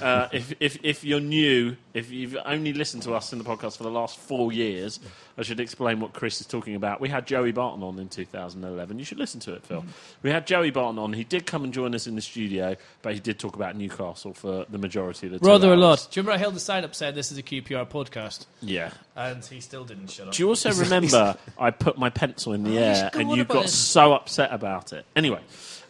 Uh, 0.02 0.28
if, 0.32 0.54
if, 0.60 0.78
if 0.84 1.04
you're 1.04 1.20
new, 1.20 1.76
if 1.94 2.12
you've 2.12 2.38
only 2.46 2.72
listened 2.72 3.02
to 3.04 3.14
us 3.14 3.34
in 3.34 3.40
the 3.40 3.44
podcast 3.46 3.78
for 3.78 3.84
the 3.84 3.90
last 3.92 4.18
four 4.18 4.54
years, 4.54 5.00
I 5.38 5.42
should 5.42 5.60
explain 5.60 6.00
what 6.00 6.14
Chris 6.14 6.40
is 6.40 6.48
talking 6.48 6.76
about. 6.76 7.02
We 7.02 7.10
had 7.10 7.26
Joey 7.26 7.52
Barton 7.52 7.82
on 7.84 7.98
in 8.00 8.08
2011. 8.08 9.00
You 9.00 9.06
should 9.06 9.18
listen 9.18 9.40
to 9.42 9.54
it, 9.54 9.64
Phil. 9.66 9.84
We 10.22 10.30
had 10.30 10.46
Joey 10.46 10.70
Barton 10.72 11.00
on. 11.00 11.14
He 11.14 11.24
did 11.24 11.46
come 11.48 11.64
and 11.64 11.74
join 11.74 11.96
us 11.96 12.06
in 12.08 12.16
the 12.16 12.22
studio, 12.22 12.76
but 13.02 13.14
he 13.16 13.20
did 13.20 13.40
talk 13.40 13.56
about 13.56 13.76
Newcastle 13.76 14.34
for 14.34 14.66
the 14.70 14.78
majority 14.78 15.28
of 15.28 15.34
the 15.34 15.40
Rather 15.40 15.74
a 15.74 15.76
lot. 15.76 16.08
Do 16.12 16.20
you 16.20 16.22
remember 16.24 16.36
I 16.36 16.38
held 16.38 16.54
the 16.56 16.60
sign 16.60 16.84
up 16.84 16.94
saying 16.94 17.16
this 17.16 17.32
is 17.32 17.38
a 17.40 17.44
QPR 17.44 17.90
podcast? 17.90 18.46
Yeah. 18.62 18.92
And 19.16 19.44
he 19.44 19.60
still 19.62 19.84
didn't 19.84 20.12
shut 20.12 20.28
up. 20.28 20.34
Do 20.34 20.44
you 20.44 20.50
also 20.50 20.72
remember 20.84 21.36
I 21.58 21.72
put 21.72 21.98
my 21.98 22.10
pencil 22.12 22.54
in 22.54 22.64
the 22.64 22.78
Oh, 22.78 22.84
air 22.84 23.10
and 23.14 23.32
you 23.32 23.44
got 23.46 23.66
it. 23.66 23.70
so 23.70 24.14
upset 24.14 24.54
about 24.54 24.94
it? 24.94 25.06
Anyway, 25.16 25.42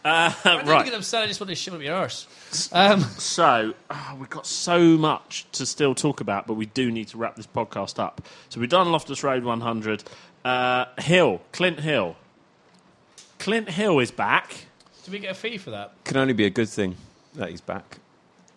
uh, 0.08 0.32
I 0.44 0.56
didn't 0.56 0.68
right. 0.68 0.84
get 0.84 0.94
upset, 0.94 1.22
I 1.22 1.26
just 1.26 1.40
wanted 1.40 1.52
to 1.52 1.60
shove 1.60 1.74
up 1.74 1.82
your 1.82 1.94
arse. 1.94 2.26
Um, 2.72 3.00
So, 3.02 3.74
ah, 3.90 4.16
we've 4.18 4.30
got 4.30 4.46
so 4.46 4.80
much 4.96 5.46
to 5.52 5.66
still 5.66 5.94
talk 5.94 6.20
about, 6.20 6.46
but 6.46 6.54
we 6.54 6.66
do 6.66 6.90
need 6.90 7.08
to 7.08 7.18
wrap 7.18 7.36
this 7.36 7.46
podcast 7.46 7.98
up. 7.98 8.22
So, 8.48 8.60
we've 8.60 8.70
done 8.70 8.90
Loftus 8.90 9.22
Road 9.22 9.44
100. 9.44 10.04
Uh, 10.44 10.86
Hill, 10.98 11.40
Clint 11.52 11.80
Hill. 11.80 12.16
Clint 13.38 13.68
Hill 13.70 13.98
is 14.00 14.10
back. 14.10 14.66
do 15.04 15.12
we 15.12 15.18
get 15.18 15.30
a 15.32 15.34
fee 15.34 15.58
for 15.58 15.70
that? 15.70 15.92
Can 16.04 16.16
only 16.16 16.32
be 16.32 16.44
a 16.44 16.50
good 16.50 16.68
thing 16.68 16.96
that 17.34 17.50
he's 17.50 17.60
back. 17.60 17.98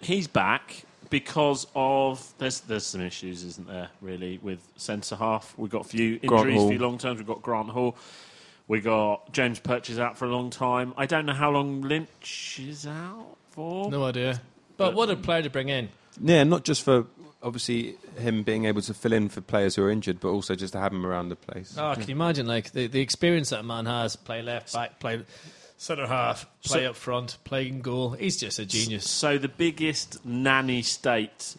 He's 0.01 0.27
back 0.27 0.85
because 1.09 1.67
of 1.75 2.33
there's 2.39 2.61
there's 2.61 2.85
some 2.85 3.01
issues, 3.01 3.43
isn't 3.43 3.67
there? 3.67 3.89
Really, 4.01 4.39
with 4.41 4.59
centre 4.77 5.15
half, 5.15 5.53
we've 5.57 5.69
got 5.69 5.85
a 5.85 5.87
few 5.87 6.19
injuries, 6.23 6.63
a 6.63 6.67
few 6.69 6.79
long 6.79 6.97
terms. 6.97 7.19
We've 7.19 7.27
got 7.27 7.41
Grant 7.43 7.69
Hall. 7.69 7.95
We 8.71 8.79
got 8.79 9.33
James 9.33 9.59
Perch's 9.59 9.99
out 9.99 10.17
for 10.17 10.23
a 10.23 10.29
long 10.29 10.49
time. 10.49 10.93
I 10.95 11.05
don't 11.05 11.25
know 11.25 11.33
how 11.33 11.51
long 11.51 11.81
Lynch 11.81 12.57
is 12.65 12.87
out 12.87 13.35
for. 13.49 13.91
No 13.91 14.05
idea. 14.05 14.41
But 14.77 14.93
what 14.93 15.09
a 15.09 15.17
player 15.17 15.41
to 15.41 15.49
bring 15.49 15.67
in. 15.67 15.89
Yeah, 16.21 16.45
not 16.45 16.63
just 16.63 16.81
for 16.83 17.05
obviously 17.43 17.95
him 18.17 18.43
being 18.43 18.63
able 18.63 18.81
to 18.83 18.93
fill 18.93 19.11
in 19.11 19.27
for 19.27 19.41
players 19.41 19.75
who 19.75 19.83
are 19.83 19.91
injured, 19.91 20.21
but 20.21 20.29
also 20.29 20.55
just 20.55 20.71
to 20.71 20.79
have 20.79 20.93
him 20.93 21.05
around 21.05 21.27
the 21.27 21.35
place. 21.35 21.75
Oh, 21.77 21.95
can 21.95 22.07
you 22.07 22.15
imagine 22.15 22.47
like 22.47 22.71
the, 22.71 22.87
the 22.87 23.01
experience 23.01 23.49
that 23.49 23.59
a 23.59 23.63
man 23.63 23.87
has? 23.87 24.15
Play 24.15 24.41
left 24.41 24.71
back, 24.71 25.01
play 25.01 25.21
centre 25.75 26.07
half, 26.07 26.45
play 26.63 26.83
So- 26.85 26.91
up 26.91 26.95
front, 26.95 27.39
play 27.43 27.67
in 27.67 27.81
goal. 27.81 28.11
He's 28.11 28.39
just 28.39 28.57
a 28.57 28.65
genius. 28.65 29.09
So 29.09 29.37
the 29.37 29.49
biggest 29.49 30.25
nanny 30.25 30.81
state 30.81 31.57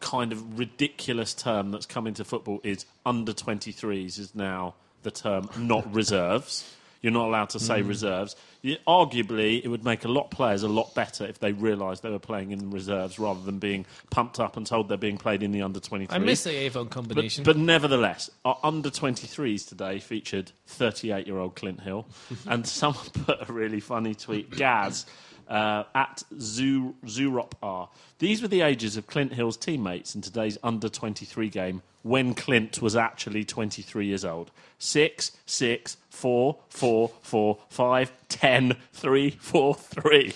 kind 0.00 0.32
of 0.32 0.58
ridiculous 0.58 1.32
term 1.32 1.70
that's 1.70 1.86
come 1.86 2.06
into 2.06 2.26
football 2.26 2.60
is 2.62 2.84
under 3.06 3.32
23s 3.32 4.18
is 4.18 4.34
now 4.34 4.74
the 5.02 5.10
term 5.10 5.48
not 5.56 5.92
reserves. 5.94 6.68
You're 7.02 7.12
not 7.12 7.26
allowed 7.26 7.50
to 7.50 7.60
say 7.60 7.82
hmm. 7.82 7.88
reserves. 7.88 8.36
You, 8.62 8.76
arguably, 8.86 9.62
it 9.62 9.66
would 9.66 9.84
make 9.84 10.04
a 10.04 10.08
lot 10.08 10.26
of 10.26 10.30
players 10.30 10.62
a 10.62 10.68
lot 10.68 10.94
better 10.94 11.26
if 11.26 11.40
they 11.40 11.50
realised 11.50 12.04
they 12.04 12.10
were 12.10 12.20
playing 12.20 12.52
in 12.52 12.70
reserves 12.70 13.18
rather 13.18 13.40
than 13.42 13.58
being 13.58 13.86
pumped 14.10 14.38
up 14.38 14.56
and 14.56 14.64
told 14.64 14.88
they're 14.88 14.96
being 14.96 15.18
played 15.18 15.42
in 15.42 15.50
the 15.50 15.62
under 15.62 15.80
23s. 15.80 16.06
I 16.10 16.18
miss 16.18 16.44
the 16.44 16.52
Avon 16.52 16.84
But, 16.84 16.92
combination. 16.92 17.42
but 17.42 17.56
nevertheless, 17.56 18.30
our 18.44 18.56
under 18.62 18.88
23s 18.88 19.68
today 19.68 19.98
featured 19.98 20.52
38 20.66 21.26
year 21.26 21.38
old 21.38 21.56
Clint 21.56 21.80
Hill. 21.80 22.06
and 22.46 22.64
someone 22.64 23.04
put 23.24 23.48
a 23.48 23.52
really 23.52 23.80
funny 23.80 24.14
tweet, 24.14 24.50
Gaz, 24.50 25.04
uh, 25.52 25.84
at 25.94 26.22
Zoo, 26.40 26.94
Zoorop 27.04 27.52
R. 27.62 27.88
These 28.18 28.40
were 28.40 28.48
the 28.48 28.62
ages 28.62 28.96
of 28.96 29.06
Clint 29.06 29.34
Hill's 29.34 29.56
teammates 29.58 30.14
in 30.14 30.22
today's 30.22 30.56
under 30.62 30.88
23 30.88 31.50
game 31.50 31.82
when 32.02 32.34
Clint 32.34 32.80
was 32.80 32.96
actually 32.96 33.44
23 33.44 34.06
years 34.06 34.24
old. 34.24 34.50
6, 34.78 35.32
6, 35.44 35.96
4, 36.10 36.56
4, 36.70 37.10
4, 37.20 37.58
5, 37.68 38.12
10, 38.28 38.76
3, 38.92 39.30
4, 39.30 39.74
3. 39.74 40.32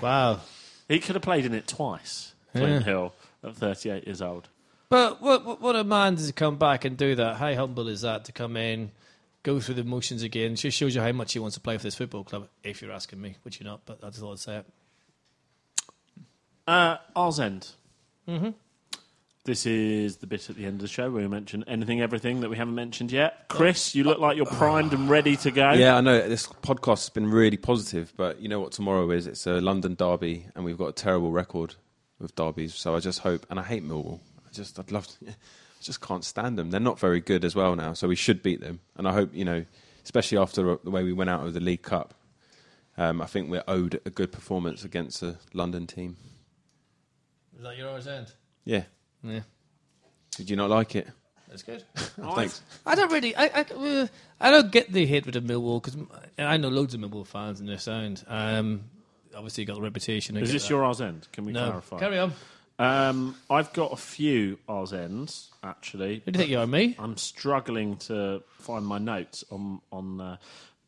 wow. 0.00 0.40
He 0.88 1.00
could 1.00 1.16
have 1.16 1.22
played 1.22 1.44
in 1.44 1.52
it 1.52 1.66
twice, 1.66 2.32
Clint 2.52 2.70
Yeah. 2.72 2.80
Hill, 2.80 3.14
at 3.42 3.56
38 3.56 4.06
years 4.06 4.22
old. 4.22 4.48
But 4.88 5.20
what, 5.20 5.44
what 5.44 5.60
what 5.60 5.76
a 5.76 5.84
man 5.84 6.16
to 6.16 6.32
come 6.32 6.56
back 6.56 6.86
and 6.86 6.96
do 6.96 7.14
that? 7.16 7.36
How 7.36 7.52
humble 7.54 7.88
is 7.88 8.00
that 8.02 8.24
to 8.26 8.32
come 8.32 8.56
in, 8.56 8.90
go 9.42 9.60
through 9.60 9.76
the 9.76 9.84
motions 9.84 10.22
again? 10.22 10.56
Just 10.56 10.76
shows 10.76 10.94
you 10.94 11.00
how 11.00 11.12
much 11.12 11.32
he 11.32 11.38
wants 11.38 11.54
to 11.54 11.60
play 11.60 11.76
for 11.76 11.84
this 11.84 11.94
football 11.94 12.24
club. 12.24 12.48
If 12.62 12.82
you're 12.82 12.92
asking 12.92 13.20
me, 13.20 13.36
which 13.42 13.60
you're 13.60 13.68
not, 13.68 13.82
but 13.86 13.98
I 14.02 14.08
just 14.08 14.20
thought 14.20 14.32
I'd 14.32 14.38
say 14.38 14.56
it. 14.56 14.66
Uh, 16.66 16.96
R's 17.16 17.40
End. 17.40 17.68
Mm-hmm. 18.28 18.50
This 19.44 19.64
is 19.64 20.18
the 20.18 20.26
bit 20.26 20.50
at 20.50 20.56
the 20.56 20.66
end 20.66 20.74
of 20.74 20.80
the 20.82 20.88
show 20.88 21.10
where 21.10 21.22
we 21.22 21.28
mention 21.28 21.64
anything, 21.66 22.02
everything 22.02 22.40
that 22.42 22.50
we 22.50 22.58
haven't 22.58 22.74
mentioned 22.74 23.10
yet. 23.10 23.48
Chris, 23.48 23.94
you 23.94 24.04
look 24.04 24.18
like 24.18 24.36
you're 24.36 24.44
primed 24.44 24.92
and 24.92 25.08
ready 25.08 25.36
to 25.38 25.50
go. 25.50 25.72
Yeah, 25.72 25.96
I 25.96 26.02
know 26.02 26.28
this 26.28 26.46
podcast 26.46 26.98
has 26.98 27.08
been 27.08 27.30
really 27.30 27.56
positive, 27.56 28.12
but 28.14 28.42
you 28.42 28.48
know 28.50 28.60
what 28.60 28.72
tomorrow 28.72 29.10
is? 29.10 29.26
It's 29.26 29.46
a 29.46 29.62
London 29.62 29.94
derby, 29.94 30.44
and 30.54 30.66
we've 30.66 30.76
got 30.76 30.88
a 30.88 30.92
terrible 30.92 31.32
record 31.32 31.76
with 32.18 32.34
derbies. 32.34 32.74
So 32.74 32.94
I 32.94 33.00
just 33.00 33.20
hope, 33.20 33.46
and 33.48 33.58
I 33.58 33.62
hate 33.62 33.82
Millwall. 33.82 34.20
I 34.46 34.52
just, 34.52 34.78
I'd 34.78 34.92
love, 34.92 35.06
to, 35.06 35.14
I 35.28 35.30
just 35.80 36.00
can't 36.00 36.24
stand 36.24 36.58
them. 36.58 36.70
They're 36.70 36.80
not 36.80 36.98
very 36.98 37.20
good 37.20 37.44
as 37.44 37.54
well 37.54 37.76
now, 37.76 37.92
so 37.92 38.08
we 38.08 38.16
should 38.16 38.42
beat 38.42 38.60
them. 38.60 38.80
And 38.96 39.06
I 39.06 39.12
hope, 39.12 39.34
you 39.34 39.44
know, 39.44 39.64
especially 40.04 40.38
after 40.38 40.78
the 40.82 40.90
way 40.90 41.02
we 41.02 41.12
went 41.12 41.30
out 41.30 41.46
of 41.46 41.54
the 41.54 41.60
League 41.60 41.82
Cup, 41.82 42.14
um, 42.96 43.22
I 43.22 43.26
think 43.26 43.50
we're 43.50 43.64
owed 43.68 44.00
a 44.04 44.10
good 44.10 44.32
performance 44.32 44.84
against 44.84 45.22
a 45.22 45.36
London 45.52 45.86
team. 45.86 46.16
Is 47.56 47.62
that 47.62 47.76
your 47.76 47.90
R's 47.90 48.06
end? 48.06 48.32
Yeah, 48.64 48.84
Yeah, 49.22 49.40
did 50.36 50.50
you 50.50 50.56
not 50.56 50.70
like 50.70 50.94
it? 50.94 51.08
that's 51.48 51.62
good. 51.62 51.82
Thanks. 51.94 52.60
I 52.84 52.94
don't 52.94 53.10
really. 53.10 53.34
I 53.34 53.46
I, 53.46 53.60
uh, 53.62 54.06
I 54.40 54.50
don't 54.50 54.70
get 54.70 54.92
the 54.92 55.06
hate 55.06 55.24
with 55.24 55.34
the 55.34 55.40
Millwall 55.40 55.82
because 55.82 55.96
I 56.38 56.56
know 56.58 56.68
loads 56.68 56.94
of 56.94 57.00
Millwall 57.00 57.26
fans 57.26 57.60
in 57.60 57.66
their 57.66 57.78
sound. 57.78 58.24
Um, 58.28 58.84
obviously, 59.34 59.62
you 59.62 59.66
got 59.66 59.76
the 59.76 59.82
reputation. 59.82 60.36
Is 60.36 60.52
this 60.52 60.64
that. 60.64 60.70
your 60.70 60.84
R's 60.84 61.00
End? 61.00 61.26
Can 61.32 61.44
we 61.44 61.52
no? 61.52 61.66
clarify? 61.66 61.98
Carry 61.98 62.18
on. 62.18 62.32
Um, 62.78 63.34
I've 63.50 63.72
got 63.72 63.92
a 63.92 63.96
few 63.96 64.58
R's 64.68 64.92
Ends, 64.92 65.50
actually. 65.64 66.22
Who 66.24 66.30
do 66.30 66.38
you 66.38 66.42
think 66.44 66.50
you 66.50 66.58
owe 66.60 66.66
me? 66.66 66.94
I'm 66.98 67.16
struggling 67.16 67.96
to 67.98 68.42
find 68.58 68.86
my 68.86 68.98
notes 68.98 69.44
on 69.50 69.80
on 69.90 70.20
uh, 70.20 70.36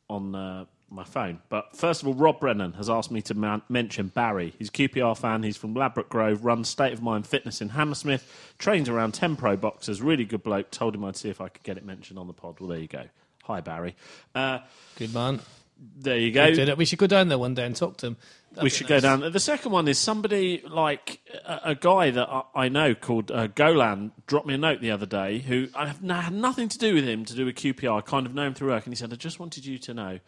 on 0.09 0.35
uh, 0.35 0.65
my 0.89 1.05
phone. 1.05 1.41
But 1.49 1.77
first 1.77 2.03
of 2.03 2.09
all, 2.09 2.15
Rob 2.15 2.39
Brennan 2.41 2.75
has 2.75 2.89
asked 2.89 3.11
me 3.11 3.23
to 3.23 3.35
man- 3.35 3.63
mention 3.69 4.09
Barry. 4.09 4.55
He's 4.59 4.69
a 4.69 4.73
QPR 4.73 5.17
fan. 5.19 5.43
He's 5.43 5.57
from 5.57 5.75
Ladbroke 5.75 6.09
Grove. 6.09 6.45
Runs 6.45 6.69
State 6.69 6.93
of 6.93 7.03
Mind 7.03 7.27
Fitness 7.27 7.61
in 7.61 7.71
Hammersmith. 7.71 8.55
Trains 8.59 8.89
around 8.89 9.15
ten 9.15 9.35
pro 9.37 9.57
boxers. 9.57 10.01
Really 10.01 10.25
good 10.25 10.43
bloke. 10.45 10.71
Told 10.71 10.95
him 10.95 11.05
I'd 11.05 11.17
see 11.17 11.29
if 11.31 11.41
I 11.41 11.49
could 11.49 11.65
get 11.65 11.77
it 11.77 11.85
mentioned 11.85 12.19
on 12.19 12.27
the 12.29 12.33
pod. 12.33 12.61
Well, 12.61 12.69
there 12.69 12.79
you 12.79 12.89
go. 12.89 13.05
Hi, 13.45 13.61
Barry. 13.61 13.97
Uh, 14.33 14.61
Good 14.97 15.13
man. 15.13 15.41
There 15.81 16.19
you 16.19 16.31
go. 16.31 16.53
Did 16.53 16.69
it. 16.69 16.77
We 16.77 16.85
should 16.85 16.99
go 16.99 17.07
down 17.07 17.29
there 17.29 17.39
one 17.39 17.55
day 17.55 17.65
and 17.65 17.75
talk 17.75 17.97
to 17.99 18.09
him. 18.09 18.17
That'd 18.53 18.65
we 18.65 18.71
should 18.71 18.91
nice. 18.91 19.03
go 19.03 19.09
down. 19.17 19.33
The 19.33 19.41
second 19.41 19.73
one 19.73 19.87
is 19.89 19.99
somebody 19.99 20.63
like 20.69 21.21
a, 21.45 21.61
a 21.67 21.75
guy 21.75 22.11
that 22.11 22.29
I, 22.29 22.43
I 22.55 22.69
know 22.69 22.95
called 22.95 23.31
uh, 23.31 23.47
Golan 23.47 24.13
dropped 24.27 24.47
me 24.47 24.55
a 24.55 24.59
note 24.59 24.81
the 24.81 24.91
other 24.91 25.07
day 25.07 25.39
who 25.39 25.69
I 25.75 25.87
have 25.87 26.03
n- 26.03 26.11
had 26.11 26.33
nothing 26.33 26.69
to 26.69 26.79
do 26.79 26.95
with 26.95 27.05
him 27.05 27.25
to 27.25 27.35
do 27.35 27.47
with 27.47 27.57
QPR. 27.57 27.99
I 27.99 28.01
kind 28.01 28.27
of 28.27 28.35
know 28.35 28.43
him 28.43 28.55
through 28.55 28.69
work, 28.71 28.85
and 28.85 28.93
he 28.93 28.97
said, 28.97 29.13
"I 29.13 29.17
just 29.17 29.41
wanted 29.41 29.65
you 29.65 29.79
to 29.79 29.95
know." 29.95 30.21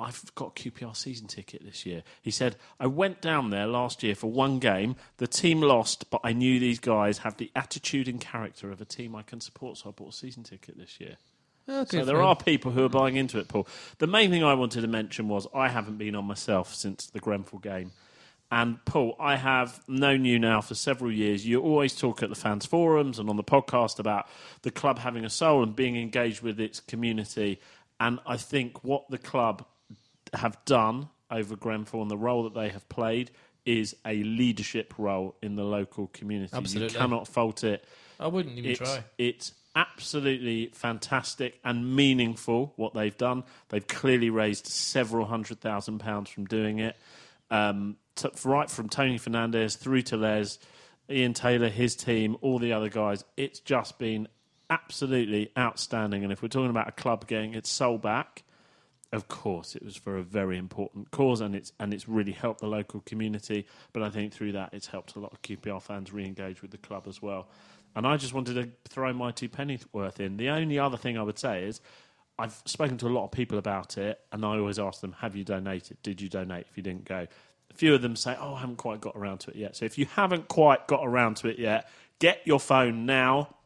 I've 0.00 0.32
got 0.36 0.56
a 0.56 0.70
QPR 0.70 0.96
season 0.96 1.26
ticket 1.26 1.64
this 1.64 1.84
year. 1.84 2.04
He 2.22 2.30
said, 2.30 2.54
I 2.78 2.86
went 2.86 3.20
down 3.20 3.50
there 3.50 3.66
last 3.66 4.04
year 4.04 4.14
for 4.14 4.30
one 4.30 4.60
game. 4.60 4.94
The 5.16 5.26
team 5.26 5.60
lost, 5.60 6.08
but 6.08 6.20
I 6.22 6.32
knew 6.32 6.60
these 6.60 6.78
guys 6.78 7.18
have 7.18 7.36
the 7.36 7.50
attitude 7.56 8.06
and 8.06 8.20
character 8.20 8.70
of 8.70 8.80
a 8.80 8.84
team 8.84 9.16
I 9.16 9.22
can 9.22 9.40
support, 9.40 9.78
so 9.78 9.88
I 9.88 9.92
bought 9.92 10.10
a 10.10 10.16
season 10.16 10.44
ticket 10.44 10.78
this 10.78 11.00
year. 11.00 11.16
Okay, 11.68 11.98
so 11.98 12.04
there 12.04 12.16
fair. 12.16 12.24
are 12.24 12.36
people 12.36 12.72
who 12.72 12.84
are 12.84 12.88
buying 12.88 13.16
into 13.16 13.38
it, 13.38 13.48
Paul. 13.48 13.66
The 13.98 14.06
main 14.06 14.30
thing 14.30 14.42
I 14.42 14.54
wanted 14.54 14.80
to 14.82 14.86
mention 14.86 15.28
was 15.28 15.46
I 15.54 15.68
haven't 15.68 15.98
been 15.98 16.14
on 16.14 16.24
myself 16.24 16.74
since 16.74 17.06
the 17.06 17.20
Grenfell 17.20 17.58
game. 17.58 17.92
And 18.50 18.82
Paul, 18.86 19.14
I 19.20 19.36
have 19.36 19.82
known 19.86 20.24
you 20.24 20.38
now 20.38 20.62
for 20.62 20.74
several 20.74 21.12
years. 21.12 21.46
You 21.46 21.60
always 21.60 21.94
talk 21.94 22.22
at 22.22 22.30
the 22.30 22.34
fans 22.34 22.64
forums 22.64 23.18
and 23.18 23.28
on 23.28 23.36
the 23.36 23.44
podcast 23.44 23.98
about 23.98 24.26
the 24.62 24.70
club 24.70 24.98
having 25.00 25.26
a 25.26 25.30
soul 25.30 25.62
and 25.62 25.76
being 25.76 25.96
engaged 25.96 26.40
with 26.40 26.58
its 26.58 26.80
community. 26.80 27.60
And 28.00 28.18
I 28.26 28.38
think 28.38 28.82
what 28.82 29.10
the 29.10 29.18
club 29.18 29.66
have 30.32 30.56
done 30.64 31.10
over 31.30 31.56
Grenfell 31.56 32.00
and 32.00 32.10
the 32.10 32.16
role 32.16 32.44
that 32.44 32.54
they 32.54 32.70
have 32.70 32.88
played 32.88 33.30
is 33.66 33.94
a 34.06 34.22
leadership 34.22 34.94
role 34.96 35.34
in 35.42 35.54
the 35.56 35.64
local 35.64 36.06
community. 36.06 36.50
Absolutely. 36.56 36.94
You 36.94 37.00
cannot 37.00 37.28
fault 37.28 37.64
it. 37.64 37.84
I 38.18 38.28
wouldn't 38.28 38.56
even 38.56 38.70
It's, 38.70 38.78
try. 38.80 39.04
it's 39.18 39.52
absolutely 39.78 40.70
fantastic 40.74 41.60
and 41.64 41.94
meaningful 41.94 42.72
what 42.74 42.94
they've 42.94 43.16
done. 43.16 43.44
They've 43.68 43.86
clearly 43.86 44.28
raised 44.28 44.66
several 44.66 45.24
hundred 45.24 45.60
thousand 45.60 46.00
pounds 46.00 46.28
from 46.30 46.46
doing 46.46 46.80
it. 46.80 46.96
Um, 47.48 47.96
t- 48.16 48.28
right 48.44 48.68
from 48.68 48.88
Tony 48.88 49.20
Fernandes 49.20 49.78
through 49.78 50.02
to 50.02 50.16
Les, 50.16 50.58
Ian 51.08 51.32
Taylor, 51.32 51.68
his 51.68 51.94
team, 51.94 52.36
all 52.40 52.58
the 52.58 52.72
other 52.72 52.88
guys. 52.88 53.24
It's 53.36 53.60
just 53.60 53.98
been 53.98 54.26
absolutely 54.68 55.52
outstanding. 55.56 56.24
And 56.24 56.32
if 56.32 56.42
we're 56.42 56.48
talking 56.48 56.70
about 56.70 56.88
a 56.88 56.92
club 56.92 57.28
getting 57.28 57.54
its 57.54 57.70
soul 57.70 57.98
back, 57.98 58.42
of 59.12 59.28
course, 59.28 59.76
it 59.76 59.84
was 59.84 59.96
for 59.96 60.18
a 60.18 60.22
very 60.22 60.58
important 60.58 61.10
cause, 61.12 61.40
and 61.40 61.54
it's 61.54 61.72
and 61.80 61.94
it's 61.94 62.08
really 62.08 62.32
helped 62.32 62.60
the 62.60 62.66
local 62.66 63.00
community. 63.06 63.66
But 63.94 64.02
I 64.02 64.10
think 64.10 64.34
through 64.34 64.52
that, 64.52 64.74
it's 64.74 64.88
helped 64.88 65.16
a 65.16 65.20
lot 65.20 65.32
of 65.32 65.40
QPR 65.40 65.80
fans 65.80 66.12
re-engage 66.12 66.60
with 66.60 66.72
the 66.72 66.78
club 66.78 67.04
as 67.06 67.22
well. 67.22 67.48
And 67.98 68.06
I 68.06 68.16
just 68.16 68.32
wanted 68.32 68.54
to 68.54 68.70
throw 68.88 69.12
my 69.12 69.32
two 69.32 69.48
pennies 69.48 69.84
worth 69.92 70.20
in. 70.20 70.36
The 70.36 70.50
only 70.50 70.78
other 70.78 70.96
thing 70.96 71.18
I 71.18 71.22
would 71.24 71.36
say 71.36 71.64
is, 71.64 71.80
I've 72.38 72.62
spoken 72.64 72.96
to 72.98 73.08
a 73.08 73.10
lot 73.10 73.24
of 73.24 73.32
people 73.32 73.58
about 73.58 73.98
it, 73.98 74.20
and 74.30 74.44
I 74.44 74.56
always 74.56 74.78
ask 74.78 75.00
them, 75.00 75.16
"Have 75.18 75.34
you 75.34 75.42
donated? 75.42 76.00
Did 76.04 76.20
you 76.20 76.28
donate? 76.28 76.68
If 76.70 76.76
you 76.76 76.84
didn't 76.84 77.06
go." 77.06 77.26
A 77.72 77.74
few 77.74 77.92
of 77.96 78.00
them 78.00 78.14
say, 78.14 78.36
"Oh, 78.38 78.54
I 78.54 78.60
haven't 78.60 78.76
quite 78.76 79.00
got 79.00 79.16
around 79.16 79.38
to 79.40 79.50
it 79.50 79.56
yet." 79.56 79.74
So 79.74 79.84
if 79.84 79.98
you 79.98 80.06
haven't 80.06 80.46
quite 80.46 80.86
got 80.86 81.04
around 81.04 81.38
to 81.38 81.48
it 81.48 81.58
yet, 81.58 81.90
get 82.20 82.40
your 82.46 82.60
phone 82.60 83.04
now 83.04 83.56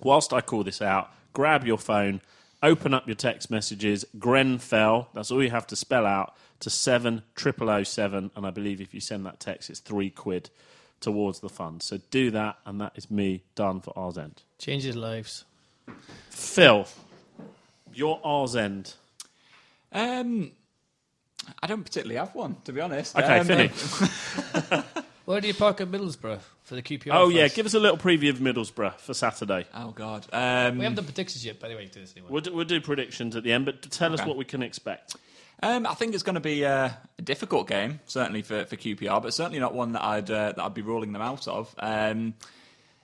whilst 0.00 0.32
I 0.32 0.40
call 0.40 0.64
this 0.64 0.82
out, 0.82 1.12
grab 1.32 1.64
your 1.64 1.78
phone, 1.78 2.22
open 2.64 2.92
up 2.92 3.06
your 3.06 3.14
text 3.14 3.52
messages, 3.52 4.04
Grenfell, 4.18 5.10
that's 5.14 5.30
all 5.30 5.44
you 5.44 5.50
have 5.50 5.68
to 5.68 5.76
spell 5.76 6.06
out, 6.06 6.34
to 6.58 6.70
70007. 6.70 8.32
And 8.34 8.46
I 8.46 8.50
believe 8.50 8.80
if 8.80 8.92
you 8.92 9.00
send 9.00 9.24
that 9.26 9.38
text, 9.38 9.70
it's 9.70 9.78
three 9.78 10.10
quid 10.10 10.50
towards 11.00 11.40
the 11.40 11.48
fund. 11.48 11.82
So 11.82 11.98
do 12.10 12.30
that, 12.30 12.58
and 12.64 12.80
that 12.80 12.92
is 12.96 13.10
me 13.10 13.42
done 13.54 13.80
for 13.80 13.96
R's 13.96 14.18
End. 14.18 14.42
Changes 14.58 14.96
lives. 14.96 15.44
Phil, 16.30 16.86
your 17.94 18.20
R's 18.24 18.56
End. 18.56 18.94
Um, 19.92 20.52
I 21.62 21.66
don't 21.66 21.82
particularly 21.84 22.16
have 22.16 22.34
one, 22.34 22.56
to 22.64 22.72
be 22.72 22.80
honest. 22.80 23.16
Okay, 23.16 23.38
um, 23.38 23.46
Finny. 23.46 23.70
Where 25.24 25.40
do 25.40 25.48
you 25.48 25.54
park 25.54 25.80
at 25.80 25.88
Middlesbrough 25.88 26.38
for 26.62 26.74
the 26.76 26.82
QPR? 26.82 27.10
Oh, 27.12 27.28
yeah, 27.28 27.48
give 27.48 27.66
us 27.66 27.74
a 27.74 27.80
little 27.80 27.96
preview 27.98 28.30
of 28.30 28.38
Middlesbrough 28.38 28.94
for 28.98 29.12
Saturday. 29.12 29.66
Oh 29.74 29.90
God. 29.90 30.24
Um, 30.32 30.78
We 30.78 30.84
haven't 30.84 30.96
done 30.96 31.04
predictions 31.04 31.44
yet, 31.44 31.58
but 31.58 31.66
anyway, 31.70 31.86
do 31.92 32.00
this 32.00 32.14
anyway. 32.16 32.30
We'll 32.30 32.42
do, 32.42 32.54
we'll 32.54 32.64
do 32.64 32.80
predictions 32.80 33.34
at 33.34 33.42
the 33.42 33.52
end, 33.52 33.64
but 33.64 33.82
tell 33.90 34.14
us 34.14 34.24
what 34.24 34.36
we 34.36 34.44
can 34.44 34.62
expect. 34.62 35.16
Um, 35.62 35.86
I 35.86 35.94
think 35.94 36.14
it's 36.14 36.22
going 36.22 36.34
to 36.34 36.40
be 36.40 36.64
a, 36.64 36.96
a 37.18 37.22
difficult 37.22 37.66
game, 37.66 38.00
certainly 38.06 38.42
for, 38.42 38.64
for 38.66 38.76
QPR, 38.76 39.22
but 39.22 39.32
certainly 39.32 39.58
not 39.58 39.74
one 39.74 39.92
that 39.92 40.04
I'd 40.04 40.30
uh, 40.30 40.52
that 40.52 40.60
I'd 40.62 40.74
be 40.74 40.82
ruling 40.82 41.12
them 41.12 41.22
out 41.22 41.48
of. 41.48 41.74
Um, 41.78 42.34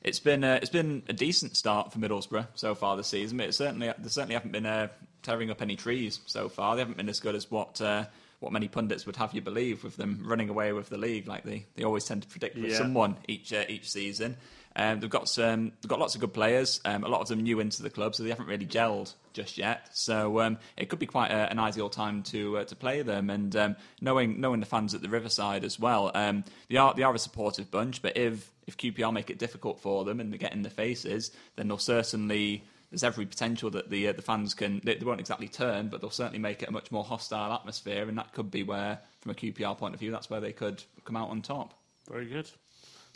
it's 0.02 0.20
been 0.20 0.44
uh, 0.44 0.58
it's 0.60 0.70
been 0.70 1.02
a 1.08 1.12
decent 1.12 1.56
start 1.56 1.92
for 1.92 1.98
Middlesbrough 1.98 2.48
so 2.54 2.74
far 2.74 2.96
this 2.96 3.06
season, 3.08 3.38
but 3.38 3.46
it 3.48 3.54
certainly 3.54 3.90
they 3.98 4.08
certainly 4.08 4.34
haven't 4.34 4.52
been 4.52 4.66
uh, 4.66 4.88
tearing 5.22 5.50
up 5.50 5.62
any 5.62 5.76
trees 5.76 6.20
so 6.26 6.48
far. 6.48 6.74
They 6.76 6.80
haven't 6.82 6.98
been 6.98 7.08
as 7.08 7.20
good 7.20 7.34
as 7.34 7.50
what 7.50 7.80
uh, 7.80 8.04
what 8.40 8.52
many 8.52 8.68
pundits 8.68 9.06
would 9.06 9.16
have 9.16 9.32
you 9.32 9.40
believe, 9.40 9.82
with 9.84 9.96
them 9.96 10.22
running 10.26 10.48
away 10.50 10.72
with 10.72 10.88
the 10.90 10.98
league 10.98 11.28
like 11.28 11.44
they, 11.44 11.64
they 11.76 11.84
always 11.84 12.04
tend 12.04 12.22
to 12.22 12.28
predict 12.28 12.56
with 12.56 12.72
Yeah. 12.72 12.78
someone 12.78 13.16
each 13.28 13.52
uh, 13.52 13.64
each 13.68 13.88
season. 13.90 14.36
Um, 14.74 15.00
they've 15.00 15.10
got 15.10 15.28
some, 15.28 15.72
they've 15.80 15.88
got 15.88 15.98
lots 15.98 16.14
of 16.14 16.20
good 16.20 16.32
players. 16.32 16.80
Um, 16.84 17.04
a 17.04 17.08
lot 17.08 17.20
of 17.20 17.28
them 17.28 17.42
new 17.42 17.60
into 17.60 17.82
the 17.82 17.90
club, 17.90 18.14
so 18.14 18.22
they 18.22 18.30
haven't 18.30 18.46
really 18.46 18.66
gelled 18.66 19.12
just 19.32 19.58
yet. 19.58 19.88
So 19.92 20.40
um, 20.40 20.58
it 20.76 20.88
could 20.88 20.98
be 20.98 21.06
quite 21.06 21.30
a, 21.30 21.50
an 21.50 21.58
ideal 21.58 21.90
time 21.90 22.22
to 22.24 22.58
uh, 22.58 22.64
to 22.64 22.76
play 22.76 23.02
them. 23.02 23.30
And 23.30 23.54
um, 23.56 23.76
knowing 24.00 24.40
knowing 24.40 24.60
the 24.60 24.66
fans 24.66 24.94
at 24.94 25.02
the 25.02 25.08
Riverside 25.08 25.64
as 25.64 25.78
well, 25.78 26.10
um, 26.14 26.44
they 26.68 26.76
are 26.76 26.94
they 26.94 27.02
are 27.02 27.14
a 27.14 27.18
supportive 27.18 27.70
bunch. 27.70 28.02
But 28.02 28.16
if 28.16 28.50
if 28.66 28.76
QPR 28.76 29.12
make 29.12 29.30
it 29.30 29.38
difficult 29.38 29.80
for 29.80 30.04
them 30.04 30.20
and 30.20 30.32
they 30.32 30.38
get 30.38 30.52
in 30.52 30.62
the 30.62 30.70
faces, 30.70 31.30
then 31.56 31.68
they'll 31.68 31.78
certainly. 31.78 32.64
There's 32.90 33.04
every 33.04 33.24
potential 33.24 33.70
that 33.70 33.88
the 33.88 34.08
uh, 34.08 34.12
the 34.12 34.20
fans 34.20 34.52
can 34.52 34.82
they, 34.84 34.96
they 34.96 35.04
won't 35.06 35.18
exactly 35.18 35.48
turn, 35.48 35.88
but 35.88 36.02
they'll 36.02 36.10
certainly 36.10 36.38
make 36.38 36.62
it 36.62 36.68
a 36.68 36.72
much 36.72 36.92
more 36.92 37.02
hostile 37.02 37.50
atmosphere, 37.50 38.06
and 38.06 38.18
that 38.18 38.34
could 38.34 38.50
be 38.50 38.64
where, 38.64 38.98
from 39.22 39.30
a 39.30 39.34
QPR 39.34 39.78
point 39.78 39.94
of 39.94 40.00
view, 40.00 40.10
that's 40.10 40.28
where 40.28 40.40
they 40.40 40.52
could 40.52 40.84
come 41.06 41.16
out 41.16 41.30
on 41.30 41.40
top. 41.40 41.72
Very 42.06 42.26
good. 42.26 42.50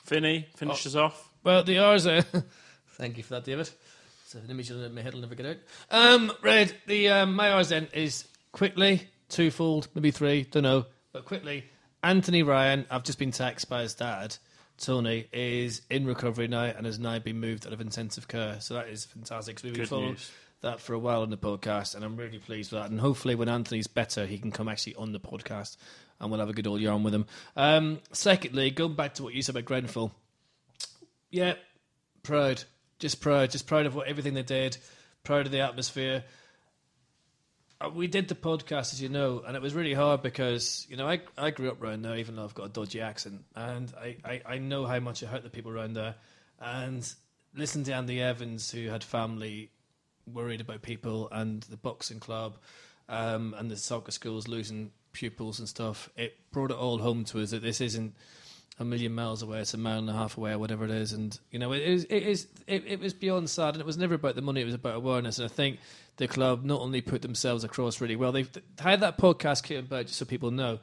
Finny, 0.07 0.49
finish 0.57 0.87
us 0.87 0.95
off. 0.95 1.31
Well, 1.47 1.63
the 1.63 1.79
R's 1.79 2.09
are. 2.09 2.23
Thank 2.99 3.19
you 3.19 3.23
for 3.23 3.35
that, 3.35 3.45
David. 3.45 3.71
It's 4.25 4.35
an 4.35 4.51
image 4.51 4.69
that 4.71 4.93
my 4.93 5.01
head 5.01 5.15
will 5.15 5.21
never 5.21 5.37
get 5.37 5.47
out. 5.47 5.57
Um, 5.93 6.33
Red, 6.43 6.75
the 6.89 7.09
um, 7.11 7.35
my 7.37 7.53
R's 7.53 7.69
then 7.69 7.87
is 7.95 8.27
quickly, 8.51 9.07
twofold, 9.29 9.87
maybe 9.95 10.11
three, 10.11 10.43
don't 10.43 10.65
know, 10.65 10.87
but 11.13 11.25
quickly. 11.25 11.63
Anthony 12.03 12.43
Ryan, 12.43 12.85
I've 12.91 13.05
just 13.05 13.21
been 13.21 13.31
texted 13.31 13.69
by 13.69 13.83
his 13.83 13.95
dad, 13.95 14.37
Tony, 14.77 15.29
is 15.33 15.83
in 15.89 16.05
recovery 16.05 16.49
now 16.49 16.65
and 16.65 16.85
has 16.85 16.99
now 16.99 17.21
been 17.21 17.39
moved 17.39 17.65
out 17.65 17.73
of 17.73 17.81
intensive 17.81 18.27
care. 18.27 18.61
So 18.61 18.75
that 18.75 18.89
is 18.89 19.05
fantastic. 19.05 19.55
'cause 19.55 19.63
we've 19.63 19.75
been 19.75 19.87
following 19.87 20.17
that 20.63 20.81
for 20.81 20.95
a 20.95 20.99
while 20.99 21.23
on 21.23 21.31
the 21.31 21.37
podcast, 21.39 21.95
and 21.95 22.05
I'm 22.05 22.17
really 22.17 22.39
pleased 22.41 22.73
with 22.73 22.83
that. 22.83 22.91
And 22.91 22.99
hopefully, 22.99 23.37
when 23.37 23.49
Anthony's 23.49 23.87
better, 23.87 24.27
he 24.27 24.39
can 24.39 24.51
come 24.51 24.67
actually 24.67 24.97
on 24.97 25.13
the 25.13 25.21
podcast, 25.21 25.77
and 26.19 26.29
we'll 26.29 26.41
have 26.41 26.49
a 26.51 26.53
good 26.53 26.67
old 26.67 26.81
yarn 26.81 27.05
with 27.05 27.15
him. 27.15 27.27
Um, 27.55 28.01
secondly, 28.11 28.73
going 28.73 28.95
back 28.97 29.15
to 29.15 29.23
what 29.23 29.33
you 29.33 29.43
said 29.43 29.55
about 29.55 29.67
Grenfell, 29.67 30.13
yeah, 31.37 31.55
proud, 32.22 32.64
just 32.99 33.20
proud, 33.20 33.51
just 33.51 33.66
proud 33.66 33.84
of 33.84 33.95
what 33.95 34.09
everything 34.09 34.32
they 34.32 34.43
did, 34.43 34.78
proud 35.22 35.45
of 35.45 35.53
the 35.53 35.61
atmosphere. 35.61 36.24
Uh, 37.78 37.91
We 37.91 38.07
did 38.07 38.28
the 38.28 38.34
podcast, 38.34 38.95
as 38.95 39.03
you 39.03 39.11
know, 39.11 39.43
and 39.47 39.55
it 39.55 39.61
was 39.61 39.74
really 39.74 39.93
hard 39.93 40.22
because 40.22 40.87
you 40.89 40.97
know 40.97 41.07
I 41.07 41.20
I 41.37 41.51
grew 41.51 41.70
up 41.70 41.82
around 41.82 42.03
there, 42.03 42.16
even 42.16 42.37
though 42.37 42.45
I've 42.45 42.55
got 42.55 42.66
a 42.66 42.70
dodgy 42.70 43.03
accent, 43.03 43.45
and 43.55 43.93
I, 44.01 44.16
I, 44.24 44.43
I 44.55 44.59
know 44.59 44.87
how 44.87 44.99
much 44.99 45.22
it 45.22 45.26
hurt 45.26 45.43
the 45.43 45.51
people 45.51 45.70
around 45.70 45.93
there. 45.93 46.14
And 46.59 47.07
listen 47.55 47.84
to 47.84 47.93
Andy 47.93 48.22
Evans, 48.22 48.70
who 48.70 48.89
had 48.89 49.05
family 49.05 49.70
worried 50.26 50.62
about 50.62 50.80
people, 50.80 51.28
and 51.30 51.62
the 51.64 51.76
boxing 51.76 52.18
club, 52.18 52.57
um, 53.11 53.55
and 53.59 53.70
the 53.70 53.76
soccer 53.76 54.11
schools 54.11 54.49
losing 54.49 54.91
pupils 55.12 55.59
and 55.59 55.68
stuff. 55.68 56.09
It 56.16 56.32
brought 56.51 56.70
it 56.70 56.78
all 56.78 56.97
home 56.99 57.24
to 57.26 57.43
us 57.43 57.51
that 57.51 57.62
this 57.62 57.82
isn't 57.82 58.14
a 58.79 58.85
million 58.85 59.14
miles 59.14 59.43
away; 59.43 59.61
it's 59.61 59.74
a 59.74 59.79
mile 59.79 59.99
and 59.99 60.11
a 60.11 60.12
half 60.12 60.37
away, 60.37 60.53
or 60.53 60.59
whatever 60.59 60.85
it 60.85 60.91
is. 60.91 61.12
And 61.12 61.39
you 61.51 61.59
know, 61.59 61.72
it 61.72 61.83
is, 61.83 62.05
it 62.05 62.22
is, 62.22 62.47
it, 62.66 62.85
it 62.87 63.01
was 63.01 63.12
beyond 63.14 63.49
sad, 63.49 63.74
and 63.74 63.81
it 63.81 63.87
was 63.87 63.97
never 63.97 64.14
about 64.14 64.35
the 64.35 64.43
money; 64.43 64.61
it 64.61 64.66
was 64.66 64.74
about 64.74 64.97
awareness. 64.97 65.39
And 65.39 65.47
I 65.47 65.53
think 65.53 65.79
the 66.16 66.29
club 66.29 66.64
not 66.64 66.81
only 66.81 67.01
put 67.01 67.22
themselves 67.22 67.64
across 67.64 68.01
really 68.01 68.16
well, 68.16 68.33
they 68.33 68.47
how 68.79 68.97
that 68.97 69.18
podcast 69.18 69.62
came 69.62 69.79
about, 69.79 70.07
just 70.07 70.18
so 70.18 70.24
people 70.24 70.51
know, 70.51 70.79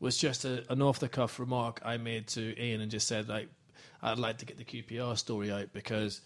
was 0.00 0.16
just 0.16 0.44
a, 0.44 0.64
an 0.70 0.82
off 0.82 0.98
the 0.98 1.08
cuff 1.08 1.38
remark 1.38 1.80
I 1.84 1.96
made 1.96 2.26
to 2.28 2.60
Ian, 2.60 2.80
and 2.80 2.90
just 2.90 3.06
said 3.06 3.28
like, 3.28 3.48
I'd 4.02 4.18
like 4.18 4.38
to 4.38 4.46
get 4.46 4.58
the 4.58 4.64
QPR 4.64 5.16
story 5.16 5.50
out 5.50 5.72
because 5.72 6.20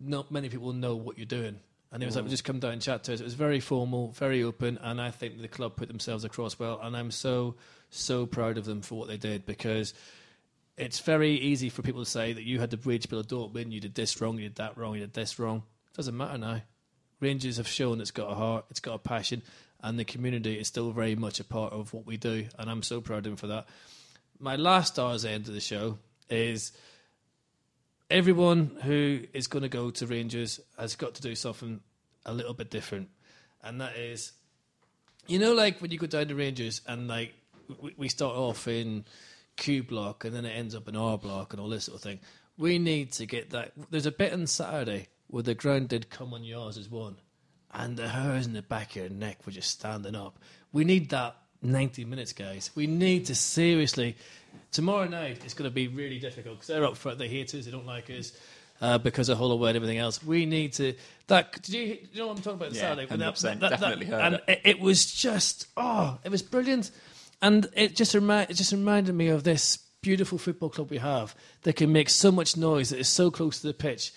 not 0.00 0.30
many 0.30 0.48
people 0.48 0.72
know 0.72 0.96
what 0.96 1.18
you're 1.18 1.26
doing. 1.26 1.60
And 1.90 2.02
it 2.02 2.06
was 2.06 2.16
like, 2.16 2.28
just 2.28 2.44
come 2.44 2.58
down 2.58 2.72
and 2.72 2.82
chat 2.82 3.04
to 3.04 3.14
us. 3.14 3.20
It 3.20 3.24
was 3.24 3.34
very 3.34 3.60
formal, 3.60 4.12
very 4.12 4.42
open, 4.42 4.78
and 4.82 5.00
I 5.00 5.10
think 5.10 5.40
the 5.40 5.48
club 5.48 5.76
put 5.76 5.88
themselves 5.88 6.24
across 6.24 6.58
well. 6.58 6.78
And 6.82 6.94
I'm 6.94 7.10
so, 7.10 7.54
so 7.88 8.26
proud 8.26 8.58
of 8.58 8.66
them 8.66 8.82
for 8.82 8.98
what 8.98 9.08
they 9.08 9.16
did 9.16 9.46
because 9.46 9.94
it's 10.76 11.00
very 11.00 11.32
easy 11.32 11.70
for 11.70 11.82
people 11.82 12.04
to 12.04 12.10
say 12.10 12.34
that 12.34 12.44
you 12.44 12.60
had 12.60 12.70
the 12.70 12.76
bridge 12.76 13.08
bill 13.08 13.20
of 13.20 13.26
Dortmund, 13.26 13.72
you 13.72 13.80
did 13.80 13.94
this 13.94 14.20
wrong, 14.20 14.36
you 14.38 14.44
did 14.44 14.56
that 14.56 14.76
wrong, 14.76 14.94
you 14.94 15.00
did 15.00 15.14
this 15.14 15.38
wrong. 15.38 15.62
It 15.92 15.96
doesn't 15.96 16.16
matter 16.16 16.36
now. 16.36 16.62
Rangers 17.20 17.56
have 17.56 17.66
shown 17.66 18.00
it's 18.00 18.10
got 18.10 18.30
a 18.30 18.34
heart, 18.34 18.66
it's 18.70 18.80
got 18.80 18.94
a 18.94 18.98
passion, 18.98 19.42
and 19.82 19.98
the 19.98 20.04
community 20.04 20.58
is 20.58 20.68
still 20.68 20.92
very 20.92 21.16
much 21.16 21.40
a 21.40 21.44
part 21.44 21.72
of 21.72 21.94
what 21.94 22.06
we 22.06 22.16
do. 22.16 22.46
And 22.58 22.70
I'm 22.70 22.82
so 22.82 23.00
proud 23.00 23.18
of 23.18 23.24
them 23.24 23.36
for 23.36 23.48
that. 23.48 23.66
My 24.38 24.56
last 24.56 24.94
star's 24.94 25.24
end 25.24 25.48
of 25.48 25.54
the 25.54 25.60
show 25.60 25.98
is 26.30 26.72
everyone 28.10 28.78
who 28.82 29.20
is 29.32 29.46
going 29.46 29.62
to 29.62 29.68
go 29.68 29.90
to 29.90 30.06
Rangers 30.06 30.60
has 30.78 30.96
got 30.96 31.14
to 31.16 31.22
do 31.22 31.34
something 31.34 31.80
a 32.24 32.32
little 32.32 32.54
bit 32.54 32.70
different, 32.70 33.08
and 33.62 33.80
that 33.80 33.96
is, 33.96 34.32
you 35.26 35.38
know, 35.38 35.52
like 35.52 35.80
when 35.80 35.90
you 35.90 35.98
go 35.98 36.06
down 36.06 36.28
to 36.28 36.34
Rangers 36.34 36.80
and 36.86 37.08
like 37.08 37.34
we, 37.80 37.94
we 37.96 38.08
start 38.08 38.34
off 38.34 38.68
in 38.68 39.04
Q 39.56 39.82
block 39.82 40.24
and 40.24 40.34
then 40.34 40.44
it 40.44 40.50
ends 40.50 40.74
up 40.74 40.88
in 40.88 40.96
R 40.96 41.18
block 41.18 41.52
and 41.52 41.60
all 41.60 41.68
this 41.68 41.84
sort 41.84 41.96
of 41.96 42.02
thing. 42.02 42.20
We 42.56 42.78
need 42.78 43.12
to 43.12 43.26
get 43.26 43.50
that. 43.50 43.72
There's 43.90 44.06
a 44.06 44.12
bit 44.12 44.32
on 44.32 44.46
Saturday 44.46 45.08
where 45.28 45.42
the 45.42 45.54
ground 45.54 45.88
did 45.88 46.10
come 46.10 46.32
on 46.34 46.44
yours 46.44 46.78
as 46.78 46.88
one, 46.88 47.16
and 47.72 47.96
the 47.96 48.08
hairs 48.08 48.46
in 48.46 48.54
the 48.54 48.62
back 48.62 48.90
of 48.90 48.96
your 48.96 49.08
neck 49.10 49.46
were 49.46 49.52
just 49.52 49.70
standing 49.70 50.16
up. 50.16 50.38
We 50.72 50.84
need 50.84 51.10
that 51.10 51.36
90 51.62 52.04
minutes, 52.04 52.32
guys. 52.32 52.70
We 52.74 52.86
need 52.86 53.26
to 53.26 53.34
seriously. 53.34 54.16
Tomorrow 54.72 55.08
night 55.08 55.40
it's 55.44 55.54
going 55.54 55.68
to 55.70 55.74
be 55.74 55.88
really 55.88 56.18
difficult 56.18 56.56
because 56.56 56.68
they're 56.68 56.84
up 56.84 56.96
front. 56.96 57.18
They 57.18 57.28
hate 57.28 57.54
us. 57.54 57.64
They 57.64 57.70
don't 57.70 57.86
like 57.86 58.10
us. 58.10 58.32
uh, 58.80 58.98
because 58.98 59.28
of 59.28 59.38
Holloway 59.38 59.70
and 59.70 59.76
everything 59.76 59.98
else. 59.98 60.22
We 60.22 60.46
need 60.46 60.72
to. 60.74 60.94
That 61.26 61.52
did 61.62 61.74
you, 61.74 61.82
you 62.12 62.18
know 62.20 62.28
what 62.28 62.36
I'm 62.36 62.42
talking 62.42 62.60
about? 62.60 62.72
Yeah, 62.74 62.80
Saturday, 62.80 63.06
When 63.06 63.20
100%. 63.20 63.60
Definitely 63.60 64.06
heard 64.06 64.20
and 64.20 64.34
it. 64.36 64.42
it. 64.48 64.60
it 64.64 64.80
was 64.80 65.04
just 65.10 65.66
oh, 65.76 66.18
it 66.22 66.30
was 66.30 66.42
brilliant, 66.42 66.90
and 67.42 67.66
it 67.74 67.96
just 67.96 68.14
it 68.14 68.54
just 68.54 68.72
reminded 68.72 69.14
me 69.14 69.28
of 69.28 69.44
this 69.44 69.78
beautiful 70.00 70.38
football 70.38 70.68
club 70.68 70.90
we 70.90 70.98
have 70.98 71.34
that 71.62 71.74
can 71.74 71.92
make 71.92 72.08
so 72.08 72.30
much 72.30 72.56
noise 72.56 72.90
that 72.90 73.00
is 73.00 73.08
so 73.08 73.30
close 73.30 73.60
to 73.60 73.66
the 73.66 73.74
pitch. 73.74 74.12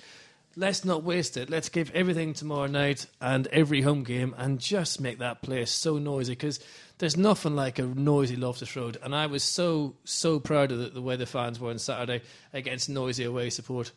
Let's 0.57 0.83
not 0.83 1.03
waste 1.03 1.37
it. 1.37 1.49
Let's 1.49 1.69
give 1.69 1.91
everything 1.91 2.33
tomorrow 2.33 2.67
night 2.67 3.05
and 3.21 3.47
every 3.47 3.81
home 3.81 4.03
game 4.03 4.35
and 4.37 4.59
just 4.59 4.99
make 4.99 5.19
that 5.19 5.41
place 5.41 5.71
so 5.71 5.97
noisy 5.97 6.33
because 6.33 6.59
there's 6.97 7.15
nothing 7.15 7.55
like 7.55 7.79
a 7.79 7.83
noisy 7.83 8.35
Loftus 8.35 8.75
Road. 8.75 8.97
And 9.01 9.15
I 9.15 9.27
was 9.27 9.43
so, 9.43 9.95
so 10.03 10.39
proud 10.41 10.73
of 10.73 10.79
the, 10.79 10.89
the 10.89 11.01
way 11.01 11.15
the 11.15 11.25
fans 11.25 11.57
were 11.59 11.69
on 11.69 11.79
Saturday 11.79 12.21
against 12.51 12.89
noisy 12.89 13.23
away 13.23 13.49
support. 13.49 13.91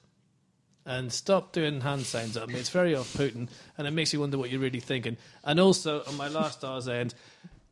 And 0.86 1.12
stop 1.12 1.52
doing 1.52 1.80
hand 1.80 2.02
signs 2.06 2.36
at 2.36 2.46
me. 2.48 2.54
It's 2.54 2.68
very 2.70 2.94
off 2.94 3.12
putting 3.16 3.48
and 3.76 3.86
it 3.88 3.90
makes 3.90 4.12
you 4.12 4.20
wonder 4.20 4.38
what 4.38 4.50
you're 4.50 4.60
really 4.60 4.80
thinking. 4.80 5.16
And 5.42 5.58
also, 5.58 6.04
on 6.06 6.16
my 6.16 6.28
last 6.28 6.62
R's 6.62 6.88
end, 6.88 7.14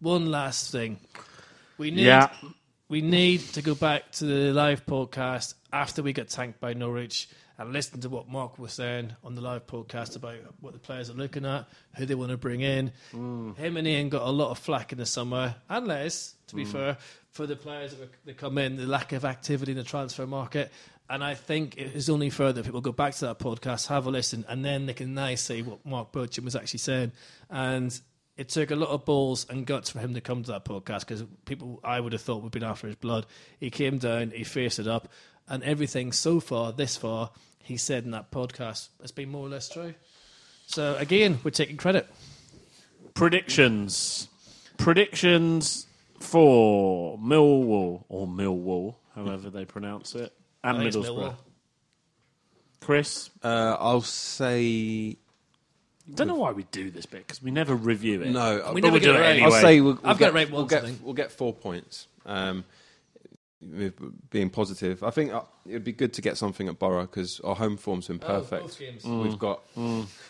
one 0.00 0.30
last 0.30 0.72
thing. 0.72 0.98
We 1.78 1.92
need, 1.92 2.06
Yeah. 2.06 2.30
we 2.88 3.00
need 3.00 3.40
to 3.52 3.62
go 3.62 3.74
back 3.76 4.10
to 4.12 4.24
the 4.24 4.52
live 4.52 4.84
podcast 4.86 5.54
after 5.72 6.02
we 6.02 6.12
got 6.12 6.28
tanked 6.28 6.58
by 6.58 6.72
Norwich 6.72 7.28
and 7.58 7.72
listen 7.72 8.00
to 8.00 8.08
what 8.08 8.28
Mark 8.28 8.58
was 8.58 8.72
saying 8.72 9.14
on 9.22 9.34
the 9.34 9.40
live 9.40 9.66
podcast 9.66 10.16
about 10.16 10.36
what 10.60 10.72
the 10.72 10.78
players 10.78 11.10
are 11.10 11.14
looking 11.14 11.44
at, 11.44 11.66
who 11.96 12.06
they 12.06 12.14
want 12.14 12.30
to 12.30 12.36
bring 12.36 12.60
in. 12.60 12.92
Mm. 13.12 13.56
Him 13.56 13.76
and 13.76 13.86
Ian 13.86 14.08
got 14.08 14.22
a 14.22 14.30
lot 14.30 14.50
of 14.50 14.58
flack 14.58 14.92
in 14.92 14.98
the 14.98 15.06
summer, 15.06 15.54
and 15.68 15.86
Les, 15.86 16.34
to 16.48 16.56
be 16.56 16.64
mm. 16.64 16.72
fair, 16.72 16.96
for 17.30 17.46
the 17.46 17.56
players 17.56 17.92
that, 17.92 18.00
were, 18.00 18.08
that 18.24 18.36
come 18.36 18.58
in, 18.58 18.76
the 18.76 18.86
lack 18.86 19.12
of 19.12 19.24
activity 19.24 19.72
in 19.72 19.78
the 19.78 19.84
transfer 19.84 20.26
market. 20.26 20.72
And 21.10 21.22
I 21.22 21.34
think 21.34 21.76
it 21.76 21.94
is 21.94 22.08
only 22.08 22.30
fair 22.30 22.52
that 22.52 22.64
people 22.64 22.80
go 22.80 22.92
back 22.92 23.14
to 23.16 23.26
that 23.26 23.38
podcast, 23.38 23.88
have 23.88 24.06
a 24.06 24.10
listen, 24.10 24.44
and 24.48 24.64
then 24.64 24.86
they 24.86 24.94
can 24.94 25.14
now 25.14 25.34
see 25.34 25.62
what 25.62 25.84
Mark 25.84 26.12
Bircham 26.12 26.44
was 26.44 26.56
actually 26.56 26.78
saying. 26.78 27.12
And 27.50 27.98
it 28.36 28.48
took 28.48 28.70
a 28.70 28.76
lot 28.76 28.88
of 28.88 29.04
balls 29.04 29.46
and 29.50 29.66
guts 29.66 29.90
for 29.90 29.98
him 29.98 30.14
to 30.14 30.20
come 30.20 30.42
to 30.42 30.52
that 30.52 30.64
podcast 30.64 31.00
because 31.00 31.24
people 31.44 31.80
I 31.84 32.00
would 32.00 32.12
have 32.12 32.22
thought 32.22 32.36
would 32.36 32.46
have 32.46 32.52
been 32.52 32.64
after 32.64 32.86
his 32.86 32.96
blood. 32.96 33.26
He 33.60 33.70
came 33.70 33.98
down, 33.98 34.30
he 34.30 34.44
faced 34.44 34.78
it 34.78 34.88
up, 34.88 35.08
and 35.48 35.62
everything 35.62 36.12
so 36.12 36.40
far, 36.40 36.72
this 36.72 36.96
far, 36.96 37.30
he 37.62 37.76
said 37.76 38.04
in 38.04 38.10
that 38.12 38.30
podcast 38.30 38.88
has 39.00 39.12
been 39.12 39.30
more 39.30 39.46
or 39.46 39.50
less 39.50 39.68
true. 39.68 39.94
So 40.66 40.96
again, 40.96 41.38
we're 41.44 41.50
taking 41.50 41.76
credit. 41.76 42.08
Predictions. 43.14 44.28
Predictions 44.78 45.86
for 46.18 47.18
Millwall 47.18 48.04
or 48.08 48.26
Millwall, 48.26 48.96
however 49.14 49.50
they 49.50 49.64
pronounce 49.64 50.14
it, 50.14 50.32
and 50.64 50.78
I 50.78 50.84
Middlesbrough. 50.86 51.34
Chris, 52.80 53.30
Uh, 53.42 53.76
I'll 53.78 54.00
say 54.00 55.18
don't 56.12 56.26
know 56.26 56.34
why 56.34 56.50
we 56.50 56.64
do 56.64 56.90
this 56.90 57.06
bit 57.06 57.26
because 57.26 57.42
we 57.42 57.50
never 57.52 57.74
review 57.76 58.22
it. 58.22 58.30
no. 58.30 58.72
We 58.74 58.80
But 58.80 58.90
never 58.90 58.92
we'll 58.94 59.00
do 59.00 59.14
it 59.14 59.20
it 59.20 59.24
anyway. 59.24 59.44
I'll 59.44 59.60
say 59.60 59.80
we'll, 59.80 59.94
we'll 59.94 60.00
I've 60.10 60.18
got 60.18 60.18
get, 60.18 60.28
it 60.28 60.34
right 60.34 60.50
we'll 60.50 60.66
get, 60.66 60.84
we'll 61.00 61.14
get 61.14 61.30
four 61.32 61.52
points. 61.52 62.08
Um, 62.26 62.64
with 63.62 63.94
being 64.30 64.50
positive, 64.50 65.02
I 65.02 65.10
think 65.10 65.32
uh, 65.32 65.42
it 65.66 65.72
would 65.74 65.84
be 65.84 65.92
good 65.92 66.12
to 66.14 66.22
get 66.22 66.36
something 66.36 66.68
at 66.68 66.78
Borough 66.78 67.02
because 67.02 67.40
our 67.40 67.54
home 67.54 67.76
form's 67.76 68.08
been 68.08 68.20
Oh, 68.22 68.40
perfect. 68.40 68.62
both 68.62 68.78
games. 68.78 69.04
We've 69.04 69.38
got 69.38 69.60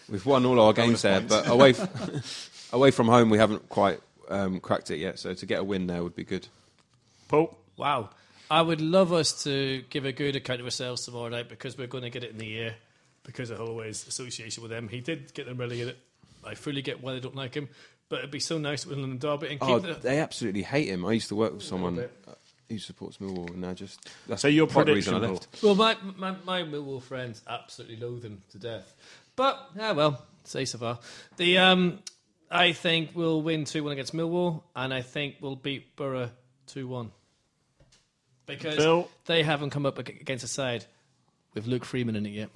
we've 0.08 0.26
won 0.26 0.44
all 0.44 0.60
our 0.60 0.72
games 0.72 1.02
there, 1.02 1.20
points. 1.20 1.34
but 1.34 1.48
away 1.48 1.70
f- 1.70 2.68
away 2.72 2.90
from 2.90 3.06
home 3.08 3.30
we 3.30 3.38
haven't 3.38 3.68
quite 3.68 4.00
um, 4.28 4.60
cracked 4.60 4.90
it 4.90 4.98
yet. 4.98 5.18
So 5.18 5.34
to 5.34 5.46
get 5.46 5.60
a 5.60 5.64
win 5.64 5.86
there 5.86 6.02
would 6.02 6.16
be 6.16 6.24
good. 6.24 6.46
Paul. 7.28 7.56
Wow. 7.76 8.10
I 8.50 8.60
would 8.60 8.82
love 8.82 9.12
us 9.14 9.44
to 9.44 9.82
give 9.88 10.04
a 10.04 10.12
good 10.12 10.36
account 10.36 10.60
of 10.60 10.66
ourselves 10.66 11.04
tomorrow 11.06 11.28
night 11.30 11.48
because 11.48 11.78
we're 11.78 11.86
going 11.86 12.04
to 12.04 12.10
get 12.10 12.22
it 12.22 12.32
in 12.32 12.38
the 12.38 12.58
air 12.58 12.74
because 13.24 13.48
of 13.50 13.56
Holloway's 13.58 14.06
association 14.06 14.62
with 14.62 14.70
them. 14.70 14.88
He 14.88 15.00
did 15.00 15.32
get 15.32 15.46
them 15.46 15.56
really 15.56 15.78
relegated. 15.78 16.00
I 16.44 16.54
fully 16.54 16.82
get 16.82 17.02
why 17.02 17.14
they 17.14 17.20
don't 17.20 17.34
like 17.36 17.54
him, 17.54 17.68
but 18.10 18.18
it'd 18.18 18.30
be 18.30 18.40
so 18.40 18.58
nice 18.58 18.82
to 18.82 18.90
win 18.90 18.98
in 18.98 19.10
the 19.10 19.16
derby 19.16 19.46
and 19.48 19.58
keep 19.60 19.70
Oh, 19.70 19.78
the. 19.78 19.94
they 19.94 20.18
absolutely 20.18 20.62
hate 20.62 20.88
him. 20.88 21.06
I 21.06 21.12
used 21.12 21.28
to 21.28 21.36
work 21.36 21.54
with 21.54 21.62
someone 21.62 21.94
bit. 21.96 22.12
Who 22.68 22.78
supports 22.78 23.18
Millwall, 23.18 23.50
and 23.50 23.64
I 23.64 23.74
just 23.74 24.08
that's 24.26 24.42
So 24.42 24.48
your 24.48 24.66
part 24.66 24.82
of 24.82 24.86
the 24.88 24.94
reason 24.94 25.14
I 25.14 25.18
prediction, 25.18 25.48
left. 25.52 25.62
Well, 25.62 25.74
my, 25.74 25.96
my, 26.16 26.36
my 26.44 26.62
Millwall 26.62 27.02
friends 27.02 27.42
absolutely 27.46 27.96
loathe 27.96 28.24
him 28.24 28.42
to 28.50 28.58
death. 28.58 28.94
But, 29.36 29.70
yeah, 29.76 29.92
well, 29.92 30.22
say 30.44 30.64
so 30.64 30.78
far. 30.78 30.98
The, 31.36 31.58
um, 31.58 31.98
I 32.50 32.72
think 32.72 33.10
we'll 33.14 33.42
win 33.42 33.64
2 33.64 33.82
1 33.82 33.92
against 33.92 34.14
Millwall, 34.14 34.62
and 34.76 34.92
I 34.92 35.02
think 35.02 35.36
we'll 35.40 35.56
beat 35.56 35.96
Borough 35.96 36.30
2 36.66 36.86
1. 36.86 37.10
Because 38.46 38.76
Phil? 38.76 39.08
they 39.26 39.42
haven't 39.42 39.70
come 39.70 39.86
up 39.86 39.98
against 39.98 40.44
a 40.44 40.48
side 40.48 40.84
with 41.54 41.66
Luke 41.66 41.84
Freeman 41.84 42.16
in 42.16 42.26
it 42.26 42.30
yet. 42.30 42.50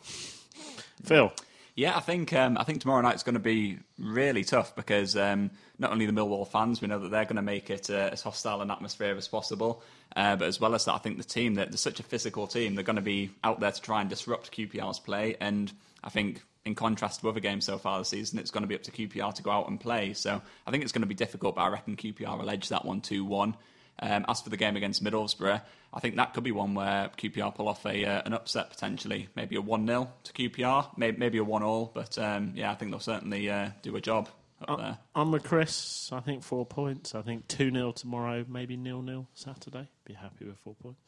Phil. 1.05 1.33
Yeah, 1.77 1.95
I 1.95 2.01
think 2.01 2.33
um, 2.33 2.57
I 2.59 2.65
think 2.65 2.81
tomorrow 2.81 3.03
night's 3.03 3.23
going 3.23 3.35
to 3.35 3.39
be 3.39 3.79
really 3.99 4.45
tough 4.45 4.75
because 4.75 5.15
um, 5.15 5.51
not 5.79 5.93
only 5.93 6.07
the 6.07 6.13
Millwall 6.13 6.49
fans, 6.49 6.81
we 6.81 6.89
know 6.89 6.99
that 6.99 7.11
they're 7.11 7.25
going 7.25 7.37
to 7.37 7.43
make 7.43 7.69
it 7.69 7.91
uh, 7.91 8.09
as 8.13 8.23
hostile 8.23 8.63
an 8.63 8.71
atmosphere 8.71 9.15
as 9.15 9.29
possible, 9.29 9.83
uh, 10.15 10.37
but 10.37 10.49
as 10.49 10.61
well 10.61 10.75
as 10.75 10.85
that, 10.87 10.95
I 10.95 10.99
think 10.99 11.19
the 11.19 11.25
team 11.25 11.55
that 11.55 11.71
they're 11.71 11.77
such 11.77 12.01
a 12.01 12.03
physical 12.03 12.47
team, 12.47 12.75
they're 12.75 12.85
going 12.85 12.97
to 12.97 13.03
be 13.03 13.31
out 13.43 13.61
there 13.61 13.73
to 13.73 13.83
try 13.83 14.01
and 14.01 14.09
disrupt 14.09 14.53
QPR's 14.53 14.99
play. 14.99 15.37
And 15.41 15.73
I 16.03 16.11
think, 16.11 16.43
in 16.65 16.75
contrast 16.75 17.21
to 17.21 17.29
other 17.29 17.41
games 17.41 17.65
so 17.65 17.79
far 17.79 17.99
this 17.99 18.09
season, 18.09 18.39
it's 18.39 18.51
going 18.51 18.63
to 18.63 18.69
be 18.69 18.75
up 18.75 18.83
to 18.85 18.91
QPR 18.91 19.35
to 19.35 19.43
go 19.43 19.51
out 19.51 19.69
and 19.69 19.79
play. 19.79 20.15
So 20.15 20.41
I 20.67 20.71
think 20.71 20.83
it's 20.83 20.93
going 20.93 21.03
to 21.03 21.07
be 21.07 21.15
difficult, 21.15 21.57
but 21.57 21.63
I 21.63 21.69
reckon 21.69 21.97
QPR 21.97 22.39
will 22.39 22.51
edge 22.51 22.69
that 22.71 22.85
one 22.85 23.01
two 23.01 23.25
one. 23.25 23.57
Um, 23.99 24.27
as 24.29 24.43
for 24.43 24.51
the 24.51 24.59
game 24.59 24.77
against 24.77 25.03
Middlesbrough, 25.03 25.63
I 25.95 26.01
think 26.01 26.17
that 26.17 26.35
could 26.35 26.45
be 26.45 26.53
one 26.53 26.75
where 26.75 27.09
QPR 27.17 27.55
pull 27.55 27.67
off 27.67 27.87
a 27.87 28.05
uh, 28.05 28.23
an 28.27 28.35
upset 28.35 28.69
potentially, 28.69 29.29
maybe 29.35 29.57
a 29.57 29.61
one 29.63 29.87
0 29.87 30.11
to 30.25 30.33
QPR, 30.35 30.99
maybe, 30.99 31.17
maybe 31.17 31.39
a 31.39 31.45
one 31.45 31.63
all. 31.63 31.91
But 31.95 32.19
um, 32.19 32.53
yeah, 32.55 32.71
I 32.71 32.75
think 32.75 32.91
they'll 32.91 33.01
certainly 33.01 33.49
uh, 33.49 33.71
do 33.83 33.97
a 33.97 34.01
job 34.01 34.29
up 34.67 34.79
there. 34.79 34.99
I'm 35.15 35.31
with 35.33 35.45
Chris. 35.45 36.11
I 36.13 36.21
think 36.21 36.43
four 36.43 36.65
points. 36.67 37.15
I 37.15 37.23
think 37.23 37.47
2 37.49 37.71
0 37.71 37.93
tomorrow, 37.93 38.45
maybe 38.49 38.77
nil 38.77 39.03
nil 39.03 39.27
Saturday. 39.35 39.89
Be 40.05 40.15
happy 40.15 40.45
with 40.47 40.59
four 40.59 40.75
points. 40.83 41.01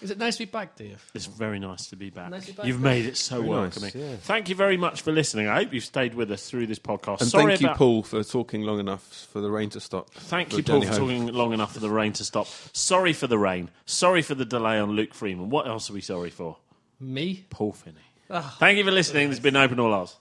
Is 0.00 0.10
it 0.10 0.18
nice 0.18 0.36
to 0.38 0.46
be 0.46 0.50
back, 0.50 0.74
Dave? 0.74 1.04
It's 1.14 1.26
very 1.26 1.60
nice 1.60 1.88
to 1.88 1.96
be 1.96 2.10
back. 2.10 2.30
Nice 2.30 2.46
to 2.46 2.52
be 2.52 2.56
back, 2.56 2.66
You've 2.66 2.76
Chris. 2.80 2.84
made 2.84 3.06
it 3.06 3.16
so 3.16 3.36
Very 3.36 3.48
welcoming. 3.48 3.82
nice, 3.82 3.94
yeah. 3.94 4.16
Thank 4.16 4.48
you 4.48 4.54
very 4.56 4.76
much 4.76 5.02
for 5.02 5.12
listening. 5.12 5.46
I 5.48 5.56
hope 5.56 5.72
you've 5.72 5.84
stayed 5.84 6.14
with 6.14 6.32
us 6.32 6.48
through 6.48 6.66
this 6.66 6.78
podcast. 6.80 7.20
And 7.20 7.30
Sorry 7.30 7.52
thank 7.52 7.60
you, 7.60 7.66
about- 7.68 7.76
Paul, 7.78 8.02
for 8.02 8.24
talking 8.24 8.62
long 8.62 8.80
enough 8.80 9.28
for 9.30 9.40
the 9.40 9.50
rain 9.50 9.70
to 9.70 9.80
stop. 9.80 10.10
Thank 10.12 10.54
you, 10.56 10.62
Paul, 10.64 10.80
for 10.80 10.88
home. 10.88 10.96
talking 10.98 11.26
long 11.28 11.52
enough 11.52 11.74
for 11.74 11.80
the 11.80 11.90
rain 11.90 12.12
to 12.14 12.24
stop. 12.24 12.48
Sorry 12.72 13.12
for 13.12 13.26
the 13.28 13.38
rain. 13.38 13.70
Sorry 13.84 14.22
for 14.22 14.34
the 14.34 14.44
delay 14.46 14.78
on 14.80 14.92
Luke 14.92 15.14
Freeman. 15.14 15.50
What 15.50 15.68
else 15.68 15.88
are 15.90 15.92
we 15.92 16.00
sorry 16.00 16.30
for? 16.30 16.56
Me? 16.98 17.44
Paul 17.50 17.72
Finney. 17.72 17.96
Ah. 18.30 18.56
Thank 18.58 18.78
you 18.78 18.84
for 18.84 18.90
listening. 18.90 19.28
This 19.28 19.38
has 19.38 19.42
been 19.42 19.56
Open 19.56 19.78
All 19.78 19.92
Ours. 19.92 20.16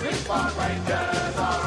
Six 0.00 0.26
Park 0.26 0.58
Rangers 0.58 1.61